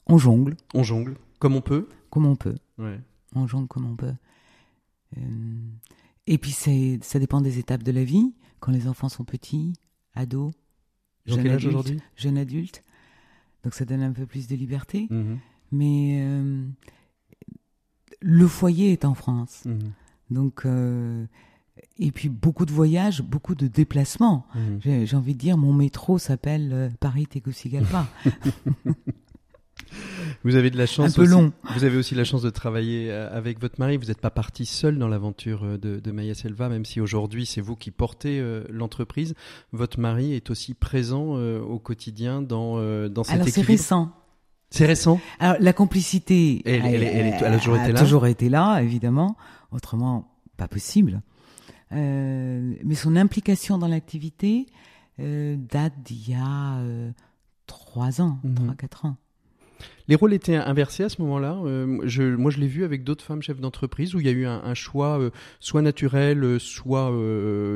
On 0.07 0.19
jongle, 0.19 0.57
On 0.75 0.83
jongle 0.83 1.17
comme 1.39 1.55
on 1.55 1.61
peut 1.61 1.89
comme 2.11 2.27
on 2.27 2.37
peut. 2.37 2.57
ouais. 2.79 3.01
On 3.35 3.47
jongle 3.47 3.69
comme 3.69 3.85
on 3.85 3.97
peut. 3.97 4.15
Euh, 5.17 5.21
et 6.27 6.39
puis 6.39 6.53
ça 6.53 7.19
dépend 7.19 7.41
des 7.41 7.59
étapes 7.59 7.83
de 7.83 7.93
la 7.93 8.05
vie. 8.05 8.35
Quand 8.61 8.73
les 8.73 8.89
enfants 8.89 9.09
sont 9.09 9.25
petits, 9.25 9.75
ados, 10.15 10.53
jeunes 11.27 11.43
quel 11.43 11.53
âge 11.53 11.67
adultes, 11.67 12.03
jeunes 12.17 12.39
adultes. 12.39 12.85
Donc 13.63 13.75
ça 13.75 13.85
donne 13.85 14.03
un 14.03 14.13
peu 14.13 14.27
plus 14.27 14.49
de 14.49 14.57
liberté. 14.57 15.07
Mhm. 15.11 15.39
Mais 15.71 16.21
euh, 16.23 16.67
le 18.21 18.47
foyer 18.47 18.93
est 18.93 19.05
en 19.05 19.15
France. 19.15 19.65
Mhm. 19.67 19.93
Donc, 20.31 20.65
euh, 20.65 21.27
et 21.99 22.11
puis 22.11 22.29
beaucoup 22.29 22.67
de 22.67 22.73
voyages, 22.73 23.23
beaucoup 23.23 23.55
de 23.55 23.67
déplacements. 23.67 24.47
Mhm. 24.55 25.07
J'ai, 25.07 25.17
envie 25.17 25.35
de 25.35 25.39
dire, 25.39 25.57
mon 25.57 25.73
métro 25.73 26.19
s'appelle 26.19 26.93
Paris-Tegucigalpa. 27.01 28.07
Vous 30.45 30.55
avez 30.55 30.71
de 30.71 30.77
la 30.77 30.85
un 30.85 30.87
chance. 30.87 31.15
peu 31.15 31.23
aussi- 31.23 31.31
long. 31.33 31.53
Vous 31.75 31.85
avez 31.85 31.97
aussi 31.97 32.15
la 32.15 32.25
chance 32.25 32.43
de 32.43 32.51
travailler 32.51 33.11
euh, 33.11 33.29
avec 33.37 33.61
votre 33.61 33.81
mari. 33.81 33.97
Vous 33.97 34.07
n'êtes 34.07 34.21
pas 34.21 34.31
parti 34.31 34.67
seul 34.67 34.99
dans 34.99 35.09
l'aventure 35.09 35.65
euh, 35.65 35.79
de, 35.79 35.99
de 36.01 36.11
Maya 36.13 36.35
Selva, 36.35 36.69
même 36.69 36.85
si 36.85 37.01
aujourd'hui 37.01 37.45
c'est 37.47 37.61
vous 37.61 37.77
qui 37.77 37.91
portez 37.91 38.39
euh, 38.41 38.65
l'entreprise. 38.71 39.35
Votre 39.73 39.99
mari 40.01 40.35
est 40.35 40.51
aussi 40.51 40.75
présent 40.75 41.37
euh, 41.37 41.61
au 41.61 41.79
quotidien 41.79 42.41
dans, 42.43 42.79
euh, 42.79 43.09
dans 43.09 43.25
cet 43.25 43.35
Alors 43.37 43.49
c'est 43.49 43.63
récent. 43.63 44.13
C'est 44.71 44.87
récent? 44.87 45.19
Alors 45.41 45.57
la 45.61 45.73
complicité, 45.73 46.63
Elle- 46.67 46.85
elle- 46.85 47.03
elle 47.03 47.27
est- 47.27 47.39
elle 47.43 47.55
a 47.55 47.59
toujours 47.59 47.77
été 47.79 47.93
là? 47.93 47.99
toujours 48.01 48.27
été 48.27 48.49
là, 48.49 48.81
évidemment. 48.81 49.37
Autrement, 49.73 50.31
pas 50.59 50.69
possible. 50.69 51.23
Mais 51.91 52.95
son 52.95 53.17
implication 53.17 53.79
dans 53.79 53.89
l'activité 53.89 54.67
date 55.19 55.95
d'il 56.05 56.31
y 56.31 56.35
a 56.35 56.79
trois 57.67 58.21
ans, 58.21 58.39
Mhm. 58.45 58.55
trois 58.55 58.75
quatre 58.75 59.07
ans. 59.07 59.17
Les 60.09 60.15
rôles 60.15 60.33
étaient 60.33 60.57
inversés 60.57 61.05
à 61.05 61.09
ce 61.11 61.21
moment-là. 61.21 61.59
Euh, 61.65 62.01
je, 62.05 62.23
moi, 62.23 62.51
je 62.51 62.59
l'ai 62.59 62.67
vu 62.67 62.85
avec 62.85 63.05
d'autres 63.05 63.23
femmes 63.23 63.43
chefs 63.43 63.61
d'entreprise 63.61 64.15
où 64.15 64.21
il 64.21 64.27
y 64.27 64.31
a 64.31 64.33
eu 64.33 64.47
un, 64.47 64.75
choix 64.75 65.21
euh, 65.21 65.31
soit 65.61 65.83
naturel, 65.83 66.43
euh, 66.43 66.59
soit, 66.59 67.13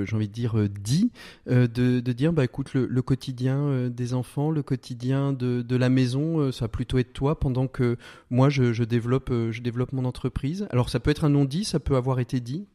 j'ai 0.07 0.17
envie 0.17 0.29
de 0.29 0.33
dire, 0.33 0.55
dit, 0.69 1.13
de, 1.47 1.67
de 1.67 2.13
dire, 2.13 2.33
bah 2.33 2.45
écoute, 2.45 2.73
le, 2.73 3.03
quotidien 3.03 3.89
des 3.91 4.15
enfants, 4.15 4.51
le 4.51 4.63
quotidien 4.63 5.33
de, 5.33 5.77
la 5.77 5.89
maison, 5.91 6.51
ça 6.53 6.65
va 6.65 6.69
plutôt 6.69 6.99
être 6.99 7.13
toi, 7.13 7.39
pendant 7.39 7.67
que 7.67 7.97
moi, 8.31 8.49
je, 8.49 8.73
je 8.73 8.85
développe, 8.85 9.31
je 9.51 9.61
développe 9.61 9.93
mon 9.93 10.05
entreprise. 10.05 10.67
Alors, 10.71 10.89
ça 10.89 11.01
peut 11.01 11.11
être 11.11 11.25
un 11.25 11.31
non-dit, 11.31 11.65
ça 11.65 11.81
peut 11.81 11.97
avoir 11.97 12.19
été 12.19 12.41
dit. 12.41 12.67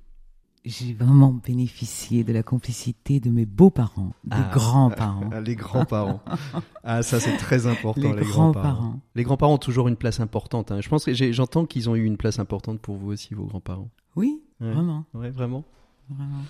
J'ai 0.69 0.93
vraiment 0.93 1.31
bénéficié 1.31 2.23
de 2.25 2.33
la 2.33 2.43
complicité 2.43 3.19
de 3.21 3.29
mes 3.29 3.45
beaux-parents, 3.45 4.11
des 4.25 4.35
Ah. 4.37 4.51
grands-parents. 4.53 5.29
les 5.45 5.55
grands-parents. 5.55 6.19
ah, 6.83 7.01
ça, 7.03 7.19
c'est 7.21 7.37
très 7.37 7.67
important, 7.67 8.13
Les 8.13 8.25
grands-parents. 8.25 8.99
Les 9.15 9.23
grands-parents 9.23 9.53
ont 9.53 9.57
toujours 9.57 9.87
une 9.87 9.95
place 9.95 10.19
importante. 10.19 10.71
hein. 10.71 10.81
Je 10.81 10.89
pense 10.89 11.05
que 11.05 11.13
j'entends 11.13 11.65
qu'ils 11.65 11.89
ont 11.89 11.95
eu 11.95 12.03
une 12.03 12.17
place 12.17 12.37
importante 12.39 12.79
pour 12.81 12.97
vous 12.97 13.11
aussi, 13.11 13.33
vos 13.33 13.45
grands-parents. 13.45 13.89
Oui, 14.17 14.41
Ouais. 14.59 14.73
vraiment, 14.73 15.05
Ouais, 15.13 15.29
vraiment. 15.29 15.63
vraiment. 16.09 16.43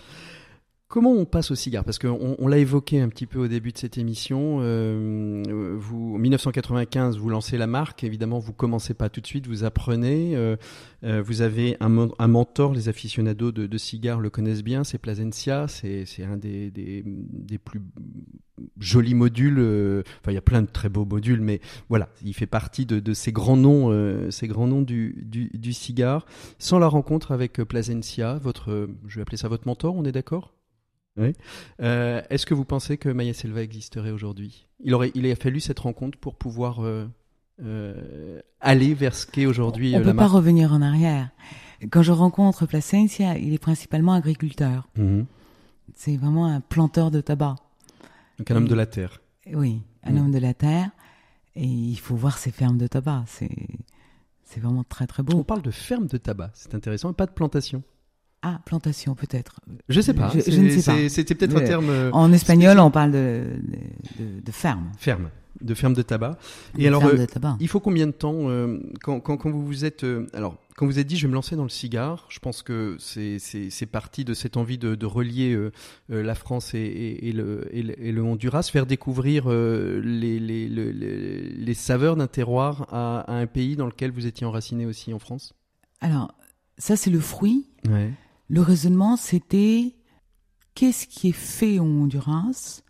Comment 0.90 1.12
on 1.12 1.26
passe 1.26 1.52
au 1.52 1.56
cigare? 1.56 1.84
Parce 1.84 2.00
qu'on 2.00 2.38
on, 2.40 2.48
l'a 2.48 2.60
évoqué 2.60 3.02
un 3.02 3.10
petit 3.10 3.26
peu 3.26 3.40
au 3.40 3.50
début 3.50 3.74
de 3.74 3.78
cette 3.78 3.98
émission. 3.98 4.60
euh, 4.62 5.76
vous, 5.78 6.16
en 6.16 6.18
1995, 6.18 7.18
vous 7.18 7.30
lancez 7.30 7.58
la 7.58 7.68
marque. 7.68 8.06
Évidemment, 8.06 8.40
vous 8.40 8.54
commencez 8.54 8.94
pas 8.94 9.10
tout 9.10 9.20
de 9.20 9.28
suite. 9.28 9.48
Vous 9.48 9.66
apprenez. 9.66 10.38
euh, 10.38 10.56
euh, 11.04 11.22
vous 11.22 11.42
avez 11.42 11.76
un, 11.82 11.90
mentor. 11.90 12.74
Les 12.74 12.88
aficionados 12.88 13.52
de, 13.52 13.68
de 13.68 13.78
cigares 13.78 14.22
le 14.22 14.30
connaissent 14.30 14.64
bien. 14.64 14.86
C'est 14.86 14.98
Plasencia. 14.98 15.68
C'est 15.68 16.06
un 16.24 16.38
des, 16.38 16.72
plus 17.66 17.82
jolis 18.80 19.14
modules. 19.14 19.60
Enfin, 20.22 20.32
il 20.32 20.36
y 20.36 20.38
a 20.38 20.42
plein 20.42 20.62
de 20.62 20.68
très 20.68 20.88
beaux 20.88 21.04
modules, 21.04 21.42
mais 21.42 21.60
voilà, 21.90 22.08
il 22.24 22.34
fait 22.34 22.48
partie 22.48 22.86
de, 22.86 23.14
ces 23.14 23.34
grands 23.34 23.58
noms, 23.58 24.32
ces 24.32 24.48
grands 24.48 24.68
noms 24.68 24.84
du, 24.84 25.22
du, 25.26 25.50
du 25.54 25.74
cigare. 25.74 26.26
Sans 26.60 26.80
la 26.80 26.88
rencontre 26.88 27.34
avec 27.34 27.56
Plasencia, 27.56 28.36
votre, 28.36 28.88
je 29.06 29.16
vais 29.18 29.24
appeler 29.24 29.36
ça 29.36 29.50
votre 29.50 29.68
mentor. 29.68 29.94
On 29.94 30.06
est 30.06 30.14
d'accord? 30.14 30.57
Oui. 31.18 31.34
Euh, 31.82 32.22
Est-ce 32.30 32.46
que 32.46 32.54
vous 32.54 32.66
pensez 32.66 32.98
que 32.98 33.10
Maya 33.10 33.34
Selva 33.34 33.62
existerait 33.62 34.12
aujourd'hui? 34.12 34.68
Il 34.84 34.94
aurait, 34.94 35.12
il 35.16 35.30
a 35.30 35.36
fallu 35.36 35.60
cette 35.60 35.80
rencontre 35.80 36.18
pour 36.18 36.36
pouvoir 36.36 36.84
euh, 36.84 37.08
euh, 37.64 38.40
aller 38.62 38.94
vers 38.94 39.16
ce 39.16 39.26
qu'est 39.26 39.46
aujourd'hui 39.46 39.94
On 39.96 40.00
ne 40.00 40.04
peut 40.04 40.16
pas 40.16 40.28
revenir 40.28 40.72
en 40.74 40.82
arrière. 40.82 41.30
Quand 41.92 42.02
je 42.02 42.12
rencontre 42.12 42.66
Placencia, 42.66 43.38
il 43.38 43.54
est 43.54 43.60
principalement 43.60 44.14
agriculteur. 44.14 44.88
Mhm. 44.98 45.26
C'est 45.96 46.18
vraiment 46.18 46.46
un 46.48 46.60
planteur 46.62 47.12
de 47.12 47.22
tabac. 47.22 47.56
Donc 48.38 48.52
un 48.52 48.56
homme 48.58 48.68
de 48.68 48.76
la 48.76 48.86
terre. 48.86 49.22
Oui, 49.54 49.82
un 50.04 50.12
Mm. 50.14 50.18
homme 50.18 50.32
de 50.32 50.38
la 50.40 50.54
terre. 50.54 50.90
Et 51.56 51.66
il 51.66 51.96
faut 51.98 52.16
voir 52.16 52.38
ses 52.38 52.52
fermes 52.52 52.78
de 52.78 52.86
tabac. 52.88 53.24
C'est, 53.28 53.50
vraiment 54.60 54.84
très 54.84 55.08
très 55.08 55.22
On 55.22 55.38
beau. 55.38 55.44
parle 55.44 55.62
de 55.62 55.72
ferme 55.72 56.08
de 56.08 56.18
tabac, 56.18 56.52
c'est 56.54 56.76
intéressant, 56.76 57.12
et 57.12 57.14
pas 57.14 57.26
de 57.26 57.32
plantation. 57.32 57.82
Ah, 58.44 58.60
plantation 58.66 59.16
peut-être. 59.16 59.60
Je 59.90 60.00
sais 60.00 60.14
pas. 60.14 60.32
Je- 60.34 60.40
c'est- 60.42 60.52
je 60.52 60.62
ne 60.62 60.70
sais 60.70 60.84
pas. 60.92 61.10
C'était 61.10 61.36
peut-être 61.36 61.58
un 61.58 61.62
terme 61.62 61.90
euh, 61.90 62.12
En 62.12 62.32
espagnol, 62.32 62.80
on 62.80 62.92
parle 62.92 63.12
de, 63.12 63.44
de, 64.18 64.24
de- 64.24 64.40
de 64.42 64.52
ferme. 64.52 64.92
ferme, 65.00 65.30
de 65.60 65.74
ferme 65.74 65.94
de 65.96 66.04
tabac. 66.04 66.38
Et 66.78 66.84
De 66.84 66.88
alors, 66.88 67.02
ferme 67.02 67.16
euh, 67.16 67.22
de 67.22 67.26
tabac. 67.26 67.58
Il 67.60 67.68
faut 67.68 67.80
combien 67.80 68.06
de 68.06 68.12
temps 68.12 68.36
euh, 68.50 68.80
quand, 69.02 69.20
quand, 69.22 69.38
quand 69.38 69.50
vous 69.50 69.66
vous 69.66 69.86
êtes 69.86 70.04
euh, 70.04 70.28
alors 70.34 70.56
quand 70.76 70.86
vous 70.86 71.00
êtes 71.00 71.08
dit 71.08 71.18
je 71.18 71.24
vais 71.26 71.30
me 71.30 71.34
lancer 71.34 71.56
dans 71.56 71.64
le 71.64 71.70
cigare, 71.70 72.28
je 72.30 72.38
pense 72.38 72.62
que 72.62 72.96
c'est 73.00 73.86
parti 73.92 74.24
de 74.24 74.36
cette 74.36 74.56
envie 74.56 74.78
de, 74.78 74.94
de 74.94 75.06
relier 75.08 75.54
euh, 75.54 75.72
la 76.08 76.36
France 76.36 76.76
et, 76.76 76.78
et, 76.78 77.30
et 77.30 77.32
le, 77.32 77.68
et, 77.72 77.82
le, 77.82 78.00
et 78.00 78.12
le 78.12 78.22
Honduras, 78.24 78.70
faire 78.72 78.86
découvrir 78.86 79.46
euh, 79.48 80.00
les, 80.04 80.40
les, 80.40 80.70
le- 80.70 80.92
les 80.92 81.42
les 81.50 81.74
saveurs 81.74 82.16
d'un 82.16 82.28
terroir 82.28 82.86
à, 82.94 83.22
à 83.22 83.34
un 83.34 83.48
pays 83.48 83.76
dans 83.76 83.88
lequel 83.88 84.12
vous 84.12 84.28
étiez 84.28 84.46
enraciné 84.46 84.86
aussi 84.86 85.12
en 85.12 85.18
France? 85.20 85.54
Alors, 86.02 86.36
ça 86.78 86.96
c'est 86.96 87.10
le 87.10 87.20
fruit. 87.20 87.66
Ouais. 87.90 88.12
Le 88.50 88.62
raisonnement, 88.62 89.18
c'était 89.18 89.96
qu'est-ce 90.76 91.08
qui 91.08 91.30
est 91.30 91.32
fait 91.34 91.80
au 91.80 91.84
Honduras, 91.84 92.82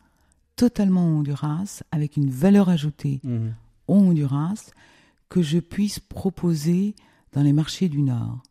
totalement 0.56 1.08
au 1.08 1.20
Honduras, 1.20 1.84
avec 1.92 2.18
une 2.18 2.30
valeur 2.30 2.70
ajoutée 2.70 3.20
Mhm. 3.24 3.56
au 3.88 3.96
Honduras, 3.96 4.72
que 5.30 5.42
je 5.42 5.60
puisse 5.60 6.00
proposer 6.00 6.96
dans 7.34 7.42
les 7.44 7.54
marchés 7.54 7.90
du 7.90 8.02
Nord. 8.02 8.42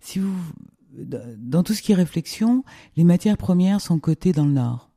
Si 0.00 0.18
vous, 0.18 0.34
dans 1.38 1.62
tout 1.62 1.74
ce 1.74 1.82
qui 1.82 1.92
est 1.92 1.96
réflexion, 1.96 2.64
les 2.96 3.04
matières 3.04 3.36
premières 3.38 3.80
sont 3.80 3.98
cotées 3.98 4.32
dans 4.32 4.44
le 4.46 4.52
Nord. 4.52 4.90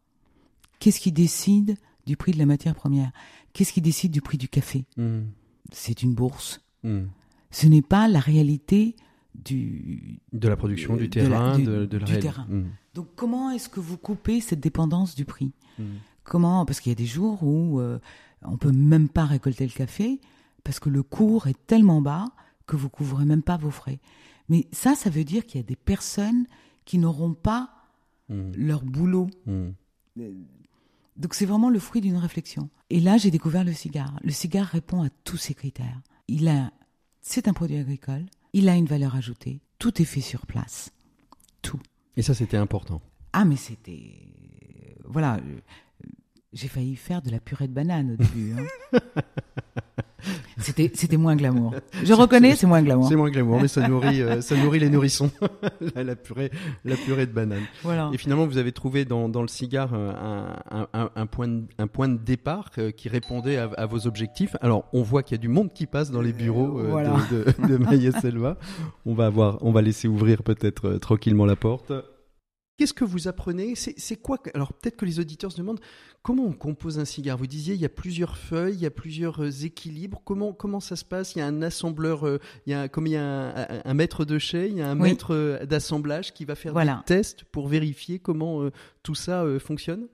Qu'est-ce 0.79 0.99
qui 0.99 1.11
décide 1.11 1.75
du 2.05 2.17
prix 2.17 2.31
de 2.31 2.37
la 2.39 2.45
matière 2.45 2.75
première? 2.75 3.11
Qu'est-ce 3.53 3.71
qui 3.71 3.81
décide 3.81 4.11
du 4.11 4.21
prix 4.21 4.37
du 4.37 4.49
café? 4.49 4.85
Mhm. 4.97 5.27
C'est 5.71 6.01
une 6.01 6.13
bourse. 6.13 6.59
Mhm. 6.83 7.07
Ce 7.51 7.67
n'est 7.67 7.81
pas 7.81 8.07
la 8.07 8.19
réalité 8.19 8.95
du, 9.43 10.19
De 10.33 10.47
la 10.47 10.55
production, 10.55 10.95
du 10.95 11.07
De 11.07 11.19
la- 11.21 11.27
terrain, 11.29 11.57
du- 11.57 11.65
de, 11.65 11.85
de 11.85 11.97
la 11.97 12.05
du 12.05 12.11
réelle- 12.13 12.21
terrain. 12.21 12.45
Mhm. 12.49 12.69
Donc 12.93 13.07
comment 13.15 13.51
est-ce 13.51 13.67
que 13.69 13.79
vous 13.79 13.97
coupez 13.97 14.39
cette 14.41 14.59
dépendance 14.61 15.15
du 15.15 15.25
prix 15.25 15.51
Mmh. 15.77 15.83
Comment 16.23 16.65
Parce 16.65 16.79
qu'il 16.79 16.89
y 16.91 16.93
a 16.93 16.95
des 16.95 17.05
jours 17.05 17.43
où 17.43 17.79
euh, 17.81 17.99
on 18.43 18.57
peut 18.57 18.71
même 18.71 19.09
pas 19.09 19.25
récolter 19.25 19.65
le 19.65 19.71
café 19.73 20.21
parce 20.63 20.79
que 20.79 20.89
le 20.89 21.03
cours 21.03 21.47
est 21.47 21.67
tellement 21.67 22.01
bas 22.01 22.25
que 22.65 22.75
vous 22.77 22.89
couvrez 22.89 23.25
même 23.25 23.43
pas 23.43 23.57
vos 23.57 23.71
frais. 23.71 23.99
Mais 24.49 24.67
ça, 24.71 24.95
ça 24.95 25.09
veut 25.09 25.23
dire 25.25 25.45
qu'il 25.45 25.59
y 25.59 25.63
a 25.63 25.67
des 25.67 25.75
personnes 25.75 26.45
qui 26.85 26.97
n'auront 26.97 27.33
pas 27.33 27.71
Mmh. 28.29 28.51
leur 28.57 28.83
boulot. 28.83 29.27
Mmh. 29.45 29.67
Donc 31.17 31.33
c'est 31.33 31.45
vraiment 31.45 31.69
le 31.69 31.79
fruit 31.79 32.01
d'une 32.01 32.17
réflexion. 32.17 32.69
Et 32.89 32.99
là, 32.99 33.17
j'ai 33.17 33.31
découvert 33.31 33.63
le 33.63 33.73
cigare. 33.73 34.17
Le 34.23 34.31
cigare 34.31 34.65
répond 34.67 35.03
à 35.03 35.09
tous 35.23 35.37
ces 35.37 35.53
critères. 35.53 36.01
Il 36.27 36.47
a, 36.47 36.71
c'est 37.21 37.47
un 37.47 37.53
produit 37.53 37.77
agricole. 37.77 38.25
Il 38.57 38.69
a 38.69 38.75
une 38.75 38.85
valeur 38.85 39.15
ajoutée. 39.17 39.59
Tout 39.79 40.01
est 40.01 40.05
fait 40.05 40.21
sur 40.21 40.45
place. 40.45 40.91
Tout. 41.61 41.79
Et 42.15 42.21
ça, 42.21 42.33
c'était 42.33 42.55
important. 42.55 43.01
Ah, 43.33 43.43
mais 43.43 43.57
c'était, 43.57 44.13
voilà. 45.03 45.35
euh, 45.37 45.59
J'ai 46.53 46.69
failli 46.69 46.95
faire 46.95 47.21
de 47.21 47.31
la 47.31 47.41
purée 47.41 47.67
de 47.67 47.73
banane 47.73 48.11
au 48.11 48.15
début. 48.15 48.53
hein. 48.53 48.65
C'était, 50.57 50.91
c'était 50.93 51.17
moins 51.17 51.35
glamour. 51.35 51.73
Je 52.03 52.13
reconnais, 52.13 52.55
c'est 52.55 52.67
moins 52.67 52.81
glamour. 52.81 53.07
C'est 53.07 53.15
moins 53.15 53.29
glamour, 53.29 53.61
mais 53.61 53.67
ça 53.67 53.87
nourrit, 53.87 54.21
euh, 54.21 54.41
ça 54.41 54.55
nourrit 54.55 54.79
les 54.79 54.89
nourrissons. 54.89 55.31
la, 55.95 56.03
la 56.03 56.15
purée, 56.15 56.51
la 56.83 56.95
purée 56.95 57.25
de 57.25 57.31
banane. 57.31 57.63
Voilà. 57.83 58.09
Et 58.13 58.17
finalement, 58.17 58.45
vous 58.45 58.57
avez 58.57 58.71
trouvé 58.71 59.05
dans, 59.05 59.29
dans 59.29 59.41
le 59.41 59.47
cigare 59.47 59.93
euh, 59.93 60.11
un, 60.71 60.87
un, 60.93 61.09
un, 61.15 61.25
point 61.25 61.47
de, 61.47 61.63
un 61.77 61.87
point 61.87 62.07
de 62.07 62.17
départ 62.17 62.71
euh, 62.77 62.91
qui 62.91 63.09
répondait 63.09 63.57
à, 63.57 63.69
à 63.77 63.85
vos 63.85 64.07
objectifs. 64.07 64.55
Alors, 64.61 64.85
on 64.93 65.01
voit 65.01 65.23
qu'il 65.23 65.35
y 65.37 65.39
a 65.39 65.41
du 65.41 65.47
monde 65.47 65.71
qui 65.73 65.85
passe 65.85 66.11
dans 66.11 66.21
les 66.21 66.33
bureaux 66.33 66.79
euh, 66.79 66.87
voilà. 66.89 67.15
de, 67.31 67.77
de, 67.77 68.11
Selva. 68.19 68.57
On 69.05 69.13
va 69.13 69.27
avoir, 69.27 69.57
on 69.61 69.71
va 69.71 69.81
laisser 69.81 70.07
ouvrir 70.07 70.43
peut-être 70.43 70.87
euh, 70.87 70.99
tranquillement 70.99 71.45
la 71.45 71.55
porte. 71.55 71.91
Qu'est-ce 72.77 72.93
que 72.93 73.05
vous 73.05 73.29
apprenez? 73.29 73.73
C'est 73.75 74.15
quoi 74.17 74.37
Alors 74.53 74.73
peut-être 74.73 74.97
que 74.97 75.05
les 75.05 75.19
auditeurs 75.21 75.49
se 75.51 75.57
demandent 75.57 75.79
comment 76.23 76.43
on 76.43 76.51
compose 76.51 76.99
un 76.99 77.05
cigare? 77.05 77.37
Vous 77.37 77.47
disiez 77.47 77.73
il 77.73 77.79
y 77.79 77.85
a 77.85 77.89
plusieurs 77.89 78.35
feuilles, 78.37 78.73
il 78.75 78.81
y 78.81 78.85
a 78.85 78.91
plusieurs 78.91 79.41
euh, 79.43 79.49
équilibres. 79.63 80.21
Comment 80.25 80.51
comment 80.51 80.81
ça 80.81 80.97
se 80.97 81.05
passe? 81.05 81.35
Il 81.35 81.39
y 81.39 81.41
a 81.41 81.47
un 81.47 81.61
assembleur, 81.61 82.27
euh, 82.27 82.39
il 82.65 82.71
y 82.71 82.73
a 82.73 82.89
comme 82.89 83.07
il 83.07 83.13
y 83.13 83.15
a 83.15 83.81
un, 83.85 83.93
maître 83.93 84.25
de 84.25 84.37
chez, 84.37 84.67
il 84.67 84.75
y 84.77 84.81
a 84.81 84.89
un 84.89 84.99
Oui. 84.99 85.09
maître 85.09 85.33
euh, 85.33 85.65
d'assemblage 85.65 86.33
qui 86.33 86.43
va 86.43 86.55
faire 86.55 86.73
Voilà. 86.73 87.03
des 87.07 87.15
tests 87.15 87.45
pour 87.45 87.69
vérifier 87.69 88.19
comment 88.19 88.61
euh, 88.61 88.71
tout 89.03 89.15
ça 89.15 89.45
fonctionne? 89.59 90.07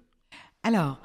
Alors, 0.61 1.01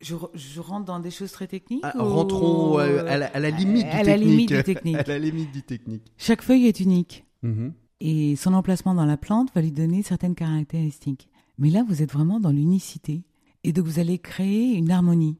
je, 0.00 0.14
re- 0.14 0.30
je 0.34 0.60
rentre 0.60 0.84
dans 0.84 1.00
des 1.00 1.10
choses 1.10 1.32
très 1.32 1.48
techniques. 1.48 1.80
Ah, 1.82 1.94
ou- 1.98 2.04
rentrons 2.08 2.78
à, 2.78 3.16
la, 3.18 3.50
limite 3.50 4.48
du 4.48 4.62
technique. 4.62 4.96
à 4.98 5.02
la 5.02 5.18
limite 5.18 5.50
du 5.50 5.62
technique. 5.64 6.12
Chaque 6.16 6.42
feuille 6.42 6.66
est 6.68 6.78
unique. 6.78 7.24
Mhm. 7.42 7.72
Et 8.00 8.36
son 8.36 8.54
emplacement 8.54 8.94
dans 8.94 9.04
la 9.04 9.16
plante 9.16 9.52
va 9.54 9.60
lui 9.60 9.72
donner 9.72 10.02
certaines 10.02 10.34
caractéristiques. 10.34 11.28
Mais 11.58 11.70
là, 11.70 11.84
vous 11.86 12.02
êtes 12.02 12.12
vraiment 12.12 12.40
dans 12.40 12.52
l'unicité. 12.52 13.24
Et 13.64 13.72
donc, 13.72 13.86
vous 13.86 13.98
allez 13.98 14.18
créer 14.18 14.74
une 14.74 14.90
harmonie, 14.90 15.36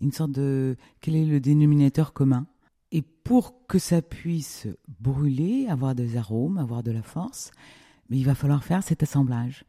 une 0.00 0.12
sorte 0.12 0.32
de... 0.32 0.76
Quel 1.00 1.14
est 1.14 1.24
le 1.24 1.38
dénominateur 1.38 2.12
commun 2.12 2.46
Et 2.90 3.02
pour 3.02 3.66
que 3.66 3.78
ça 3.78 4.02
puisse 4.02 4.66
brûler, 5.00 5.66
avoir 5.68 5.94
des 5.94 6.16
arômes, 6.16 6.58
avoir 6.58 6.82
de 6.82 6.90
la 6.90 7.02
force, 7.02 7.52
mais 8.10 8.18
il 8.18 8.24
va 8.24 8.34
falloir 8.34 8.64
faire 8.64 8.82
cet 8.82 9.02
assemblage 9.02 9.64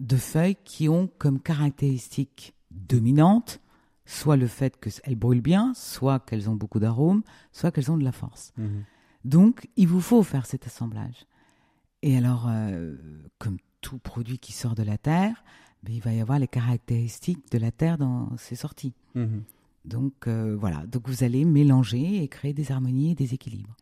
de 0.00 0.16
feuilles 0.16 0.56
qui 0.64 0.88
ont 0.88 1.08
comme 1.18 1.40
caractéristique 1.40 2.54
dominante 2.70 3.60
soit 4.08 4.36
le 4.36 4.46
fait 4.46 4.78
qu'elles 4.80 5.16
brûlent 5.16 5.42
bien, 5.42 5.72
soit 5.74 6.18
qu'elles 6.20 6.48
ont 6.48 6.56
beaucoup 6.56 6.78
d'arômes, 6.78 7.22
soit 7.52 7.70
qu'elles 7.70 7.90
ont 7.90 7.98
de 7.98 8.04
la 8.04 8.12
force. 8.12 8.52
Mhm. 8.56 8.84
Donc, 9.24 9.68
il 9.76 9.86
vous 9.86 10.00
faut 10.00 10.22
faire 10.22 10.46
cet 10.46 10.66
assemblage. 10.66 11.26
Et 12.02 12.16
alors, 12.16 12.46
euh, 12.48 12.94
comme 13.38 13.56
tout 13.80 13.98
produit 13.98 14.38
qui 14.38 14.52
sort 14.52 14.74
de 14.74 14.82
la 14.82 14.98
terre, 14.98 15.42
ben, 15.82 15.92
il 15.94 16.00
va 16.00 16.12
y 16.12 16.20
avoir 16.20 16.38
les 16.38 16.48
caractéristiques 16.48 17.50
de 17.52 17.58
la 17.58 17.70
terre 17.70 17.98
dans 17.98 18.36
ses 18.36 18.56
sorties. 18.56 18.94
Mhm. 19.14 19.42
Donc 19.84 20.26
euh, 20.26 20.54
voilà, 20.58 20.84
donc 20.86 21.08
vous 21.08 21.24
allez 21.24 21.46
mélanger 21.46 22.22
et 22.22 22.28
créer 22.28 22.52
des 22.52 22.72
harmonies 22.72 23.12
et 23.12 23.14
des 23.14 23.32
équilibres. 23.32 23.74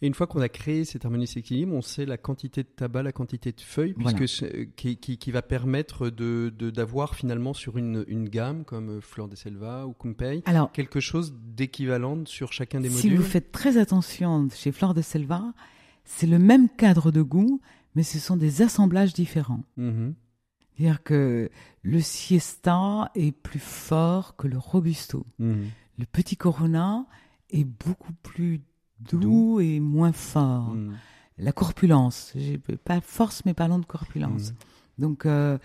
Et 0.00 0.06
une 0.06 0.14
fois 0.14 0.28
qu'on 0.28 0.40
a 0.40 0.48
créé 0.48 0.84
cette 0.84 1.04
harmonie, 1.04 1.26
cet 1.26 1.38
équilibre, 1.38 1.74
on 1.74 1.82
sait 1.82 2.06
la 2.06 2.16
quantité 2.16 2.62
de 2.62 2.68
tabac, 2.68 3.02
la 3.02 3.10
quantité 3.12 3.50
de 3.50 3.60
feuilles, 3.60 3.94
Voilà. 3.98 4.16
puisque 4.16 4.38
c'est- 4.46 4.68
qui, 4.76 4.98
qui, 4.98 5.18
qui 5.18 5.30
va 5.32 5.42
permettre 5.42 6.10
de 6.10 6.52
d'avoir 6.70 7.16
finalement 7.16 7.54
sur 7.54 7.76
une, 7.76 8.04
une 8.06 8.28
gamme 8.28 8.64
comme 8.64 8.98
euh, 8.98 9.00
Fleur 9.00 9.26
de 9.26 9.34
Selva 9.34 9.86
ou 9.88 9.94
Kumpei 9.94 10.42
Alors, 10.46 10.70
quelque 10.70 11.00
chose 11.00 11.34
d'équivalent 11.56 12.24
sur 12.26 12.52
chacun 12.52 12.80
des 12.80 12.90
si 12.90 13.06
modules. 13.08 13.16
vous 13.18 13.24
faites 13.28 13.50
très 13.50 13.78
attention 13.78 14.46
chez 14.54 14.70
Flore 14.70 14.94
de 14.94 15.02
Selva, 15.02 15.42
c'est 16.08 16.26
le 16.26 16.38
même 16.38 16.68
cadre 16.70 17.12
de 17.12 17.22
goût, 17.22 17.60
mais 17.94 18.02
ce 18.02 18.18
sont 18.18 18.36
des 18.36 18.62
assemblages 18.62 19.12
différents. 19.12 19.62
Mhm. 19.76 20.14
C'est-à-dire 20.74 21.02
que 21.02 21.50
le 21.82 22.00
Siesta 22.00 23.10
est 23.14 23.32
plus 23.32 23.60
fort 23.60 24.34
que 24.36 24.48
le 24.48 24.58
Robusto. 24.58 25.26
Mhm. 25.38 25.66
Le 25.98 26.06
petit 26.06 26.36
Corona 26.36 27.06
est 27.50 27.64
beaucoup 27.64 28.12
plus 28.22 28.62
doux, 29.00 29.18
Doux. 29.18 29.60
et 29.60 29.80
moins 29.80 30.12
fort. 30.12 30.70
Mhm. 30.74 30.96
La 31.36 31.52
corpulence, 31.52 32.32
j'ai 32.34 32.58
pas 32.58 33.00
force, 33.00 33.44
mais 33.44 33.54
parlons 33.54 33.78
de 33.78 33.84
corpulence. 33.84 34.50
Mhm. 34.50 34.56
Donc, 34.98 35.26
euh, 35.26 35.58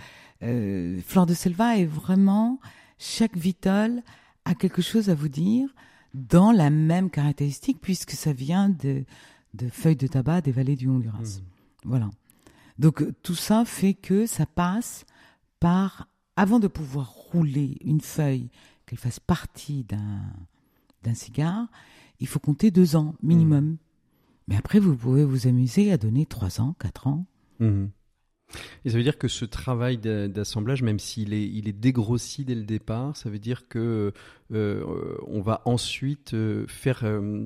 euh, 0.44 1.00
Fleur 1.06 1.26
de 1.26 1.34
Selva 1.34 1.78
est 1.78 1.86
vraiment 1.86 2.60
chaque 3.00 3.38
vitole 3.38 4.04
a 4.46 4.56
quelque 4.56 4.82
chose 4.82 5.10
à 5.10 5.16
vous 5.16 5.30
dire 5.30 5.70
dans 6.14 6.52
la 6.52 6.70
même 6.70 7.10
caractéristique 7.10 7.80
puisque 7.82 8.12
ça 8.12 8.34
vient 8.34 8.70
de, 8.70 9.06
de 9.54 9.68
feuilles 9.70 9.96
de 9.96 10.08
tabac 10.08 10.42
des 10.42 10.52
vallées 10.52 10.76
du 10.76 10.88
Honduras. 10.90 11.40
Mhm. 11.40 11.44
Voilà. 11.86 12.10
Donc 12.80 13.02
euh, 13.02 13.14
tout 13.24 13.36
ça 13.36 13.66
fait 13.66 13.94
que 13.94 14.26
ça 14.26 14.46
passe 14.46 15.06
par 15.60 16.08
avant 16.36 16.60
de 16.60 16.68
pouvoir 16.68 17.10
rouler 17.12 17.78
une 17.82 18.02
feuille 18.02 18.50
qu'elle 18.86 18.98
fasse 19.00 19.20
partie 19.20 19.84
d'un 19.84 21.14
cigare, 21.14 21.68
il 22.20 22.28
faut 22.28 22.40
compter 22.40 22.72
deux 22.72 22.96
ans 22.96 23.16
minimum. 23.22 23.78
Mais 24.48 24.56
après, 24.58 24.80
vous 24.80 24.96
pouvez 24.96 25.24
vous 25.24 25.48
amuser 25.48 25.92
à 25.92 25.98
donner 25.98 26.26
trois 26.26 26.60
ans, 26.60 26.76
quatre 26.80 27.08
ans. 27.08 27.26
Mhm. 27.60 27.92
Et 28.84 28.90
ça 28.90 28.98
veut 28.98 29.04
dire 29.04 29.18
que 29.18 29.28
ce 29.28 29.46
travail 29.46 29.98
d'a- 29.98 30.28
d'assemblage, 30.28 30.84
même 30.84 31.00
s'il 31.00 31.34
est, 31.34 31.48
il 31.48 31.68
est 31.68 31.74
dégrossi 31.74 32.46
dès 32.46 32.56
le 32.56 32.64
départ, 32.66 33.16
ça 33.16 33.30
veut 33.30 33.40
dire 33.40 33.68
que 33.68 34.12
euh, 34.52 35.18
on 35.28 35.42
va 35.42 35.62
ensuite 35.66 36.34
euh, 36.34 36.66
faire 36.68 37.02
euh, 37.04 37.46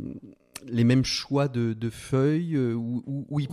les 0.66 0.84
mêmes 0.84 1.05
choix 1.05 1.47
de, 1.47 1.74
de 1.74 1.89
feuilles 1.89 2.55
euh, 2.55 2.74
où, 2.74 3.03
où- 3.05 3.26
où 3.30 3.39
il 3.39 3.45
une 3.45 3.49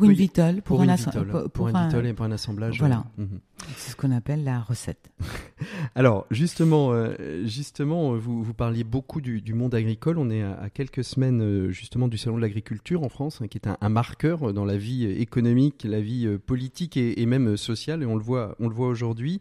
pour, 0.62 0.78
pour 0.78 0.80
un 0.80 0.96
vitole, 0.96 1.48
pour- 1.50 1.68
un- 1.68 1.86
vitole 1.86 2.06
et 2.06 2.12
pour 2.14 2.24
un 2.24 2.32
assemblage. 2.32 2.78
Voilà. 2.78 3.04
mhm. 3.18 3.40
C'est 3.76 3.92
ce 3.92 3.96
qu'on 3.96 4.10
appelle 4.10 4.42
la 4.44 4.60
recette. 4.60 5.12
Alors 5.94 6.26
justement, 6.30 6.92
euh, 6.92 7.44
justement, 7.46 8.14
euh, 8.14 8.18
vous, 8.18 8.42
vous 8.42 8.54
parliez 8.54 8.84
beaucoup 8.84 9.20
du, 9.20 9.40
du 9.40 9.54
monde 9.54 9.74
agricole. 9.74 10.18
On 10.18 10.30
est 10.30 10.42
à, 10.42 10.54
à 10.60 10.70
quelques 10.70 11.04
semaines 11.04 11.70
justement 11.70 12.08
du 12.08 12.18
salon 12.18 12.36
de 12.36 12.42
l'agriculture 12.42 13.02
en 13.02 13.08
France, 13.08 13.40
hein, 13.42 13.48
qui 13.48 13.58
est 13.58 13.68
un, 13.68 13.76
un 13.80 13.88
marqueur 13.88 14.52
dans 14.52 14.64
la 14.64 14.76
vie 14.76 15.04
économique, 15.06 15.84
la 15.88 16.00
vie 16.00 16.28
politique 16.46 16.96
et, 16.96 17.20
et 17.22 17.26
même 17.26 17.56
sociale. 17.56 18.02
Et 18.02 18.06
on 18.06 18.16
le 18.16 18.22
voit, 18.22 18.56
on 18.60 18.68
le 18.68 18.74
voit 18.74 18.88
aujourd'hui. 18.88 19.40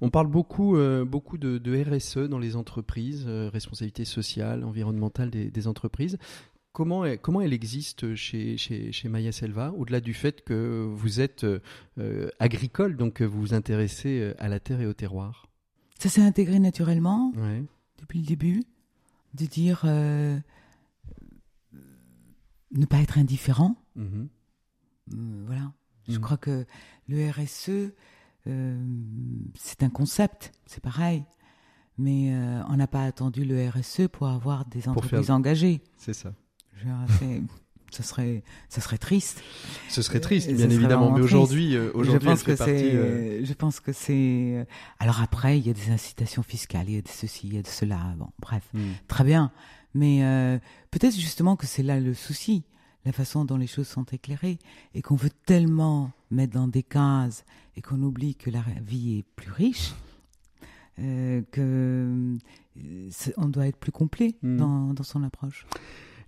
On 0.00 0.10
parle 0.10 0.26
beaucoup, 0.26 0.76
euh, 0.76 1.04
beaucoup 1.04 1.38
de, 1.38 1.58
de 1.58 1.82
RSE 1.96 2.28
dans 2.28 2.38
les 2.38 2.56
entreprises, 2.56 3.24
euh, 3.28 3.48
responsabilité 3.52 4.04
sociale, 4.04 4.64
environnementale 4.64 5.30
des, 5.30 5.50
des 5.50 5.66
entreprises. 5.68 6.18
Comment, 6.72 7.04
elle- 7.04 7.18
comment 7.20 7.40
elle 7.42 7.52
existe 7.52 8.14
chez, 8.14 8.56
chez, 8.56 8.92
chez 8.92 9.08
Maya 9.08 9.30
Selva, 9.32 9.72
au-delà 9.72 10.00
du 10.00 10.14
fait 10.14 10.42
que 10.42 10.86
vous 10.90 11.20
êtes 11.20 11.44
euh, 11.44 12.30
agricole, 12.38 12.96
donc 12.96 13.20
vous 13.20 13.40
vous 13.40 13.54
intéressez 13.54 14.20
euh, 14.20 14.34
à 14.38 14.48
la 14.48 14.58
terre 14.58 14.80
et 14.80 14.86
au 14.86 14.94
terroir? 14.94 15.48
Ça 15.98 16.08
s'est 16.08 16.22
intégré 16.22 16.58
naturellement 16.58 17.30
Ouais. 17.36 17.62
depuis 17.98 18.20
le 18.20 18.24
début, 18.26 18.62
de 19.34 19.44
dire 19.46 19.82
euh, 19.84 20.38
ne 22.72 22.86
pas 22.86 22.98
être 23.00 23.18
indifférent. 23.18 23.76
Euh, 23.98 24.26
voilà. 25.46 25.72
Je 26.08 26.14
Mhm. 26.16 26.20
crois 26.20 26.36
que 26.38 26.64
le 27.06 27.30
RSE, 27.30 27.92
c'est 29.54 29.82
un 29.82 29.90
concept, 29.90 30.52
c'est 30.66 30.82
pareil. 30.82 31.24
Mais 31.98 32.34
euh, 32.34 32.62
on 32.68 32.76
n'a 32.76 32.86
pas 32.86 33.04
attendu 33.04 33.44
le 33.44 33.68
RSE 33.68 34.08
pour 34.10 34.26
avoir 34.26 34.64
des 34.64 34.88
entreprises 34.88 35.26
faire- 35.26 35.34
engagées. 35.34 35.82
C'est 35.98 36.14
ça. 36.14 36.32
Je 36.82 37.40
ça 37.92 38.02
serait, 38.02 38.42
ça 38.70 38.80
serait 38.80 38.96
triste. 38.98 39.42
Ce 39.90 40.00
serait 40.00 40.20
triste, 40.20 40.48
Euh, 40.48 40.52
bien 40.54 40.64
ce 40.64 40.70
serait 40.70 40.76
évidemment, 40.76 41.10
mais 41.10 41.20
aujourd'hui, 41.20 41.76
euh, 41.76 41.90
je 41.92 41.98
aujourd'hui, 41.98 42.28
elle 42.30 42.36
pense 42.36 42.56
partie. 42.56 42.72
euh, 42.72 43.44
je 43.44 43.52
pense 43.52 43.80
que 43.80 43.92
c'est. 43.92 44.66
Alors 44.98 45.20
après, 45.20 45.58
il 45.58 45.66
y 45.66 45.70
a 45.70 45.74
des 45.74 45.90
incitations 45.90 46.42
fiscales, 46.42 46.88
il 46.88 46.94
y 46.94 46.98
a 46.98 47.02
de 47.02 47.08
ceci, 47.08 47.48
il 47.48 47.54
y 47.54 47.58
a 47.58 47.62
de 47.62 47.66
cela. 47.68 48.14
Bon, 48.16 48.28
bref, 48.40 48.62
hmm. 48.72 48.80
très 49.08 49.24
bien. 49.24 49.52
Mais 49.94 50.24
euh, 50.24 50.58
peut-être 50.90 51.14
justement 51.14 51.54
que 51.54 51.66
c'est 51.66 51.82
là 51.82 52.00
le 52.00 52.14
souci, 52.14 52.64
la 53.04 53.12
façon 53.12 53.44
dont 53.44 53.58
les 53.58 53.66
choses 53.66 53.88
sont 53.88 54.04
éclairées, 54.04 54.58
et 54.94 55.02
qu'on 55.02 55.16
veut 55.16 55.30
tellement 55.44 56.12
mettre 56.30 56.54
dans 56.54 56.68
des 56.68 56.82
cases 56.82 57.44
et 57.76 57.82
qu'on 57.82 58.00
oublie 58.02 58.36
que 58.36 58.48
la 58.48 58.64
vie 58.80 59.18
est 59.18 59.24
plus 59.36 59.50
riche, 59.52 59.92
euh, 60.98 61.42
que 61.50 61.60
euh, 62.82 63.10
on 63.36 63.48
doit 63.48 63.66
être 63.66 63.76
plus 63.76 63.92
complet 63.92 64.34
Mm. 64.42 64.56
dans, 64.56 64.94
dans 64.94 65.02
son 65.04 65.22
approche. 65.24 65.66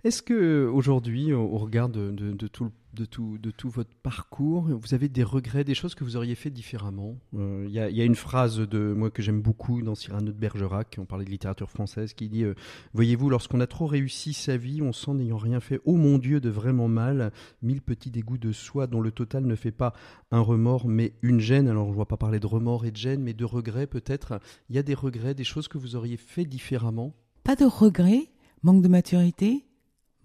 Est-ce 0.05 0.21
que 0.21 0.69
aujourd'hui, 0.71 1.33
au 1.33 1.57
regard 1.57 1.89
de, 1.89 2.11
tout, 2.45 3.69
votre 3.71 3.95
parcours, 4.03 4.69
vous 4.69 4.93
avez 4.93 5.09
des 5.09 5.23
regrets, 5.23 5.63
des 5.63 5.73
choses 5.73 5.95
que 5.95 6.03
vous 6.03 6.15
auriez 6.15 6.35
fait 6.35 6.51
différemment? 6.51 7.15
Euh, 7.35 7.65
Il 7.67 7.73
y, 7.73 7.79
a, 7.79 8.05
une 8.05 8.13
phrase 8.13 8.59
de 8.59 8.93
moi 8.93 9.09
que 9.09 9.23
j'aime 9.23 9.41
beaucoup 9.41 9.81
dans 9.81 9.95
Cyrano 9.95 10.27
de 10.27 10.37
Bergerac, 10.37 10.97
on 10.99 11.05
parlait 11.05 11.25
de 11.25 11.31
littérature 11.31 11.71
française, 11.71 12.13
qui 12.13 12.29
dit 12.29 12.43
euh, 12.43 12.53
Voyez-vous, 12.93 13.31
lorsqu'on 13.31 13.59
a 13.61 13.65
trop 13.65 13.87
réussi 13.87 14.33
sa 14.33 14.57
vie, 14.57 14.83
on 14.83 14.93
sent 14.93 15.15
n'ayant 15.15 15.37
rien 15.37 15.59
fait, 15.59 15.81
oh 15.85 15.95
mon 15.95 16.19
Dieu, 16.19 16.39
de 16.39 16.51
vraiment 16.51 16.87
mal, 16.87 17.31
mille 17.63 17.81
petits 17.81 18.11
dégoûts 18.11 18.37
de 18.37 18.51
soi 18.51 18.85
dont 18.85 19.01
le 19.01 19.09
total 19.09 19.45
ne 19.45 19.55
fait 19.55 19.71
pas 19.71 19.93
un 20.29 20.41
remords, 20.41 20.87
mais 20.87 21.13
une 21.23 21.39
gêne. 21.39 21.67
Alors, 21.67 21.85
je 21.85 21.89
ne 21.89 21.95
vois 21.95 22.07
pas 22.07 22.17
parler 22.17 22.39
de 22.39 22.45
remords 22.45 22.85
et 22.85 22.91
de 22.91 22.97
gêne, 22.97 23.23
mais 23.23 23.33
de 23.33 23.43
regrets 23.43 23.87
peut-être. 23.87 24.39
Il 24.69 24.75
y 24.75 24.77
a 24.77 24.83
des 24.83 24.93
regrets, 24.93 25.33
des 25.33 25.43
choses 25.43 25.67
que 25.67 25.79
vous 25.79 25.95
auriez 25.95 26.17
fait 26.17 26.45
différemment? 26.45 27.15
Pas 27.43 27.55
de 27.55 27.65
regret, 27.65 28.27
manque 28.61 28.83
de 28.83 28.87
maturité, 28.87 29.65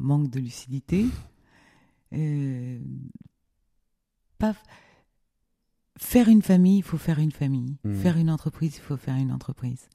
manque 0.01 0.31
de 0.31 0.41
lucidité. 0.41 1.07
euh, 2.13 2.81
pas 4.39 4.55
faire 5.99 6.29
une 6.29 6.43
famille, 6.43 6.79
il 6.79 6.83
faut 6.83 6.97
faire 6.99 7.19
une 7.19 7.31
famille. 7.33 7.77
Mhm. 7.85 7.95
Faire 7.97 8.17
une 8.17 8.31
entreprise, 8.31 8.77
il 8.77 8.81
faut 8.81 8.97
faire 8.97 9.17
une 9.17 9.31
entreprise. 9.33 9.89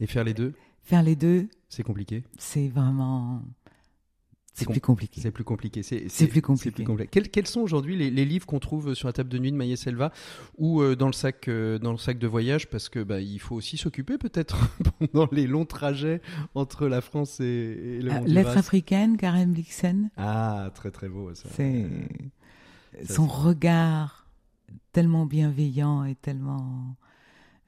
Et 0.00 0.06
faire 0.06 0.22
les 0.24 0.34
deux, 0.34 0.54
Faire 0.82 1.02
les 1.02 1.16
deux, 1.16 1.48
c'est 1.68 1.82
compliqué? 1.82 2.22
c'est 2.38 2.68
vraiment 2.68 3.42
C'est 4.58 4.64
com- 4.64 4.72
plus 4.72 4.80
compliqué. 4.80 5.20
C'est 5.20 5.30
plus 5.30 5.44
compliqué. 5.44 5.82
C'est 5.82 6.26
plus 6.28 6.40
compliqué. 6.42 6.82
complexe. 6.82 7.10
Quels, 7.12 7.28
quels 7.28 7.46
sont 7.46 7.60
aujourd'hui 7.60 7.94
les, 7.96 8.10
les 8.10 8.24
livres 8.24 8.46
qu'on 8.46 8.58
trouve 8.58 8.94
sur 8.94 9.06
la 9.06 9.12
table 9.12 9.28
de 9.28 9.38
nuit 9.38 9.52
de 9.52 9.56
Maïa 9.56 9.76
Selva 9.76 10.12
ou 10.56 10.80
euh, 10.80 10.96
dans 10.96 11.08
le 11.08 11.12
sac 11.12 11.46
euh, 11.48 11.78
dans 11.78 11.92
le 11.92 11.98
sac 11.98 12.18
de 12.18 12.26
voyage? 12.26 12.68
Parce 12.70 12.88
que 12.88 13.02
bah, 13.02 13.20
il 13.20 13.38
faut 13.38 13.54
aussi 13.54 13.76
s'occuper 13.76 14.16
peut-être 14.16 14.56
pendant 15.12 15.28
les 15.30 15.46
longs 15.46 15.66
trajets 15.66 16.22
entre 16.54 16.86
la 16.88 17.02
France 17.02 17.38
et, 17.40 17.44
et 17.44 18.00
le 18.00 18.10
Ah, 18.10 18.20
Honduras. 18.20 18.32
Lettre 18.34 18.56
africaine, 18.56 19.16
Karen 19.18 19.52
Blixen, 19.52 20.10
Ah, 20.16 20.70
très 20.74 20.90
très 20.90 21.08
beau 21.10 21.34
ça. 21.34 21.48
c'est 21.54 21.86
son 23.08 23.26
regard 23.26 24.26
tellement 24.92 25.26
bienveillant 25.26 26.04
et 26.04 26.14
tellement 26.14 26.96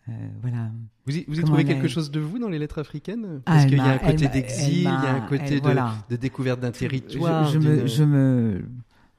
euh, 0.08 0.12
voilà. 0.42 0.70
Vous 1.06 1.16
y, 1.16 1.24
vous 1.26 1.38
y 1.40 1.42
trouvez 1.44 1.64
quelque 1.64 1.86
a- 1.86 1.88
chose 1.88 2.10
de 2.10 2.20
vous 2.20 2.38
dans 2.38 2.48
les 2.48 2.58
lettres 2.58 2.78
africaines? 2.80 3.40
Ah, 3.46 3.52
Parce 3.52 3.66
qu'il 3.66 3.76
y 3.78 3.80
a 3.80 3.84
un 3.92 3.98
côté 3.98 4.28
d'exil, 4.28 4.74
il 4.78 4.82
y 4.82 4.86
a 4.86 5.14
un 5.14 5.20
côté 5.20 5.56
de, 5.56 5.62
voilà. 5.62 5.94
de 6.10 6.16
découverte 6.16 6.60
d'un 6.60 6.70
territoire. 6.70 7.46
je 7.50 7.58
me, 7.58 7.76
d'une- 7.78 7.86
je 7.86 8.04
me, 8.04 8.62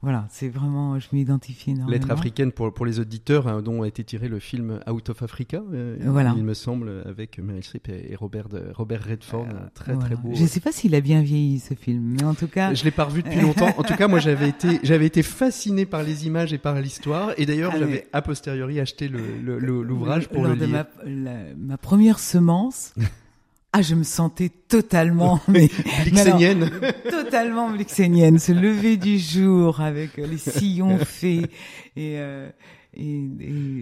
voilà, 0.02 0.26
c'est 0.30 0.48
vraiment, 0.48 0.98
je 0.98 1.06
m'identifie 1.12 1.72
énormément. 1.72 1.90
Lettres 1.90 2.10
africaines 2.10 2.52
pour, 2.52 2.72
pour 2.72 2.86
les 2.86 3.00
auditeurs 3.00 3.46
hein, 3.48 3.60
dont 3.60 3.82
a 3.82 3.88
été 3.88 4.02
tiré 4.02 4.28
le 4.28 4.38
film 4.38 4.80
Out 4.90 5.10
of 5.10 5.22
Africa, 5.22 5.62
euh, 5.74 5.96
Voilà. 6.06 6.32
il 6.36 6.42
me 6.42 6.54
semble, 6.54 7.02
avec 7.06 7.38
Meryl 7.38 7.62
Streep 7.62 7.88
et, 7.90 8.16
Robert, 8.16 8.48
Robert 8.74 9.04
Redford. 9.04 9.46
Euh, 9.50 9.66
très 9.74 9.92
Voilà. 9.92 10.06
très 10.08 10.16
beau. 10.16 10.30
Je 10.34 10.42
ne 10.42 10.46
sais 10.46 10.60
pas 10.60 10.72
s'il 10.72 10.94
a 10.94 11.00
bien 11.02 11.20
vieilli 11.20 11.58
ce 11.58 11.74
film, 11.74 12.16
mais 12.18 12.24
en 12.24 12.34
tout 12.34 12.46
cas, 12.48 12.72
Je 12.72 12.82
l'ai 12.84 12.90
pas 12.90 13.04
revu 13.04 13.22
depuis 13.22 13.40
longtemps. 13.40 13.68
En 13.76 13.82
tout 13.82 13.94
cas, 13.94 14.08
moi, 14.08 14.20
j'avais 14.20 14.48
été, 14.48 14.80
j'avais 14.82 15.06
été 15.06 15.22
fasciné 15.22 15.84
par 15.84 16.02
les 16.02 16.26
images 16.26 16.52
et 16.54 16.58
par 16.58 16.80
l'histoire. 16.80 17.32
Et 17.36 17.44
d'ailleurs, 17.44 17.72
Ah, 17.74 17.78
j'avais 17.78 18.06
a 18.12 18.22
posteriori 18.22 18.80
acheté 18.80 19.08
le- 19.08 19.20
le- 19.42 19.58
le- 19.58 19.82
l'ouvrage 19.82 20.28
pour 20.28 20.44
lors 20.44 20.52
le 20.54 20.58
de 20.60 20.64
lire. 20.64 20.86
ma, 21.04 21.10
la- 21.10 21.54
ma 21.58 21.76
première 21.76 22.18
semence, 22.20 22.94
ah, 23.72 23.82
je 23.82 23.94
me 23.94 24.02
sentais 24.02 24.48
totalement, 24.48 25.40
mais 25.48 25.68
Blixénienne. 26.04 26.70
totalement 27.08 27.70
blixénienne, 27.70 28.38
ce 28.38 28.52
lever 28.52 28.96
du 28.96 29.18
jour 29.18 29.80
avec 29.80 30.18
euh, 30.18 30.26
les 30.26 30.38
sillons 30.38 30.98
faits 31.04 31.50
et, 31.96 32.18
euh, 32.18 32.50
et, 32.94 33.20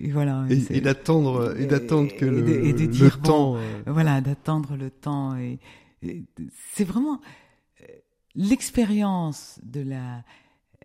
et- 0.05 0.11
voilà. 0.13 0.45
Et, 0.51 0.81
d'attendre, 0.83 1.55
et 1.59 1.65
d'attendre 1.67 2.15
que 2.17 2.25
le, 2.27 2.43
de- 2.43 2.53
et 2.67 2.73
de 2.75 2.81
le 2.81 2.87
dire, 2.89 3.19
bon, 3.19 3.29
temps. 3.29 3.57
euh, 3.57 3.83
voilà, 3.87 4.21
d'attendre 4.21 4.77
le 4.77 4.91
temps 4.91 5.37
et, 5.37 5.59
c'est 6.75 6.85
vraiment 6.85 7.21
euh, 7.83 7.87
l'expérience 8.35 9.59
de 9.63 9.81
la 9.81 10.23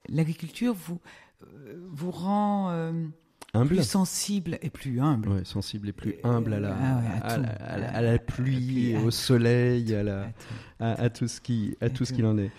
l'agriculture 0.10 0.74
vous 0.74 1.00
vous 1.92 2.12
rend 2.12 2.70
euh, 2.72 2.92
humble. 3.54 3.76
plus 3.76 3.84
sensible 3.88 4.58
et 4.62 4.70
plus 4.70 5.00
humble. 5.00 5.30
Ouais, 5.30 5.46
sensible 5.46 5.90
et 5.90 5.94
plus 5.94 6.16
humble 6.24 6.54
à 6.54 6.60
la, 6.60 6.76
Ah 6.76 6.98
ouais, 7.00 7.22
à 7.22 7.38
la, 7.38 7.50
à 7.50 7.78
la- 7.78 7.88
À 7.90 7.98
à 7.98 8.02
la 8.02 8.12
la 8.14 8.20
pluie, 8.20 8.96
au 8.98 9.12
soleil, 9.12 9.94
à 9.94 10.04
la, 10.04 10.28
À 10.80 11.10
tout. 11.10 11.28
ce 11.28 11.40
qui, 11.42 11.76
à 11.82 11.90
tout 11.90 12.06
ce 12.06 12.14
qu'il 12.14 12.26
en 12.26 12.38
est. 12.38 12.52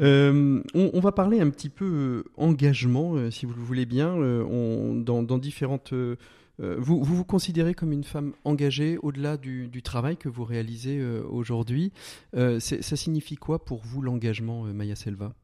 Euh, 0.00 0.62
on, 0.74 0.90
on 0.92 1.00
va 1.00 1.12
parler 1.12 1.40
un 1.40 1.50
petit 1.50 1.68
peu 1.70 1.84
euh, 1.84 2.24
engagement, 2.36 3.14
euh, 3.16 3.30
si 3.30 3.46
vous 3.46 3.54
le 3.54 3.60
voulez 3.62 3.86
bien, 3.86 4.08
euh, 4.16 4.44
on, 4.44 4.94
dans, 4.94 5.22
dans 5.22 5.38
différentes. 5.38 5.92
vous, 6.58 7.02
vous 7.02 7.16
vous 7.16 7.24
considérez 7.24 7.74
comme 7.74 7.90
une 7.92 8.04
femme 8.04 8.34
engagée 8.44 8.98
au-delà 9.02 9.36
du, 9.36 9.68
du 9.68 9.82
travail 9.82 10.16
que 10.16 10.28
vous 10.28 10.44
réalisez 10.44 11.02
aujourd'hui. 11.28 11.92
Ça 12.34 12.96
signifie 12.96 13.36
quoi 13.36 13.64
pour 13.64 13.82
vous 13.84 14.00
l'engagement, 14.02 14.62
Maya 14.64 14.94
Selva? 14.94 15.34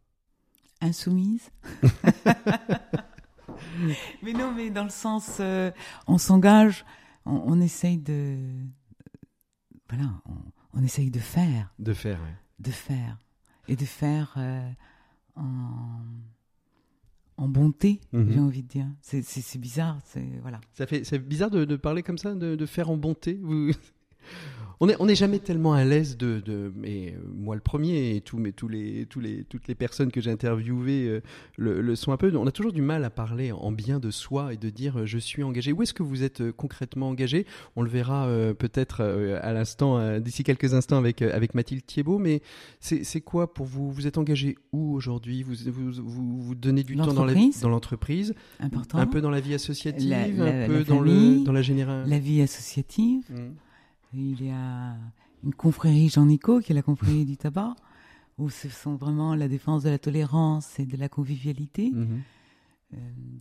Insoumise. 0.81 1.51
mais 4.23 4.33
non, 4.33 4.53
mais 4.55 4.71
dans 4.71 4.85
le 4.85 4.91
sens, 4.91 5.39
euh, 5.41 5.71
on 6.07 6.19
s'engage, 6.19 6.85
on, 7.25 7.43
on 7.47 7.61
essaye 7.61 7.99
de, 7.99 8.37
voilà, 9.89 10.11
on, 10.27 10.79
on 10.81 10.83
essaye 10.85 11.11
de 11.11 11.19
faire. 11.21 11.73
de 11.79 11.93
faire 11.95 12.21
ouais. 12.21 12.35
de 12.59 12.71
faire 12.71 13.19
et 13.69 13.77
de 13.77 13.85
faire 13.85 14.35
euh, 14.37 14.71
en, 15.37 16.01
en 17.37 17.49
bonté, 17.49 18.01
Mhm. 18.13 18.33
j'ai 18.33 18.41
envie 18.41 18.63
de 18.63 18.69
dire. 18.69 18.87
C'est- 19.01 19.59
bizarre, 19.59 19.99
c'est 20.05 20.27
voilà. 20.43 20.61
Ça 20.73 20.87
fait, 20.87 21.05
c'est 21.05 21.19
bizarre 21.19 21.51
de, 21.51 21.65
de 21.65 21.77
parler 21.77 22.03
comme 22.03 22.19
ça, 22.19 22.35
de, 22.35 22.57
de 22.57 22.67
faire 22.67 22.91
en 22.91 22.97
bonté. 22.97 23.39
Vous... 23.43 23.71
On 24.81 24.87
n'est 24.87 24.95
on 25.01 25.09
est 25.09 25.17
jamais 25.17 25.41
tellement 25.41 25.73
à 25.73 25.85
l'aise 25.85 26.17
de, 26.17 26.39
de, 26.39 26.73
mais 26.77 27.13
euh, 27.17 27.21
moi 27.37 27.57
le 27.57 27.61
premier 27.61 28.15
et 28.15 28.21
tous, 28.21 28.39
mais 28.39 28.53
tous 28.53 28.69
les, 28.69 29.07
tous 29.07 29.19
les, 29.19 29.43
toutes 29.43 29.67
les 29.67 29.75
personnes 29.75 30.13
que 30.13 30.21
j'ai 30.21 30.31
interviewées 30.31 31.09
euh, 31.09 31.21
le, 31.57 31.81
le 31.81 31.97
sont 31.97 32.13
un 32.13 32.17
peu. 32.17 32.33
On 32.37 32.47
a 32.47 32.53
toujours 32.53 32.73
du 32.73 32.81
mal 32.81 33.03
à 33.03 33.11
parler 33.11 33.51
en 33.51 33.73
bien 33.73 33.99
de 33.99 34.13
soi 34.13 34.55
et 34.55 34.57
de 34.57 34.71
dire 34.71 35.01
euh, 35.01 35.05
je 35.05 35.19
suis 35.19 35.43
engagé. 35.43 35.73
Où 35.73 35.83
est-ce 35.83 35.93
que 35.95 36.05
vous 36.05 36.23
êtes 36.23 36.43
euh, 36.43 36.53
concrètement 36.53 37.09
engagé? 37.09 37.45
On 37.75 37.83
le 37.83 37.91
verra 37.91 38.29
peut-être 38.57 39.03
à 39.43 39.53
l'instant, 39.53 40.21
d'ici 40.21 40.45
quelques 40.45 40.75
instants 40.75 40.99
avec 40.99 41.23
avec 41.23 41.55
Mathilde 41.57 41.85
Thiebaud. 41.85 42.19
Mais 42.21 42.41
c'est 42.79 43.21
quoi 43.21 43.53
pour 43.53 43.67
vous? 43.67 43.91
Vous 43.91 44.07
êtes 44.07 44.17
engagé 44.17 44.57
où 44.73 44.95
aujourd'hui? 44.95 45.43
Vous, 45.43 45.55
vous, 45.73 45.91
vous 45.93 46.41
vous 46.41 46.55
donnez 46.55 46.85
du 46.85 46.95
temps 46.95 47.07
dans 47.13 47.25
L'entreprise? 47.69 48.35
dans 48.61 48.93
un 48.95 49.07
peu 49.07 49.21
dans 49.21 49.31
la 49.31 49.41
vie 49.41 49.55
associative, 49.55 50.09
La- 50.09 50.29
la- 50.29 50.65
un 50.65 50.67
peu 50.69 50.85
dans 50.85 51.01
le 51.01 51.43
dans 51.45 51.53
la 51.53 51.63
générale. 51.63 52.09
La 52.09 52.21
vie 52.21 52.43
associative? 52.43 53.25
Mm. 53.31 53.55
Il 54.15 54.43
y 54.45 54.51
a 54.51 54.97
une 55.45 55.55
confrérie 55.55 56.09
Jean 56.09 56.27
Nico, 56.27 56.61
qui 56.61 56.73
est 56.73 56.75
la 56.75 56.83
confrérie 56.83 57.25
du 57.25 57.37
tabac, 57.37 57.75
où 58.39 58.51
ce 58.51 58.69
sont 58.69 58.95
vraiment 58.97 59.35
la 59.35 59.49
défense 59.49 59.83
de 59.83 59.91
la 59.91 59.99
tolérance 59.99 60.79
et 60.79 60.87
de 60.87 60.97
la 60.97 61.09
convivialité. 61.09 61.91
Mhm. 61.91 62.21
Euh, 62.95 62.97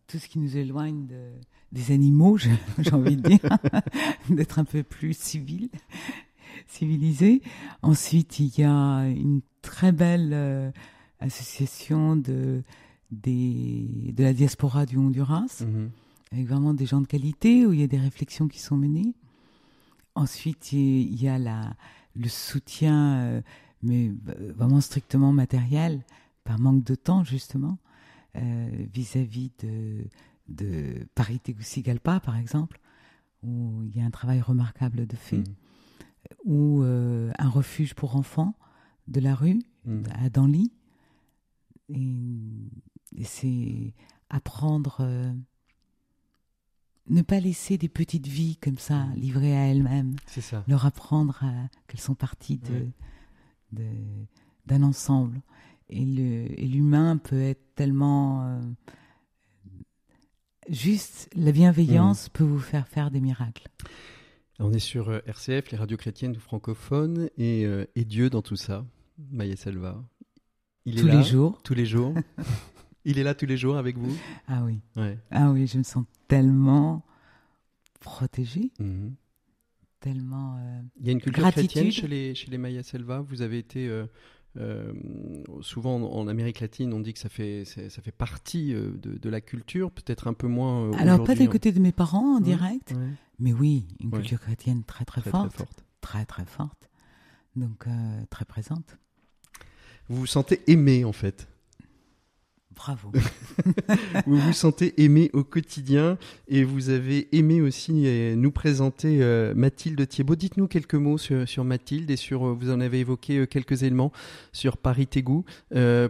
tout 0.08 0.18
ce 0.18 0.28
qui 0.28 0.40
nous 0.40 0.58
éloigne 0.58 1.06
de, 1.08 1.32
des 1.72 1.92
animaux, 1.94 2.38
j'ai 2.80 2.94
envie 2.94 3.16
de 3.16 3.30
dire, 3.30 3.40
d'être 4.30 4.60
un 4.60 4.66
peu 4.66 4.84
plus 4.84 5.18
civil, 5.18 5.70
civilisé. 6.68 7.42
Ensuite, 7.82 8.40
il 8.40 8.60
y 8.60 8.64
a 8.64 9.08
une 9.08 9.42
très 9.62 9.92
belle 9.92 10.32
euh, 10.34 10.72
association 11.20 12.16
de, 12.16 12.62
des, 13.12 14.12
de 14.16 14.24
la 14.24 14.34
diaspora 14.34 14.86
du 14.86 14.98
Honduras, 14.98 15.64
Mhm. 15.66 15.90
avec 16.32 16.48
vraiment 16.48 16.74
des 16.74 16.86
gens 16.86 17.02
de 17.02 17.08
qualité, 17.08 17.66
où 17.66 17.74
il 17.74 17.80
y 17.80 17.84
a 17.84 17.88
des 17.88 18.00
réflexions 18.00 18.48
qui 18.48 18.60
sont 18.60 18.76
menées. 18.78 19.14
Ensuite, 20.18 20.72
il 20.74 21.16
y 21.22 21.28
a 21.28 21.38
la, 21.38 21.76
le 22.16 22.28
soutien, 22.28 23.18
euh, 23.20 23.42
mais 23.84 24.10
euh, 24.30 24.52
vraiment 24.56 24.82
strictement 24.82 25.32
matériel, 25.32 26.04
par 26.44 26.60
manque 26.60 26.84
de 26.84 26.96
temps, 26.96 27.24
justement, 27.24 27.78
euh, 28.36 28.86
vis-à-vis 28.94 29.52
de, 29.60 30.06
de 30.50 31.08
Paris 31.14 31.40
Tegucigalpa, 31.40 32.20
par 32.20 32.36
exemple, 32.36 32.80
où 33.44 33.84
il 33.84 33.96
y 33.96 34.02
a 34.02 34.06
un 34.06 34.10
travail 34.12 34.42
remarquable 34.42 35.06
de 35.06 35.16
fait, 35.16 35.38
Mhm. 35.38 35.56
ou 36.46 36.82
euh, 36.84 37.32
un 37.38 37.50
refuge 37.50 37.94
pour 37.94 38.16
enfants 38.16 38.56
de 39.08 39.20
la 39.20 39.36
rue, 39.36 39.60
Mhm. 39.86 40.04
à 40.16 40.30
Danly. 40.30 40.72
Et, 41.90 42.16
et 43.16 43.24
c'est 43.24 43.94
apprendre, 44.30 44.98
euh, 45.02 45.32
ne 47.10 47.22
pas 47.22 47.40
laisser 47.40 47.78
des 47.78 47.90
petites 47.90 48.28
vies 48.28 48.58
comme 48.58 48.78
ça, 48.78 49.06
Mhm. 49.06 49.16
livrées 49.16 49.58
à 49.58 49.68
elles-mêmes, 49.68 50.16
C'est 50.28 50.42
ça. 50.42 50.64
leur 50.68 50.86
apprendre 50.86 51.44
qu'elles 51.88 52.00
sont 52.02 52.16
parties 52.16 52.58
de, 52.58 52.74
Ouais. 52.74 52.92
de- 53.74 54.26
d'un 54.66 54.84
ensemble. 54.84 55.42
Et 55.90 56.04
le- 56.06 56.60
et 56.60 56.68
l'humain 56.68 57.18
peut 57.18 57.42
être 57.42 57.64
tellement... 57.76 58.44
euh, 58.44 58.62
juste, 60.70 61.30
la 61.36 61.52
bienveillance 61.52 62.30
peut 62.30 62.44
vous 62.44 62.60
faire 62.60 62.88
faire 62.88 63.12
des 63.12 63.22
miracles. 63.22 63.68
On 64.60 64.74
est 64.74 64.80
sur 64.80 65.10
euh, 65.10 65.20
RCF, 65.28 65.72
les 65.72 65.78
radios 65.78 65.98
chrétiennes 65.98 66.36
ou 66.36 66.40
francophones, 66.40 67.30
et, 67.38 67.66
euh, 67.66 67.86
et 67.96 68.04
Dieu 68.06 68.30
dans 68.30 68.42
tout 68.42 68.56
ça, 68.56 68.86
Maya 69.32 69.56
Selva. 69.56 70.04
Il 70.86 70.96
Tous 70.96 71.06
est 71.08 71.12
là, 71.12 71.18
les 71.20 71.24
jours. 71.24 71.62
Tous 71.64 71.74
les 71.74 71.86
jours. 71.86 72.14
Il 73.08 73.18
est 73.20 73.24
là 73.24 73.34
tous 73.34 73.46
les 73.46 73.56
jours 73.56 73.78
avec 73.78 73.98
vous? 73.98 74.14
Ah 74.50 74.64
oui. 74.66 74.82
Ouais. 74.98 75.18
Ah 75.32 75.50
oui, 75.50 75.66
je 75.66 75.78
me 75.78 75.84
sens 75.84 76.04
tellement 76.28 77.06
protégée, 78.02 78.70
Mhm. 78.80 79.16
tellement... 80.02 80.58
euh, 80.60 80.82
Il 81.00 81.06
y 81.08 81.10
a 81.10 81.14
une 81.14 81.22
culture 81.22 81.42
Gratitude. 81.42 81.70
chrétienne 81.70 81.92
chez 81.92 82.08
les, 82.10 82.36
chez 82.36 82.52
les 82.52 82.58
Maya 82.58 82.84
Selva? 82.84 83.22
Vous 83.22 83.42
avez 83.42 83.60
été 83.60 83.88
euh, 84.58 84.94
souvent 85.62 85.96
en 85.96 86.28
Amérique 86.28 86.60
latine, 86.60 86.92
on 86.94 87.00
dit 87.00 87.14
que 87.14 87.20
ça 87.20 87.30
fait, 87.30 87.64
ça 87.64 88.02
fait 88.02 88.12
partie 88.12 88.74
de, 88.74 89.30
la 89.30 89.40
culture, 89.40 89.90
peut-être 89.90 90.28
un 90.28 90.34
peu 90.34 90.48
moins. 90.48 90.92
Alors, 90.98 91.24
pas 91.24 91.42
hein. 91.42 91.48
côtés 91.48 91.72
de 91.72 91.80
mes 91.80 91.94
parents 91.94 92.36
en 92.36 92.40
direct, 92.42 92.94
mais 93.40 93.54
oui, 93.54 93.88
une 94.02 94.12
culture 94.12 94.42
chrétienne 94.42 94.84
très 94.84 95.06
très, 95.06 95.22
forte, 95.22 95.52
très 95.52 95.58
forte. 95.60 95.86
Très 96.02 96.26
très 96.26 96.46
forte. 96.46 96.90
Donc, 97.56 97.86
très 98.30 98.44
présente. 98.44 98.98
Vous 100.10 100.18
vous 100.18 100.26
sentez 100.26 100.62
aimé 100.68 101.06
en 101.06 101.14
fait 101.14 101.48
Bravo. 102.78 103.12
vous 104.28 104.38
vous 104.38 104.54
sentez 104.54 105.04
aimé 105.04 105.32
au 105.34 105.44
quotidien 105.44 106.18
et 106.48 106.64
vous 106.64 106.90
avez 106.90 107.28
aimé 107.36 107.60
aussi 107.60 108.04
euh, 108.06 108.36
nous 108.36 108.52
présenter 108.52 109.24
euh, 109.24 109.56
Mathilde 109.56 110.08
Thiebaud. 110.08 110.36
Dites-nous 110.36 110.68
quelques 110.68 110.94
mots 110.94 111.18
sur, 111.18 111.64
Mathilde 111.64 112.10
et 112.12 112.16
sur, 112.16 112.46
euh, 112.46 112.54
vous 112.54 112.70
en 112.70 112.80
avez 112.80 113.00
évoqué 113.00 113.48
quelques 113.48 113.82
éléments 113.82 114.12
sur 114.54 114.78
Paris 114.78 115.08
Tégou. 115.08 115.44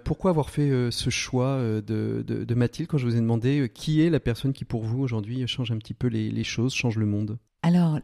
pourquoi 0.03 0.31
avoir 0.31 0.49
fait 0.49 0.91
ce 0.91 1.09
choix 1.09 1.61
de, 1.61 2.53
Mathilde 2.53 2.89
quand 2.89 2.97
je 2.97 3.05
vous 3.05 3.15
ai 3.15 3.21
demandé 3.21 3.71
qui 3.73 4.01
est 4.01 4.09
la 4.09 4.19
personne 4.19 4.51
qui 4.51 4.65
pour 4.65 4.83
vous 4.83 5.01
aujourd'hui 5.01 5.47
change 5.47 5.71
un 5.71 5.77
petit 5.77 5.93
peu 5.93 6.07
les, 6.07 6.43
choses, 6.43 6.73
change 6.73 6.97
le 6.97 7.05
monde? 7.05 7.37
Alors, 7.61 7.99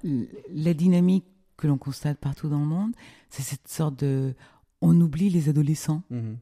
la 0.54 0.74
dynamique 0.74 1.26
que 1.58 1.68
l'on 1.68 1.78
constate 1.78 2.18
partout 2.18 2.50
dans 2.50 2.60
le 2.60 2.66
monde, 2.66 2.94
c'est 3.30 3.44
cette 3.44 3.68
sorte 3.68 4.00
de... 4.00 4.34
On 4.82 5.00
oublie 5.00 5.30
les 5.30 5.50
adolescents. 5.50 6.04
Mmh 6.10 6.34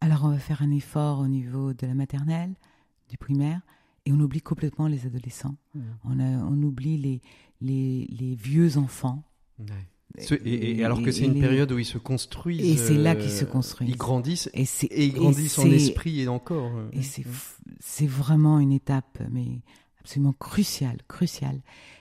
alors 0.00 0.24
on 0.24 0.28
va 0.28 0.38
faire 0.38 0.62
un 0.62 0.70
effort 0.70 1.20
au 1.20 1.28
niveau 1.28 1.72
de 1.72 1.86
la 1.86 1.94
maternelle, 1.94 2.54
du 3.08 3.16
primaire, 3.16 3.60
et 4.06 4.12
on 4.12 4.20
oublie 4.20 4.40
complètement 4.40 4.86
les 4.86 5.06
adolescents. 5.06 5.56
Mmh. 5.74 5.80
On, 6.04 6.20
on, 6.20 6.62
oublie 6.62 6.96
les, 6.96 7.20
les, 7.60 8.06
les, 8.10 8.34
vieux 8.34 8.78
enfants. 8.78 9.22
Et, 10.44 10.84
alors 10.84 11.02
que 11.02 11.10
c'est 11.10 11.24
une 11.24 11.40
période 11.40 11.70
où 11.72 11.78
ils 11.78 11.84
se 11.84 11.98
construisent. 11.98 12.64
Et 12.64 12.76
c'est 12.76 12.96
là 12.96 13.14
qu'ils 13.14 13.30
se 13.30 13.44
euh, 13.44 13.48
construisent. 13.48 13.90
Ils 13.90 13.96
grandissent. 13.96 14.50
Et, 14.54 14.66
ils 15.06 15.12
grandissent 15.12 15.58
en 15.58 15.70
esprit 15.70 16.22
et 16.22 16.28
encore. 16.28 16.72
Euh, 16.76 16.88
et 16.92 17.02
c'est 17.80 18.06
vraiment 18.06 18.58
une 18.58 18.72
étape, 18.72 19.18
mais 19.30 19.60
absolument 20.00 20.32
cruciale, 20.32 20.98
cruciale. 21.08 21.60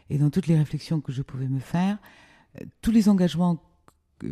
Et 0.09 0.17
dans 0.17 0.29
toutes 0.29 0.47
les 0.47 0.57
réflexions 0.57 1.01
que 1.01 1.11
je 1.11 1.21
pouvais 1.21 1.49
me 1.49 1.59
faire, 1.59 1.97
euh, 2.61 2.65
tous 2.81 2.91
les 2.91 3.09
engagements 3.09 3.61
que, 4.19 4.27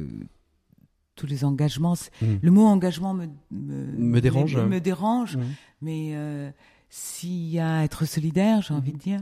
tous 1.15 1.27
les 1.27 1.45
engagements. 1.45 1.95
Mm. 2.21 2.25
Le 2.41 2.51
mot 2.51 2.65
engagement 2.65 3.13
me, 3.13 3.27
me, 3.51 4.19
dérange. 4.19 4.57
Me, 4.57 4.79
dérange, 4.79 5.37
mm. 5.37 5.43
mais 5.81 6.11
euh, 6.13 6.51
s'il 6.89 7.47
y 7.47 7.59
a 7.59 7.79
à 7.79 7.83
être 7.83 8.05
solidaire, 8.05 8.61
j'ai 8.61 8.73
envie 8.73 8.93
de 8.93 8.97
dire, 8.97 9.21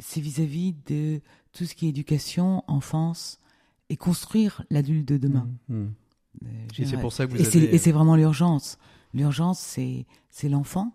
c'est 0.00 0.20
vis-à-vis 0.20 0.74
de 0.86 1.20
tout 1.52 1.64
ce 1.64 1.74
qui 1.74 1.86
est 1.86 1.90
éducation, 1.90 2.64
enfance 2.66 3.40
et 3.88 3.96
construire 3.96 4.64
l'adulte 4.70 5.06
de 5.06 5.16
demain. 5.16 5.48
Mm. 5.68 5.86
Euh, 6.44 6.46
et 6.78 6.84
c'est 6.84 6.98
pour 6.98 7.12
ça 7.12 7.26
que 7.26 7.32
vous 7.32 7.42
et 7.42 7.46
avez... 7.46 7.74
Et 7.74 7.78
c'est 7.78 7.92
vraiment 7.92 8.16
l'urgence. 8.16 8.78
L'urgence, 9.14 9.58
c'est 9.58 10.06
c'est 10.30 10.48
l'enfant 10.48 10.92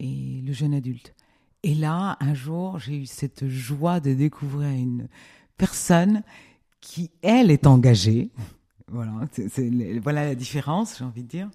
et 0.00 0.42
le 0.44 0.52
jeune 0.52 0.74
adulte. 0.74 1.14
Et 1.62 1.74
là, 1.74 2.16
un 2.20 2.34
jour, 2.34 2.78
j'ai 2.78 2.96
eu 2.96 3.06
cette 3.06 3.48
joie 3.48 4.00
de 4.00 4.14
découvrir 4.14 4.68
une 4.68 5.08
personne 5.56 6.22
qui, 6.80 7.10
elle, 7.22 7.50
est 7.50 7.66
engagée. 7.66 8.30
Voilà, 8.90 9.12
c'est, 9.30 9.98
voilà 10.00 10.24
la 10.24 10.34
différence, 10.34 10.98
j'ai 10.98 11.04
envie 11.04 11.22
de 11.22 11.28
dire, 11.28 11.48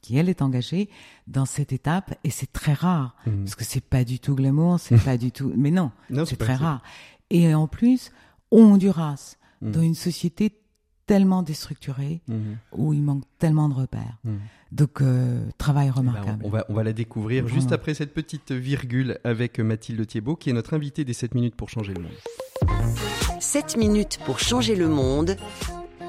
qui 0.00 0.16
elle 0.16 0.28
est 0.28 0.42
engagée 0.42 0.88
dans 1.26 1.44
cette 1.44 1.72
étape 1.72 2.14
et 2.24 2.30
c'est 2.30 2.52
très 2.52 2.72
rare 2.72 3.16
mhm. 3.26 3.44
parce 3.44 3.54
que 3.54 3.64
c'est 3.64 3.84
pas 3.84 4.04
du 4.04 4.18
tout 4.18 4.34
glamour, 4.34 4.80
c'est 4.80 4.98
pas 5.04 5.16
du 5.16 5.32
tout, 5.32 5.52
mais 5.56 5.70
non, 5.70 5.92
c'est 6.26 6.38
très 6.38 6.54
rare. 6.54 6.82
Et 7.30 7.54
en 7.54 7.66
plus, 7.66 8.10
au 8.50 8.60
Honduras, 8.62 9.36
mhm. 9.60 9.72
dans 9.72 9.82
une 9.82 9.94
société 9.94 10.56
tellement 11.06 11.42
déstructurée 11.42 12.22
mhm. 12.28 12.56
où 12.72 12.92
il 12.92 13.02
manque 13.02 13.24
tellement 13.38 13.68
de 13.68 13.74
repères. 13.74 14.18
Donc, 14.70 15.02
euh, 15.02 15.44
travail 15.58 15.88
eh 15.88 15.90
ben, 15.90 15.98
remarquable. 15.98 16.44
on, 16.44 16.50
va, 16.50 16.64
on 16.68 16.74
va 16.74 16.84
la 16.84 16.92
découvrir 16.92 17.48
juste 17.48 17.72
après 17.72 17.94
cette 17.94 18.14
petite 18.14 18.52
virgule 18.52 19.18
avec 19.24 19.58
Mathilde 19.58 20.06
Thiebaud, 20.06 20.36
qui 20.36 20.50
est 20.50 20.52
notre 20.52 20.74
invitée 20.74 21.04
des 21.04 21.12
7 21.12 21.34
minutes 21.34 21.56
pour 21.56 21.68
changer 21.68 21.94
le 21.94 22.02
monde. 22.02 22.12
7 23.40 23.76
minutes 23.76 24.20
pour 24.24 24.38
changer 24.38 24.76
le 24.76 24.86
monde 24.86 25.36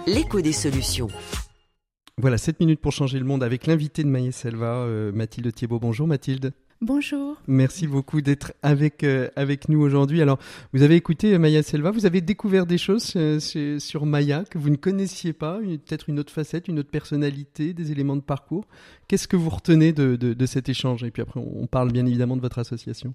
l'écho 0.07 0.41
des 0.41 0.51
solutions. 0.51 1.07
Voilà, 2.17 2.37
7 2.37 2.59
minutes 2.59 2.81
pour 2.81 2.91
changer 2.91 3.19
le 3.19 3.25
monde 3.25 3.43
avec 3.43 3.67
l'invité 3.67 4.03
de 4.03 4.07
Maïs 4.09 4.35
Selva, 4.35 4.83
euh, 4.83 5.11
Mathilde 5.11 5.53
Thiebaud. 5.53 5.79
Bonjour 5.79 6.07
Mathilde. 6.07 6.53
Bonjour. 6.81 7.37
Merci 7.47 7.85
beaucoup 7.85 8.21
d'être 8.21 8.53
avec, 8.63 9.03
euh, 9.03 9.29
avec 9.35 9.69
nous 9.69 9.79
aujourd'hui. 9.81 10.21
Alors, 10.21 10.39
vous 10.73 10.81
avez 10.81 10.95
écouté 10.95 11.33
euh, 11.33 11.39
Maya 11.39 11.61
Selva, 11.61 11.91
vous 11.91 12.07
avez 12.07 12.21
découvert 12.21 12.65
des 12.65 12.79
choses 12.79 13.15
sur 13.79 14.05
Maya 14.05 14.43
que 14.49 14.57
vous 14.57 14.71
ne 14.71 14.75
connaissiez 14.75 15.33
pas, 15.33 15.59
peut-être 15.59 16.09
une 16.09 16.19
autre 16.19 16.33
facette, 16.33 16.67
une 16.67 16.79
autre 16.79 16.89
personnalité, 16.89 17.73
des 17.73 17.91
éléments 17.91 18.15
de 18.15 18.21
parcours. 18.21 18.65
Qu'est-ce 19.07 19.27
que 19.27 19.37
vous 19.37 19.49
retenez 19.49 19.93
de, 19.93 20.15
de 20.15 20.45
cet 20.47 20.69
échange? 20.69 21.03
Et 21.03 21.11
puis 21.11 21.21
après, 21.21 21.39
on 21.39 21.67
parle 21.67 21.91
bien 21.91 22.05
évidemment 22.05 22.35
de 22.35 22.41
votre 22.41 22.57
association. 22.59 23.13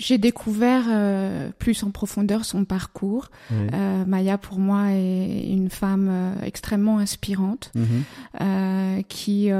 J'ai 0.00 0.16
découvert 0.16 0.84
euh, 0.88 1.50
plus 1.58 1.82
en 1.82 1.90
profondeur 1.90 2.46
son 2.46 2.64
parcours. 2.64 3.30
Euh, 3.52 4.04
Maya, 4.06 4.38
pour 4.38 4.58
moi, 4.58 4.92
est 4.92 5.46
une 5.46 5.68
femme 5.68 6.08
euh, 6.10 6.34
extrêmement 6.42 6.98
inspirante 6.98 7.70
mhm. 7.74 9.04
qui 9.08 9.50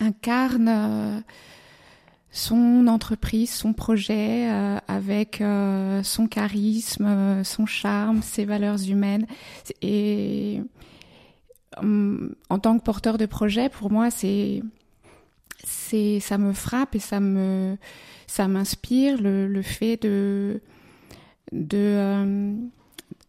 incarne 0.00 1.24
son 2.30 2.86
entreprise, 2.86 3.52
son 3.52 3.72
projet 3.72 4.48
avec 4.86 5.42
son 6.04 6.28
charisme, 6.28 7.42
son 7.42 7.66
charme, 7.66 8.22
ses 8.22 8.44
valeurs 8.44 8.80
humaines. 8.88 9.26
Et 9.82 10.60
en 11.82 12.58
tant 12.60 12.78
que 12.78 12.84
porteur 12.84 13.18
de 13.18 13.26
projet, 13.26 13.68
pour 13.68 13.90
moi, 13.90 14.12
c'est 14.12 14.62
c'est 15.64 16.20
ça 16.20 16.38
me 16.38 16.52
frappe 16.52 16.94
et 16.94 17.00
ça 17.00 17.18
me 17.18 17.76
ça 18.26 18.48
m'inspire 18.48 19.20
le, 19.20 19.46
le, 19.46 19.62
fait 19.62 19.96
de 19.96 20.60
de 21.52 21.78
euh, 21.78 22.54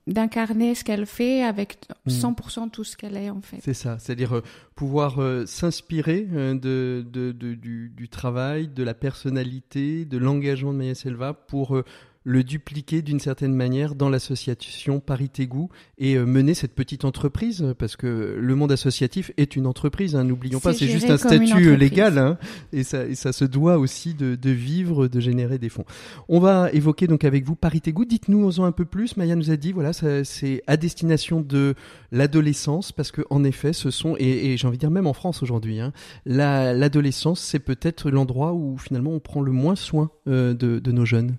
d'incarner 0.08 0.76
ce 0.76 0.84
qu'elle 0.84 1.06
fait 1.06 1.44
avec 1.44 1.80
100% 2.08 2.68
hmm. 2.68 2.70
tout 2.70 2.84
ce 2.84 2.96
qu'elle 2.96 3.18
est 3.18 3.30
en 3.30 3.42
fait. 3.42 3.58
C'est 3.62 3.74
ça, 3.74 3.98
c'est-à-dire 4.00 4.38
euh, 4.38 4.44
pouvoir 4.76 5.20
euh, 5.20 5.46
s'inspirer 5.46 6.22
de, 6.22 6.56
de, 6.56 7.32
de, 7.32 7.54
du, 7.56 7.90
du, 7.90 8.10
travail, 8.10 8.68
de 8.68 8.84
la 8.84 8.94
personnalité, 8.94 10.06
de 10.06 10.18
l'engagement 10.18 10.74
de 10.74 10.78
Maya 10.78 10.96
Selva 10.96 11.34
pour 11.34 11.82
le 12.26 12.44
dupliquer 12.44 13.04
d'une 13.04 13.20
certaine 13.20 13.54
manière 13.54 13.94
dans 13.94 14.10
l'association 14.10 15.00
Paris 15.00 15.30
Tégou 15.30 15.70
et 16.00 16.16
euh, 16.16 16.26
mener 16.26 16.56
cette 16.56 16.74
petite 16.74 17.06
entreprise 17.06 17.74
parce 17.78 17.96
que 17.96 18.36
le 18.40 18.56
monde 18.56 18.72
associatif 18.72 19.32
est 19.38 19.56
une 19.56 19.68
entreprise, 19.68 20.16
hein, 20.16 20.24
n'oublions 20.24 20.60
pas, 20.60 20.74
c'est 20.74 20.88
juste 20.88 21.10
un 21.10 21.18
statut 21.18 21.78
légal 21.78 22.18
hein, 22.18 22.38
et, 22.74 22.84
ça, 22.84 23.06
et 23.06 23.14
ça 23.14 23.32
se 23.32 23.46
doit 23.46 23.78
aussi 23.78 24.16
de, 24.16 24.36
de, 24.36 24.50
vivre, 24.50 25.08
de 25.08 25.20
générer 25.20 25.60
des 25.60 25.70
fonds. 25.70 25.86
On 26.28 26.40
va 26.40 26.72
évoquer 26.74 27.06
donc 27.06 27.24
avec 27.24 27.46
vous 27.46 27.56
Paris 27.56 27.82
Tégou. 27.82 28.06
Dites-nous 28.06 28.60
en 28.60 28.66
un 28.66 28.72
peu 28.72 28.86
plus. 28.86 29.18
Maya 29.18 29.36
nous 29.36 29.52
a 29.52 29.56
dit 29.56 29.72
voilà, 29.72 29.94
c'est 29.94 30.64
à 30.66 30.78
destination 30.78 31.42
de 31.42 31.76
l'adolescence 32.12 32.92
parce 32.92 33.12
que 33.12 33.22
en 33.30 33.44
effet, 33.44 33.72
ce 33.74 33.92
sont 33.92 34.16
et, 34.18 34.54
et 34.54 34.58
j'ai 34.58 34.68
envie 34.68 34.78
de 34.78 34.82
dire 34.82 34.92
même 34.92 35.08
en 35.08 35.14
France 35.14 35.44
aujourd'hui, 35.44 35.80
hein, 35.80 35.94
l'adolescence 36.26 37.40
c'est 37.40 37.60
peut-être 37.60 38.10
l'endroit 38.10 38.54
où 38.54 38.78
finalement 38.78 39.12
on 39.12 39.20
prend 39.20 39.42
le 39.42 39.52
moins 39.52 39.76
soin 39.76 40.10
euh, 40.28 40.54
de, 40.56 40.80
de 40.80 40.92
nos 40.92 41.06
jeunes. 41.06 41.38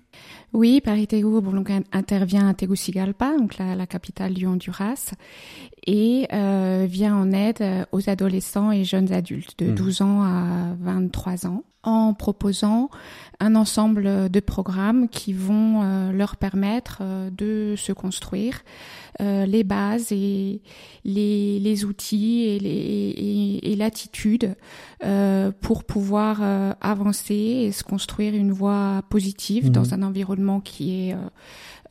Oui, 0.53 0.81
Paris 0.81 1.07
Tegu 1.07 1.27
intervient 1.91 2.47
à 2.47 2.53
Tegucigalpa, 2.53 3.37
donc 3.37 3.57
la, 3.57 3.85
capitale 3.85 4.33
du 4.33 4.47
Honduras, 4.47 5.13
et 5.85 6.27
euh, 6.33 6.85
vient 6.89 7.15
en 7.15 7.31
aide 7.31 7.61
euh, 7.61 7.85
aux 7.91 8.09
adolescents 8.09 8.71
et 8.71 8.83
jeunes 8.83 9.11
adultes 9.11 9.59
de 9.59 9.71
12 9.71 10.01
mmh. 10.01 10.03
ans 10.03 10.23
à 10.23 10.75
23 10.79 11.47
ans 11.47 11.63
en 11.87 12.13
proposant 12.13 12.89
un 13.39 13.55
ensemble 13.55 14.29
de 14.29 14.39
programmes 14.39 15.07
qui 15.07 15.31
vont 15.31 15.81
euh, 15.81 16.11
leur 16.11 16.35
permettre 16.35 17.01
de 17.31 17.75
se 17.77 17.93
construire 17.93 18.63
les 19.19 19.63
bases 19.63 20.11
et 20.11 20.61
les, 21.03 21.85
outils 21.85 22.43
et 23.63 23.75
l'attitude 23.75 24.53
pour 25.59 25.85
pouvoir 25.85 26.43
avancer 26.81 27.33
et 27.33 27.71
se 27.71 27.83
construire 27.83 28.35
une 28.35 28.51
voie 28.51 29.01
positive 29.09 29.69
mmh. 29.69 29.71
dans 29.71 29.95
un 29.95 30.03
environnement 30.03 30.59
qui 30.59 31.09
est 31.09 31.15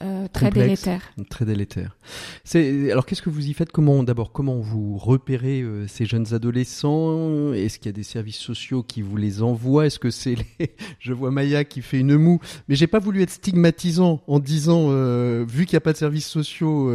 euh, 0.02 0.28
très 0.32 0.50
délétère. 0.50 1.12
Très 1.30 1.44
délétère. 1.44 1.96
C'est 2.44 2.90
alors 2.90 3.06
qu'est-ce 3.06 3.22
que 3.22 3.30
vous 3.30 3.48
y 3.48 3.52
faites? 3.54 3.72
Comment 3.72 4.02
d'abord 4.02 4.32
comment 4.32 4.56
vous 4.56 4.98
repérez 4.98 5.62
euh, 5.62 5.86
ces 5.86 6.04
jeunes 6.04 6.34
adolescents? 6.34 7.52
Est-ce 7.52 7.78
qu'il 7.78 7.86
y 7.86 7.94
a 7.94 7.96
des 7.96 8.02
services 8.02 8.38
sociaux 8.38 8.82
qui 8.82 9.02
vous 9.02 9.16
les 9.16 9.42
envoient? 9.42 9.86
Est-ce 9.86 9.98
que 9.98 10.10
c'est 10.10 10.36
les... 10.36 10.74
Je 11.00 11.12
vois 11.12 11.30
Maya 11.30 11.64
qui 11.64 11.82
fait 11.82 11.98
une 12.00 12.16
moue, 12.16 12.40
mais 12.68 12.74
j'ai 12.74 12.86
pas 12.86 12.98
voulu 12.98 13.22
être 13.22 13.30
stigmatisant 13.30 14.22
en 14.26 14.38
disant 14.38 14.88
euh, 14.90 15.44
vu 15.48 15.66
qu'il 15.66 15.74
n'y 15.76 15.78
a 15.78 15.80
pas 15.80 15.92
de 15.92 15.98
services 15.98 16.26
sociaux. 16.26 16.92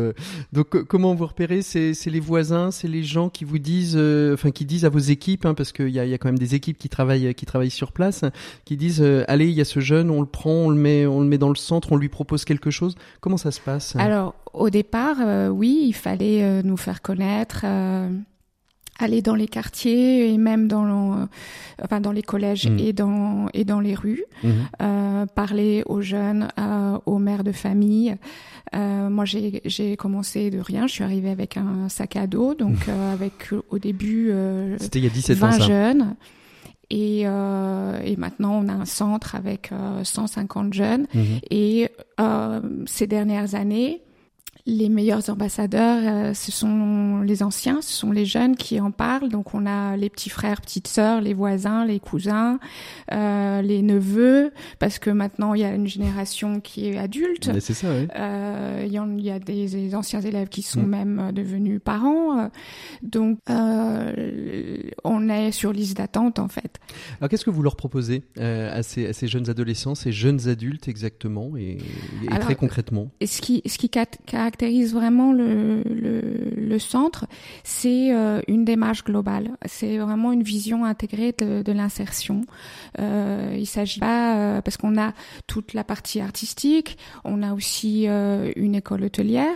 donc 0.54 0.84
comment 0.84 1.16
vous 1.16 1.26
repérez? 1.26 1.62
C'est 1.62 1.94
les 2.08 2.20
voisins, 2.20 2.72
c'est 2.72 2.88
les 2.88 3.04
gens 3.04 3.30
qui 3.30 3.46
vous 3.46 3.60
disent, 3.60 3.98
enfin 4.34 4.52
qui 4.52 4.66
disent 4.66 4.86
à 4.86 4.90
vos 4.90 5.00
équipes, 5.00 5.46
hein, 5.46 5.54
parce 5.54 5.72
qu'il 5.72 5.90
y 5.90 6.00
a, 6.00 6.06
y 6.06 6.14
a 6.14 6.18
quand 6.18 6.30
même 6.30 6.40
des 6.40 6.56
équipes 6.56 6.78
qui 6.78 6.90
travaillent 6.90 7.34
qui 7.36 7.46
travaillent 7.46 7.72
sur 7.72 7.92
place, 7.92 8.26
qui 8.66 8.78
disent 8.78 9.04
allez 9.28 9.48
il 9.48 9.54
y 9.54 9.62
a 9.62 9.66
ce 9.66 9.80
jeune, 9.80 10.10
on 10.10 10.22
le 10.22 10.28
prend, 10.28 10.52
on 10.52 10.70
le 10.70 10.78
met 10.78 11.06
on 11.06 11.22
le 11.22 11.28
met 11.28 11.38
dans 11.38 11.50
le 11.50 11.56
centre, 11.56 11.92
on 11.92 11.98
lui 11.98 12.10
propose 12.10 12.46
quelque 12.46 12.72
chose? 12.72 12.91
Comment 13.20 13.38
ça 13.38 13.52
se 13.52 13.60
passe? 13.60 13.96
Alors, 13.98 14.36
au 14.54 14.70
départ, 14.70 15.18
euh, 15.22 15.50
oui, 15.50 15.84
il 15.88 15.94
fallait 15.94 16.44
euh, 16.44 16.62
nous 16.64 16.78
faire 16.78 17.02
connaître 17.02 17.62
euh, 17.64 18.10
aller 19.00 19.22
dans 19.22 19.34
les 19.36 19.48
quartiers 19.48 20.32
et 20.32 20.38
même 20.38 20.68
dans, 20.68 21.28
enfin 21.84 22.00
dans 22.02 22.12
les 22.12 22.22
collèges 22.22 22.68
Mm. 22.70 22.80
et 22.80 22.94
dans 22.94 23.48
et 23.54 23.66
dans 23.66 23.80
les 23.80 23.96
rues, 23.96 24.24
euh, 24.82 25.26
parler 25.26 25.82
aux 25.88 26.02
jeunes, 26.02 26.50
aux 27.08 27.18
mères 27.18 27.44
de 27.44 27.52
famille. 27.52 28.16
Moi, 28.74 29.26
j'ai 29.26 29.62
j'ai 29.66 29.98
commencé 29.98 30.52
de 30.52 30.60
rien. 30.60 30.86
Je 30.88 30.94
suis 30.94 31.04
arrivée 31.04 31.32
avec 31.32 31.58
un 31.58 31.90
sac 31.90 32.16
à 32.16 32.28
dos, 32.28 32.54
donc 32.54 32.78
euh, 32.88 33.14
avec 33.14 33.50
au 33.72 33.80
début 33.80 34.32
C'était 34.80 35.00
il 35.00 35.06
y 35.06 35.08
a 35.08 35.12
17 35.12 35.38
ans 35.44 35.48
20 35.48 35.52
ça. 35.52 35.60
jeunes. 35.68 36.16
Et, 36.92 37.24
euh, 37.26 38.02
et 38.04 38.18
maintenant, 38.18 38.62
on 38.62 38.68
a 38.68 38.74
un 38.74 38.86
centre 38.86 39.36
avec 39.36 39.72
euh, 39.72 40.04
150 40.04 40.74
jeunes. 40.74 41.08
Mhm. 41.14 41.40
Et 41.50 41.90
euh, 42.20 42.60
ces 42.86 43.08
dernières 43.08 43.56
années, 43.56 44.02
les 44.66 44.90
meilleurs 44.90 45.30
ambassadeurs, 45.30 46.00
euh, 46.04 46.34
ce 46.34 46.52
sont 46.52 47.22
les 47.22 47.44
anciens, 47.44 47.82
ce 47.82 47.94
sont 47.94 48.12
les 48.12 48.26
jeunes 48.26 48.56
qui 48.56 48.80
en 48.80 48.92
parlent. 48.92 49.30
Donc 49.30 49.54
on 49.54 49.66
a 49.66 49.98
les 49.98 50.10
petits 50.10 50.30
frères, 50.30 50.62
petites 50.62 50.88
sœurs, 50.88 51.22
les 51.22 51.34
voisins, 51.34 51.86
les 51.86 52.00
cousins, 52.00 52.60
euh, 53.12 53.62
les 53.62 53.82
neveux, 53.82 54.52
parce 54.80 55.00
que 55.00 55.10
maintenant 55.10 55.54
il 55.54 55.62
y 55.62 55.66
a 55.66 55.74
une 55.74 55.88
génération 55.88 56.60
qui 56.60 56.88
est 56.88 56.98
adulte. 56.98 57.52
C'est 57.60 57.74
ça, 57.74 57.88
oui. 57.92 58.08
Euh, 58.16 58.84
Il 58.86 58.92
y, 58.94 59.00
en- 59.00 59.18
il 59.18 59.24
y 59.24 59.30
a 59.32 59.40
des, 59.40 59.68
des 59.68 59.96
anciens 59.96 60.22
élèves 60.22 60.50
qui 60.50 60.62
sont 60.64 60.82
Mm. 60.82 60.88
même 60.90 61.20
euh, 61.20 61.32
devenus 61.32 61.80
parents. 61.84 62.40
euh, 62.40 62.48
Donc, 63.04 63.40
euh, 63.50 64.78
on 65.04 65.30
est 65.30 65.52
sur 65.52 65.72
liste 65.74 65.98
d'attente 65.98 66.40
en 66.40 66.48
fait. 66.48 66.78
Alors 67.20 67.30
qu'est-ce 67.30 67.46
que 67.46 67.50
vous 67.50 67.62
leur 67.64 67.76
proposez 67.76 68.24
euh, 68.38 68.78
à, 68.78 68.84
ces, 68.84 69.08
à 69.08 69.14
ces 69.14 69.28
jeunes 69.28 69.50
adolescents, 69.50 69.96
ces 69.96 70.12
jeunes 70.12 70.48
adultes 70.48 70.88
exactement, 70.88 71.56
et, 71.58 71.78
et 72.24 72.28
Alors, 72.28 72.40
très 72.40 72.56
concrètement? 72.56 73.12
Et 73.20 73.28
ce 73.28 73.42
qui, 73.42 73.62
ce 73.66 73.78
qui 73.78 73.90
cat- 73.90 74.06
caractérise 74.52 74.94
vraiment 74.94 75.32
le, 75.32 75.82
le, 75.84 76.22
le 76.58 76.80
centre, 76.80 77.26
c'est 77.64 78.14
euh, 78.14 78.42
une 78.50 78.66
démarche 78.66 79.04
globale. 79.06 79.52
C'est 79.66 79.98
vraiment 79.98 80.34
une 80.34 80.44
vision 80.44 80.84
intégrée 80.84 81.34
de, 81.38 81.62
de 81.64 81.72
l'insertion. 81.72 82.42
Euh, 83.00 83.56
il 83.58 83.66
s'agit 83.66 84.00
pas 84.02 84.36
euh, 84.36 84.62
parce 84.62 84.76
qu'on 84.76 84.98
a 85.00 85.14
toute 85.48 85.74
la 85.74 85.84
partie 85.86 86.20
artistique, 86.20 86.98
on 87.24 87.44
a 87.44 87.54
aussi 87.54 88.08
euh, 88.08 88.52
une 88.58 88.76
école 88.76 89.04
hôtelière, 89.04 89.56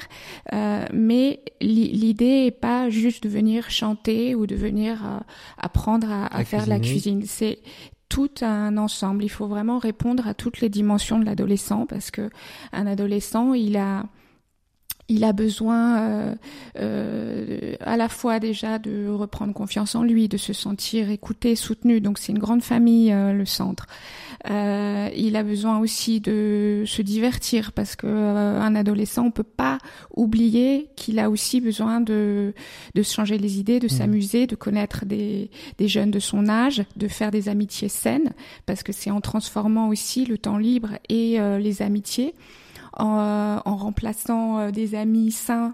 mais 0.94 1.42
li- 1.62 1.92
l'idée 1.92 2.46
est 2.48 2.52
pas 2.60 2.90
juste 2.90 3.24
de 3.24 3.30
venir 3.30 3.70
chanter 3.70 4.34
ou 4.36 4.48
de 4.48 4.56
venir 4.56 5.24
apprendre 5.58 6.10
à, 6.10 6.26
à 6.28 6.38
À 6.40 6.44
faire 6.46 6.68
la 6.68 6.80
cuisine. 6.80 7.24
C'est 7.26 7.60
tout 8.08 8.30
un 8.42 8.78
ensemble. 8.78 9.24
Il 9.24 9.30
faut 9.30 9.48
vraiment 9.48 9.80
répondre 9.80 10.28
à 10.28 10.34
toutes 10.34 10.62
les 10.62 10.70
dimensions 10.70 11.20
de 11.20 11.26
l'adolescent 11.26 11.86
parce 11.86 12.12
que 12.12 12.30
un 12.72 12.88
adolescent, 12.88 13.54
il 13.54 13.76
a 13.78 14.06
il 15.08 15.24
a 15.24 15.34
besoin 15.34 16.00
euh, 16.00 16.36
euh, 16.80 17.76
à 17.82 17.98
la 17.98 18.10
fois 18.10 18.40
déjà 18.40 18.80
de 18.80 19.08
reprendre 19.08 19.54
confiance 19.54 19.96
en 19.96 20.04
lui, 20.04 20.28
de 20.28 20.38
se 20.38 20.54
sentir 20.54 21.10
écouté, 21.10 21.56
soutenu. 21.56 22.02
Donc 22.02 22.18
c'est 22.18 22.32
une 22.32 22.40
grande 22.40 22.64
famille 22.64 23.12
euh, 23.12 23.34
le 23.34 23.46
centre. 23.46 23.88
Euh, 24.50 25.10
il 25.16 25.36
a 25.36 25.44
besoin 25.44 25.80
aussi 25.80 26.22
de 26.22 26.84
se 26.86 27.02
divertir 27.02 27.72
parce 27.72 27.96
que 27.96 28.08
euh, 28.08 28.62
un 28.62 28.76
adolescent, 28.76 29.26
on 29.26 29.32
peut 29.32 29.44
pas 29.44 29.80
oublier 30.16 30.90
qu'il 30.96 31.20
a 31.20 31.30
aussi 31.30 31.62
besoin 31.62 32.02
de 32.02 32.54
de 32.94 33.04
se 33.04 33.14
changer 33.14 33.38
les 33.38 33.60
idées, 33.60 33.80
de 33.80 33.88
s'amuser, 33.88 34.48
de 34.48 34.56
connaître 34.56 35.06
des 35.06 35.50
des 35.78 35.88
jeunes 35.88 36.12
de 36.12 36.20
son 36.20 36.48
âge, 36.48 36.84
de 36.96 37.08
faire 37.08 37.32
des 37.32 37.50
amitiés 37.50 37.90
saines 37.90 38.34
parce 38.66 38.84
que 38.84 38.92
c'est 38.92 39.12
en 39.12 39.22
transformant 39.22 39.90
aussi 39.90 40.26
le 40.26 40.38
temps 40.38 40.58
libre 40.58 40.90
et 41.10 41.40
euh, 41.40 41.58
les 41.60 41.82
amitiés 41.82 42.34
en, 42.98 43.20
euh, 43.20 43.58
en 43.66 43.76
remplaçant 43.76 44.60
euh, 44.60 44.72
des 44.72 44.96
amis 44.96 45.32
sains, 45.32 45.74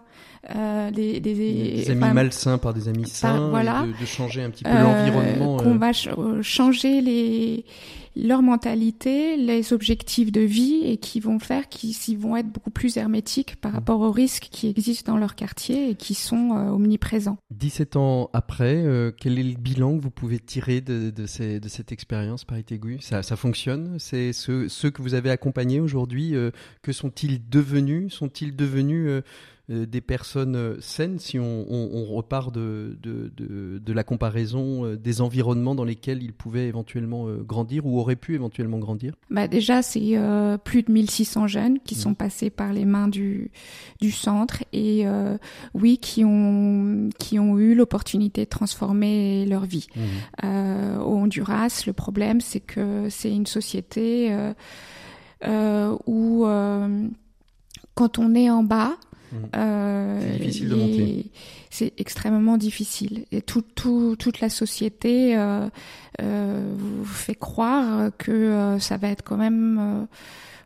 euh, 0.56 0.90
des, 0.92 1.20
des, 1.20 1.34
Des 1.36 1.92
amis 1.92 2.04
enfin, 2.04 2.14
malsains 2.14 2.58
par 2.58 2.74
des 2.74 2.88
amis 2.88 3.08
sains, 3.08 3.48
et 3.48 3.50
voilà. 3.52 3.84
de, 3.84 4.00
de 4.02 4.06
changer 4.06 4.44
un 4.44 4.50
petit 4.50 4.64
peu 4.64 4.70
euh, 4.72 4.82
l'environnement. 4.84 5.58
qu'on 5.58 5.76
va 5.76 5.94
ch- 5.94 6.10
changer 6.42 7.02
les 7.02 7.64
leur 8.16 8.42
mentalité, 8.42 9.38
les 9.38 9.74
objectifs 9.74 10.32
de 10.32 10.42
vie 10.42 10.82
et 10.86 10.98
qui 10.98 11.20
vont 11.20 11.40
faire 11.40 11.70
qu'ils 11.70 12.18
vont 12.18 12.36
être 12.36 12.48
beaucoup 12.50 12.70
plus 12.72 12.98
hermétiques 12.98 13.56
par 13.58 13.72
rapport 13.72 14.02
aux 14.02 14.12
risques 14.12 14.48
qui 14.52 14.68
existent 14.68 15.14
dans 15.14 15.18
leur 15.18 15.36
quartier 15.36 15.90
et 15.92 15.96
qui 15.96 16.14
sont 16.14 16.52
euh, 16.58 16.70
omniprésents. 16.72 17.38
17 17.52 17.96
ans 17.96 18.30
après, 18.34 18.76
euh, 18.86 19.12
quel 19.18 19.40
est 19.40 19.44
le 19.44 19.56
bilan 19.58 19.98
que 19.98 20.02
vous 20.04 20.12
pouvez 20.12 20.40
tirer 20.40 20.82
de, 20.82 21.10
de, 21.10 21.26
ces- 21.26 21.60
de 21.60 21.68
cette 21.70 21.92
expérience 21.92 22.44
Paris 22.46 22.64
Tégu 22.64 22.98
ça, 23.02 23.24
ça 23.24 23.36
fonctionne? 23.36 23.96
C'est 24.00 24.34
ceux, 24.34 24.68
ceux 24.70 24.90
que 24.92 25.02
vous 25.02 25.14
avez 25.14 25.30
accompagnés 25.30 25.80
aujourd'hui, 25.80 26.36
euh, 26.36 26.52
que 26.82 26.92
sont-ils 26.92 27.48
devenus? 27.50 28.14
Sont-ils 28.14 28.56
devenus 28.56 29.06
euh, 29.08 29.22
des 29.70 30.02
personnes 30.02 30.56
euh, 30.56 30.76
saines 30.82 31.18
si 31.20 31.40
on, 31.40 31.66
on- 31.70 31.90
on 31.94 32.06
repart 32.16 32.54
de, 32.54 32.98
de, 33.02 33.32
de, 33.38 33.78
de 33.80 33.94
la 33.94 34.04
comparaison 34.04 34.86
euh, 34.86 34.98
des 34.98 35.22
environnements 35.22 35.76
dans 35.76 35.84
lesquels 35.86 36.22
ils 36.24 36.34
pouvaient 36.34 36.68
éventuellement 36.68 37.28
euh, 37.28 37.38
grandir 37.38 37.86
ou 37.86 37.98
auraient 38.00 38.16
pu 38.16 38.34
éventuellement 38.36 38.80
grandir? 38.80 39.14
Bah 39.30 39.48
déjà, 39.48 39.82
c'est 39.82 40.18
euh, 40.18 40.58
plus 40.58 40.84
de 40.84 40.92
1600 40.92 41.48
jeunes 41.48 41.80
qui 41.80 41.96
Mhm. 41.96 42.02
sont 42.02 42.14
passés 42.16 42.50
par 42.50 42.74
les 42.74 42.86
mains 42.86 43.08
du, 43.08 43.52
du 44.02 44.12
centre 44.12 44.64
et 44.74 45.08
euh, 45.08 45.38
oui, 45.74 45.98
qui 46.00 46.26
ont, 46.26 47.10
qui 47.20 47.40
ont 47.40 47.58
eu 47.60 47.76
l'opportunité 47.76 48.44
de 48.46 48.50
transformer 48.50 49.46
leur 49.46 49.64
vie. 49.66 49.88
Euh, 50.44 50.98
au 51.00 51.16
Honduras, 51.16 51.84
le 51.88 51.94
problème, 51.94 52.42
c'est 52.42 52.60
que 52.60 53.08
c'est 53.10 53.32
une 53.32 53.46
société 53.46 54.34
euh, 54.34 54.54
euh, 55.46 55.96
où, 56.08 56.46
euh, 56.46 57.08
quand 57.96 58.20
on 58.20 58.36
est 58.36 58.50
en 58.50 58.64
bas. 58.64 58.98
Euh, 59.56 60.20
C'est 60.22 60.38
difficile 60.40 60.70
de 60.70 60.76
monter. 60.76 61.26
C'est 61.70 61.94
extrêmement 61.98 62.58
difficile. 62.58 63.26
Et 63.32 63.42
tout, 63.42 63.64
tout, 63.76 64.16
toute 64.18 64.40
la 64.42 64.50
société 64.50 65.38
euh, 65.38 65.68
euh, 66.22 66.74
vous 66.78 67.06
fait 67.06 67.36
croire 67.36 68.12
que 68.18 68.78
ça 68.80 68.98
va 68.98 69.10
être 69.10 69.24
quand 69.24 69.38
même... 69.38 70.08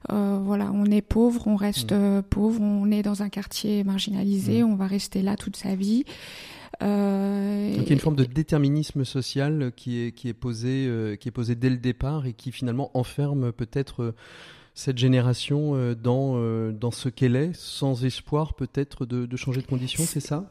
voilà, 0.10 0.72
on 0.74 0.86
est 0.86 1.02
pauvre, 1.02 1.48
on 1.48 1.56
reste 1.56 1.92
Mm. 1.94 2.22
pauvre, 2.30 2.62
on 2.62 2.92
est 2.92 3.02
dans 3.04 3.22
un 3.24 3.30
quartier 3.30 3.84
marginalisé, 3.84 4.64
Mm. 4.64 4.68
on 4.72 4.76
va 4.76 4.88
rester 4.88 5.22
là 5.22 5.36
toute 5.36 5.56
sa 5.56 5.76
vie. 5.76 6.04
Euh, 6.84 7.76
Donc 7.76 7.84
il 7.86 7.90
y 7.90 7.92
a 7.92 7.94
une 7.94 8.00
forme 8.00 8.16
de 8.18 8.26
déterminisme 8.26 9.06
social 9.06 9.72
qui 9.76 10.02
est, 10.02 10.12
qui 10.12 10.28
est, 10.28 10.34
posé, 10.34 10.86
euh, 10.88 11.16
qui 11.16 11.30
est 11.30 11.32
posé 11.32 11.56
dès 11.56 11.70
le 11.70 11.78
départ 11.78 12.26
et 12.26 12.34
qui 12.34 12.52
finalement 12.52 12.92
enferme 12.98 13.52
peut-être 13.54 14.14
cette 14.76 14.98
génération 14.98 15.72
euh, 15.74 15.96
dans, 15.96 16.34
euh, 16.36 16.72
dans 16.72 16.92
ce 16.92 17.10
qu'elle 17.10 17.36
est, 17.36 17.56
sans 17.56 18.06
espoir 18.06 18.54
peut-être 18.54 19.06
de, 19.06 19.26
de 19.26 19.38
changer 19.38 19.62
de 19.62 19.68
condition, 19.68 20.04
c'est 20.06 20.20
ça? 20.20 20.44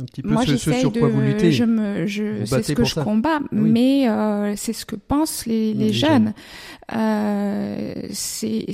Un 0.00 0.04
petit 0.04 0.22
peu 0.22 0.28
Moi, 0.30 0.46
ce, 0.46 0.56
ce 0.56 0.72
sur 0.72 0.92
de, 0.92 1.00
quoi 1.00 1.08
vous 1.08 1.20
luttez 1.20 1.50
je 1.50 1.64
me, 1.64 2.06
je, 2.06 2.44
c'est 2.44 2.62
ce 2.62 2.72
que 2.74 2.84
je 2.84 2.94
ça. 2.94 3.02
combats, 3.02 3.40
Oui. 3.50 3.70
mais 3.72 4.08
euh, 4.08 4.54
c'est 4.54 4.72
ce 4.72 4.86
que 4.86 4.94
pensent 4.94 5.46
les, 5.46 5.74
les, 5.74 5.86
Les 5.86 5.92
jeunes. 5.92 6.32
Euh, 6.94 7.94
c'est, 8.12 8.66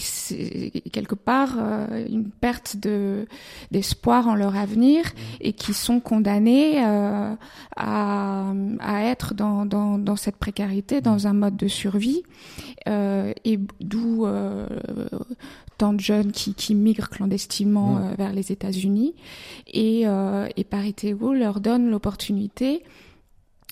quelque 0.92 1.14
part 1.14 1.56
euh, 1.58 2.06
une 2.10 2.28
perte 2.28 2.76
de 2.76 3.26
d'espoir 3.70 4.28
en 4.28 4.34
leur 4.34 4.56
avenir 4.56 5.04
Mmh. 5.06 5.36
et 5.40 5.52
qui 5.54 5.72
sont 5.72 6.00
condamnés 6.00 6.82
à, 6.84 7.36
à 7.76 9.02
être 9.04 9.32
dans, 9.34 9.64
dans, 9.64 9.98
dans 9.98 10.16
cette 10.16 10.36
précarité, 10.36 11.00
dans 11.00 11.26
un 11.26 11.32
mode 11.32 11.56
de 11.56 11.68
survie, 11.68 12.22
et 12.86 13.58
d'où 13.80 14.26
tant 15.78 15.92
de 15.92 16.00
jeunes 16.00 16.32
qui, 16.32 16.54
qui 16.54 16.74
migrent 16.74 17.08
clandestinement 17.10 17.94
Mm. 17.96 17.98
euh, 18.04 18.14
vers 18.16 18.32
les 18.32 18.50
États-Unis. 18.52 19.14
Et, 19.72 20.02
euh, 20.06 20.48
et 20.56 20.64
Paritego 20.64 21.32
leur 21.34 21.60
donne 21.60 21.90
l'opportunité 21.90 22.82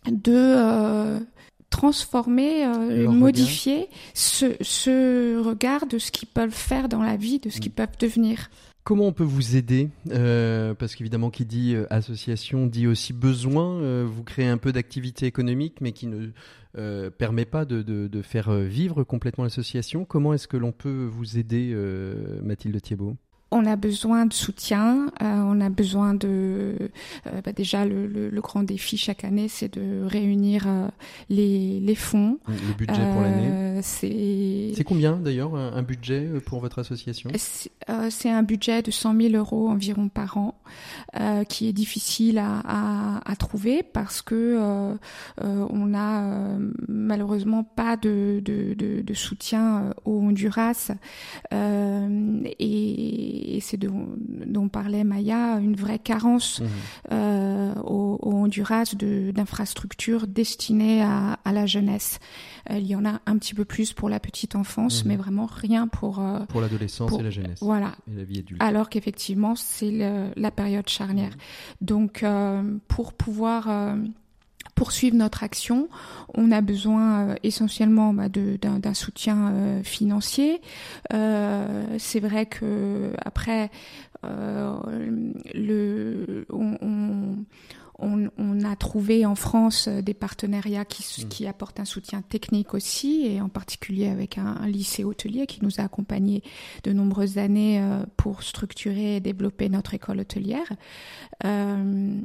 de 0.06 0.32
euh, 0.34 1.18
transformer, 1.70 2.64
euh, 2.66 3.10
modifier 3.10 3.88
ce, 4.14 4.54
ce 4.60 5.38
regard 5.42 5.86
de 5.86 5.98
ce 5.98 6.10
qu'ils 6.12 6.28
peuvent 6.28 6.50
faire 6.50 6.88
dans 6.88 7.02
la 7.02 7.16
vie, 7.16 7.38
de 7.40 7.50
ce 7.50 7.60
qu'ils 7.60 7.72
Mm. 7.72 7.74
peuvent 7.74 7.98
devenir. 7.98 8.50
Comment 8.84 9.06
on 9.06 9.12
peut 9.14 9.24
vous 9.24 9.56
aider 9.56 9.88
Euh, 10.10 10.74
Parce 10.74 10.94
qu'évidemment, 10.94 11.30
qui 11.30 11.46
dit 11.46 11.74
euh, 11.74 11.86
association 11.88 12.66
dit 12.66 12.86
aussi 12.86 13.14
besoin. 13.14 13.80
Euh, 13.80 14.06
vous 14.06 14.22
créez 14.22 14.46
un 14.46 14.58
peu 14.58 14.72
d'activité 14.72 15.24
économique, 15.24 15.80
mais 15.80 15.92
qui 15.92 16.06
ne 16.06 16.28
permet 17.08 17.46
pas 17.46 17.64
de, 17.64 17.80
de, 17.82 18.22
faire 18.22 18.52
vivre 18.52 19.02
complètement 19.04 19.44
l'association. 19.44 20.04
Comment 20.04 20.34
est-ce 20.34 20.48
que 20.48 20.58
l'on 20.58 20.72
peut 20.72 21.08
vous 21.10 21.38
aider, 21.38 21.74
Mathilde 22.42 22.80
Thiebaud? 22.82 23.16
On 23.56 23.66
a 23.66 23.76
besoin 23.76 24.26
de 24.26 24.32
soutien, 24.32 25.06
euh, 25.22 25.42
on 25.46 25.60
a 25.60 25.68
besoin 25.70 26.12
de... 26.14 26.74
euh, 27.28 27.40
bah 27.44 27.52
déjà, 27.52 27.84
le, 27.84 28.08
le, 28.08 28.28
le 28.28 28.40
grand 28.40 28.64
défi 28.64 28.96
chaque 28.96 29.22
année, 29.22 29.46
c'est 29.46 29.72
de 29.72 30.02
réunir 30.04 30.64
euh, 30.66 30.88
les, 31.30 31.78
les 31.78 31.94
fonds. 31.94 32.40
Le 32.48 32.74
budget 32.76 33.12
pour 33.12 33.20
l'année 33.22 33.80
c'est. 33.82 34.72
Combien 34.84 35.16
d'ailleurs 35.16 35.54
un, 35.54 35.82
budget 35.82 36.28
pour 36.46 36.60
votre 36.60 36.80
association? 36.80 37.30
C'est 37.36 38.30
un 38.30 38.42
budget 38.42 38.82
de 38.82 38.90
100 38.90 39.20
000 39.20 39.34
euros 39.34 39.68
environ 39.68 40.08
par 40.08 40.36
an, 40.36 40.54
qui 41.48 41.68
est 41.68 41.72
difficile 41.72 42.38
à, 42.38 42.60
à, 42.64 43.30
à 43.30 43.36
trouver 43.36 43.82
parce 43.82 44.20
que 44.22 44.58
on 45.40 45.94
a 45.94 46.58
malheureusement 46.88 47.64
pas 47.64 47.96
de, 47.96 48.40
de, 48.44 48.74
de, 48.74 49.00
de 49.02 49.14
soutien 49.14 49.94
au 50.04 50.20
Honduras 50.20 50.92
et, 51.52 53.43
et 53.44 53.60
c'est 53.60 53.76
dont, 53.76 54.68
parlait 54.68 55.04
Maya 55.04 55.58
une 55.58 55.76
vraie 55.76 55.98
carence 55.98 56.60
mmh. 56.60 57.14
au, 57.84 58.18
au 58.20 58.32
Honduras 58.32 58.94
d'infrastructures 58.94 60.26
destinées 60.26 61.02
à, 61.02 61.38
à, 61.44 61.52
la 61.52 61.66
jeunesse. 61.66 62.18
Euh, 62.70 62.78
il 62.78 62.86
y 62.86 62.96
en 62.96 63.04
a 63.04 63.20
un 63.26 63.38
petit 63.38 63.54
peu 63.54 63.64
plus 63.64 63.92
pour 63.92 64.08
la 64.08 64.20
petite 64.20 64.56
enfance, 64.56 65.04
mhm. 65.04 65.08
mais 65.08 65.16
vraiment 65.16 65.46
rien 65.46 65.88
pour 65.88 66.20
euh, 66.20 66.40
pour 66.46 66.60
l'adolescence 66.60 67.12
et 67.18 67.22
la 67.22 67.30
jeunesse. 67.30 67.58
Voilà. 67.60 67.94
Et 68.10 68.16
la 68.16 68.24
vie 68.24 68.38
adulte. 68.38 68.62
Alors 68.62 68.88
qu'effectivement, 68.88 69.54
c'est 69.54 70.32
la 70.36 70.50
période 70.50 70.88
charnière. 70.88 71.30
Mhm. 71.30 71.86
Donc, 71.86 72.22
euh, 72.22 72.62
pour 72.88 73.12
pouvoir 73.12 73.68
poursuivre 74.74 75.16
notre 75.16 75.42
action, 75.44 75.88
on 76.34 76.50
a 76.50 76.60
besoin 76.60 77.36
essentiellement 77.42 78.12
bah, 78.12 78.28
d'un 78.28 78.94
soutien 78.94 79.52
financier. 79.82 80.60
c'est 81.10 82.20
vrai 82.20 82.46
que 82.46 83.12
après, 83.24 83.70
le, 85.54 86.46
on 86.50 87.44
on, 87.98 88.28
on, 88.38 88.64
a 88.64 88.76
trouvé 88.76 89.24
en 89.26 89.34
France 89.34 89.88
euh, 89.88 90.02
des 90.02 90.14
partenariats 90.14 90.84
qui, 90.84 91.24
mm. 91.24 91.28
qui, 91.28 91.46
apportent 91.46 91.80
un 91.80 91.84
soutien 91.84 92.22
technique 92.22 92.74
aussi, 92.74 93.26
et 93.26 93.40
en 93.40 93.48
particulier 93.48 94.08
avec 94.08 94.38
un, 94.38 94.56
un, 94.60 94.66
lycée 94.66 95.04
hôtelier 95.04 95.46
qui 95.46 95.62
nous 95.62 95.80
a 95.80 95.84
accompagnés 95.84 96.42
de 96.82 96.92
nombreuses 96.92 97.38
années 97.38 97.80
euh, 97.80 98.04
pour 98.16 98.42
structurer 98.42 99.16
et 99.16 99.20
développer 99.20 99.68
notre 99.68 99.94
école 99.94 100.20
hôtelière. 100.20 100.72
Euh, 101.44 102.20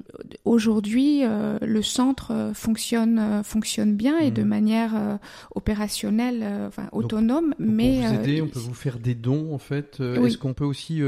Aujourd'hui, 0.46 1.24
le 1.24 1.82
centre 1.82 2.52
fonctionne 2.54 3.44
fonctionne 3.44 3.96
bien 3.96 4.18
et 4.20 4.32
de 4.32 4.44
mm. 4.44 4.48
manière 4.48 5.20
opérationnelle, 5.56 6.46
enfin 6.68 6.90
autonome, 6.92 7.54
mais 7.60 8.08
vous 8.08 8.14
aider, 8.16 8.42
on 8.42 8.48
peut 8.48 8.60
vous 8.60 8.74
faire 8.74 9.00
des 9.00 9.16
dons 9.16 9.54
en 9.54 9.58
fait. 9.58 10.00
Est-ce 10.00 10.38
qu'on 10.38 10.54
peut 10.54 10.66
aussi 10.66 11.02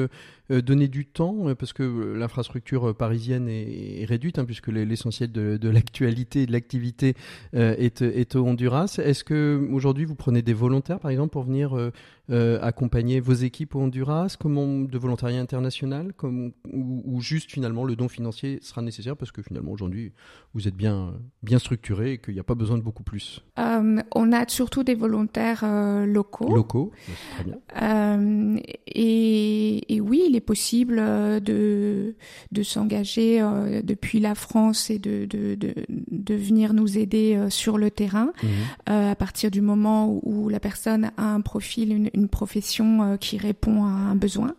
donner 0.60 0.90
du 0.90 1.06
temps 1.06 1.48
euh, 1.48 1.56
parce 1.56 1.72
que 1.72 1.84
euh, 1.84 2.18
l'infrastructure 2.18 2.94
parisienne 2.96 3.48
est, 3.48 4.06
réduite 4.06 4.38
hein, 4.40 4.46
puisque 4.46 4.68
l'essentiel 4.68 5.32
de, 5.32 5.70
l'actualité 5.70 6.44
et 6.44 6.46
de 6.46 6.52
l'activité 6.52 7.16
est, 7.54 8.02
est, 8.02 8.36
au 8.36 8.46
Honduras. 8.46 9.00
Est-ce 9.02 9.24
que 9.24 9.70
aujourd'hui 9.72 10.06
vous 10.06 10.16
prenez 10.16 10.42
des 10.42 10.54
volontaires 10.54 11.00
par 11.00 11.12
exemple 11.12 11.32
pour 11.32 11.44
venir 11.44 11.92
accompagner 12.30 13.20
vos 13.20 13.34
équipes 13.34 13.76
au 13.76 13.82
Honduras, 13.82 14.36
comment 14.40 14.80
de 14.80 14.98
volontariat 14.98 15.40
international, 15.40 16.14
comme, 16.14 16.54
ou, 16.72 17.20
juste 17.22 17.52
finalement 17.52 17.84
le 17.84 17.96
don 17.96 18.08
financier 18.08 18.60
sera 18.62 18.82
nécessaire 18.82 19.18
parce 19.18 19.32
que 19.32 19.42
finalement 19.42 19.72
aujourd'hui 19.72 20.14
vous 20.54 20.68
êtes 20.68 20.76
bien 20.76 21.14
bien 21.44 21.60
structuré 21.60 22.14
et 22.14 22.18
qu'il 22.18 22.34
n'y 22.34 22.40
a 22.40 22.44
pas 22.44 22.56
besoin 22.56 22.78
de 22.78 22.84
beaucoup 22.84 23.04
plus? 23.04 23.44
on 23.58 24.32
a 24.32 24.48
surtout 24.48 24.84
des 24.84 24.96
volontaires 24.96 25.64
locaux. 26.06 26.54
Locaux, 26.54 26.92
très 27.36 27.44
bien. 27.44 28.62
Et, 28.88 29.96
et, 29.96 30.02
oui, 30.02 30.28
les 30.32 30.41
possible 30.42 30.98
euh, 31.00 31.40
de, 31.40 32.16
de 32.52 32.64
s'engager 32.64 33.42
euh, 33.42 33.82
depuis 33.84 34.20
la 34.20 34.36
France 34.36 34.90
et 34.90 35.00
de, 35.00 35.26
de, 35.26 35.56
de, 35.56 35.74
de 35.90 36.36
venir 36.36 36.74
nous 36.74 36.98
aider 36.98 37.36
euh, 37.36 37.50
sur 37.50 37.78
le 37.78 37.92
terrain 37.92 38.32
mhm. 38.44 38.52
à 38.94 39.16
partir 39.16 39.52
du 39.52 39.62
moment 39.62 40.20
où, 40.24 40.50
la 40.50 40.60
personne 40.60 41.12
a 41.18 41.24
un 41.24 41.42
profil, 41.42 41.94
une, 41.94 42.10
une 42.14 42.28
profession 42.28 43.18
qui 43.20 43.38
répond 43.38 43.84
à 43.84 43.88
un 43.88 44.16
besoin. 44.16 44.56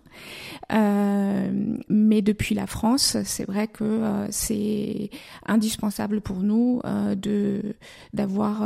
Euh, 0.72 1.50
mais 1.88 2.22
depuis 2.22 2.54
la 2.54 2.66
France, 2.66 3.16
c'est 3.24 3.44
vrai 3.44 3.66
que 3.66 3.84
euh, 3.84 4.26
c'est 4.30 5.10
indispensable 5.46 6.20
pour 6.20 6.42
nous 6.42 6.80
euh, 6.84 7.14
de 7.14 7.74
d'avoir 8.12 8.62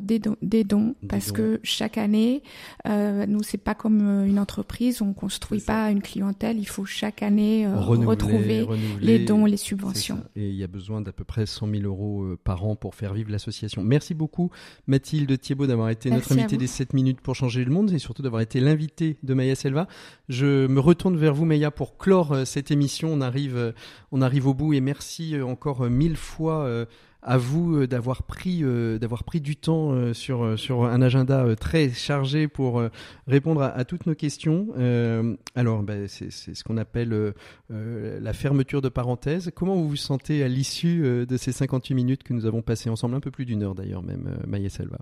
des 0.00 0.18
dons, 0.18 0.36
des 0.42 0.64
dons 0.64 0.94
parce 1.08 1.32
que 1.32 1.60
chaque 1.62 1.98
année, 1.98 2.42
nous 2.86 3.42
c'est 3.42 3.58
pas 3.58 3.74
comme 3.74 4.00
une 4.26 4.38
entreprise, 4.38 5.02
on 5.02 5.12
construit 5.12 5.60
pas 5.60 5.90
une 5.90 6.02
clientèle, 6.02 6.58
il 6.60 6.68
faut 6.68 6.84
chaque 6.84 7.22
année 7.22 7.66
retrouver 7.66 8.66
les 9.00 9.24
dons, 9.24 9.46
les 9.46 9.56
subventions. 9.56 10.22
Et 10.36 10.48
il 10.48 10.54
y 10.54 10.64
a 10.64 10.68
besoin 10.68 11.00
d'à 11.00 11.12
peu 11.12 11.24
près 11.24 11.46
100 11.46 11.68
000 11.68 11.82
euros 11.84 12.36
par 12.44 12.64
an 12.64 12.76
pour 12.76 12.94
faire 12.94 13.14
vivre 13.14 13.30
l'association. 13.30 13.82
Merci 13.82 14.14
beaucoup 14.14 14.50
Mathilde 14.86 15.38
Thiebaud 15.38 15.66
d'avoir 15.66 15.90
été 15.90 16.10
notre 16.10 16.32
invitée 16.32 16.56
des 16.56 16.66
7 16.66 16.92
minutes 16.92 17.20
pour 17.20 17.34
changer 17.34 17.64
le 17.64 17.70
monde 17.70 17.92
et 17.92 17.98
surtout 17.98 18.22
d'avoir 18.22 18.42
été 18.42 18.60
l'invitée 18.60 19.16
de 19.22 19.34
Maya 19.34 19.54
Selva. 19.54 19.86
Je 20.28 20.66
me 20.66 20.80
retourne 20.80 21.16
vers 21.16 21.34
vous, 21.34 21.44
Meya, 21.44 21.70
pour 21.70 21.98
clore 21.98 22.32
euh, 22.32 22.44
cette 22.44 22.70
émission. 22.70 23.12
On 23.12 23.20
arrive, 23.20 23.56
euh, 23.56 23.72
on 24.12 24.22
arrive 24.22 24.46
au 24.46 24.54
bout 24.54 24.72
et 24.72 24.80
merci 24.80 25.34
euh, 25.34 25.44
encore 25.44 25.88
mille 25.88 26.16
fois 26.16 26.86
à 27.22 27.36
vous 27.36 27.86
d'avoir 27.86 28.22
pris 28.22 28.62
d'avoir 28.98 29.24
pris 29.24 29.40
du 29.40 29.56
temps 29.56 30.14
sur 30.14 30.58
sur 30.58 30.84
un 30.84 31.02
agenda 31.02 31.54
très 31.56 31.90
chargé 31.90 32.48
pour 32.48 32.82
répondre 33.26 33.62
à, 33.62 33.84
toutes 33.84 34.06
nos 34.06 34.14
questions. 34.14 34.68
alors, 35.54 35.82
ben, 35.82 36.08
c'est 36.08 36.30
ce 36.30 36.64
qu'on 36.64 36.76
appelle 36.76 37.34
la 37.68 38.32
fermeture 38.32 38.82
de 38.82 38.88
parenthèse. 38.88 39.50
Comment 39.54 39.76
vous 39.76 39.88
vous 39.88 39.96
sentez 39.96 40.42
à 40.42 40.48
l'issue 40.48 41.26
de 41.26 41.36
ces 41.36 41.52
58 41.52 41.94
minutes 41.94 42.22
que 42.22 42.32
nous 42.32 42.46
avons 42.46 42.62
passées 42.62 42.90
ensemble, 42.90 43.14
un 43.14 43.20
peu 43.20 43.30
plus 43.30 43.44
d'une 43.44 43.62
heure 43.62 43.74
d'ailleurs 43.74 44.02
même, 44.02 44.38
Maya 44.46 44.70
Selva 44.70 44.98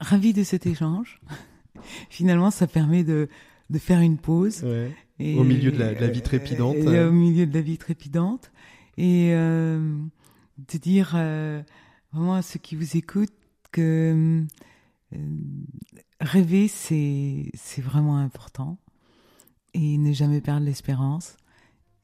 Ravi 0.00 0.32
de 0.32 0.42
cet 0.42 0.66
échange. 0.66 1.20
Finalement, 2.10 2.50
ça 2.50 2.66
permet 2.66 3.04
de 3.04 3.28
de 3.72 3.78
faire 3.78 4.00
une 4.00 4.18
pause. 4.18 4.64
au 4.64 5.44
milieu 5.44 5.72
de 5.72 5.78
la, 5.78 6.08
vie 6.08 6.22
trépidante. 6.22 6.76
au 6.76 7.12
milieu 7.12 7.46
de 7.46 7.54
la 7.54 7.60
vie 7.60 7.78
trépidante. 7.78 8.52
Et 8.98 9.30
euh, 9.32 9.80
de 10.58 10.78
dire 10.78 11.12
euh, 11.14 11.62
vraiment 12.12 12.34
à 12.34 12.42
ceux 12.42 12.58
qui 12.58 12.76
vous 12.76 12.96
écoutent 12.96 13.32
que 13.70 14.44
euh, 15.12 15.18
rêver, 16.20 16.68
c'est, 16.68 17.50
vraiment 17.78 18.18
important. 18.18 18.78
Et 19.74 19.96
ne 19.96 20.12
jamais 20.12 20.40
perdre 20.40 20.66
l'espérance 20.66 21.36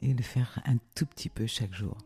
et 0.01 0.15
le 0.15 0.23
faire 0.23 0.63
un 0.65 0.77
tout 0.95 1.05
petit 1.05 1.29
peu 1.29 1.47
chaque 1.47 1.75
jour. 1.75 1.99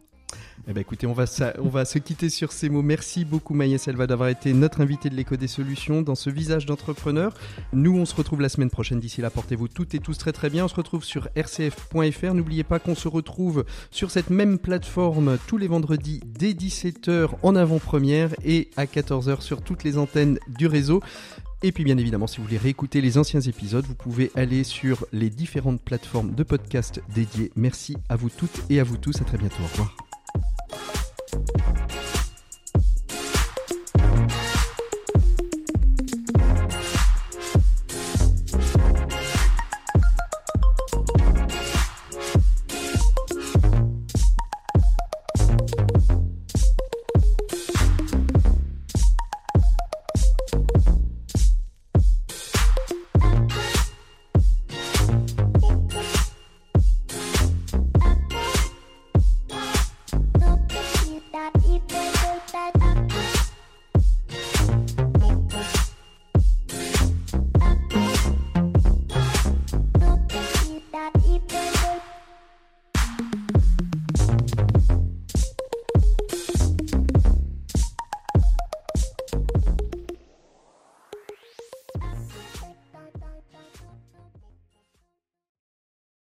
Eh 0.68 0.72
ben 0.72 0.80
écoutez, 0.80 1.06
on 1.06 1.12
va, 1.12 1.24
on 1.58 1.68
va 1.68 1.84
se 1.84 1.98
quitter 1.98 2.30
sur 2.30 2.52
ces 2.52 2.68
mots. 2.68 2.82
Merci 2.82 3.24
beaucoup 3.24 3.52
Maya 3.52 3.78
Selva 3.78 4.06
d'avoir 4.06 4.28
été 4.28 4.52
notre 4.52 4.80
invité 4.80 5.10
de 5.10 5.16
l'écho 5.16 5.36
des 5.36 5.48
solutions 5.48 6.02
dans 6.02 6.14
ce 6.14 6.30
visage 6.30 6.66
d'entrepreneur. 6.66 7.34
Nous, 7.72 7.96
on 7.96 8.04
se 8.04 8.14
retrouve 8.14 8.40
la 8.40 8.48
semaine 8.48 8.70
prochaine. 8.70 9.00
D'ici 9.00 9.20
là, 9.20 9.30
portez-vous 9.30 9.68
toutes 9.68 9.94
et 9.94 9.98
tous 9.98 10.16
très 10.16 10.32
très 10.32 10.50
bien. 10.50 10.66
On 10.66 10.68
se 10.68 10.76
retrouve 10.76 11.02
sur 11.02 11.28
rcf.fr. 11.36 12.34
N'oubliez 12.34 12.62
pas 12.62 12.78
qu'on 12.78 12.94
se 12.94 13.08
retrouve 13.08 13.64
sur 13.90 14.10
cette 14.10 14.30
même 14.30 14.58
plateforme 14.58 15.38
tous 15.46 15.58
les 15.58 15.66
vendredis 15.66 16.20
dès 16.24 16.52
17h 16.52 17.30
en 17.42 17.56
avant-première 17.56 18.30
et 18.44 18.70
à 18.76 18.84
14h 18.84 19.40
sur 19.40 19.62
toutes 19.62 19.82
les 19.82 19.98
antennes 19.98 20.38
du 20.48 20.68
réseau. 20.68 21.02
Et 21.64 21.70
puis 21.72 21.84
bien 21.84 21.96
évidemment, 21.96 22.26
si 22.26 22.38
vous 22.38 22.44
voulez 22.44 22.58
réécouter 22.58 23.00
les 23.00 23.18
anciens 23.18 23.40
épisodes, 23.40 23.84
vous 23.84 23.94
pouvez 23.94 24.32
aller 24.34 24.64
sur 24.64 25.06
les 25.12 25.30
différentes 25.30 25.80
plateformes 25.80 26.34
de 26.34 26.42
podcast 26.42 27.00
dédiées. 27.14 27.52
Merci 27.56 27.96
à 28.08 28.16
vous 28.16 28.30
toutes 28.30 28.62
et 28.68 28.80
à 28.80 28.84
vous 28.84 28.96
tous. 28.96 29.20
À 29.20 29.24
très 29.24 29.38
bientôt. 29.38 29.62
Au 29.62 29.66
revoir. 29.66 30.11
Thank 31.32 31.90
you. 31.90 31.91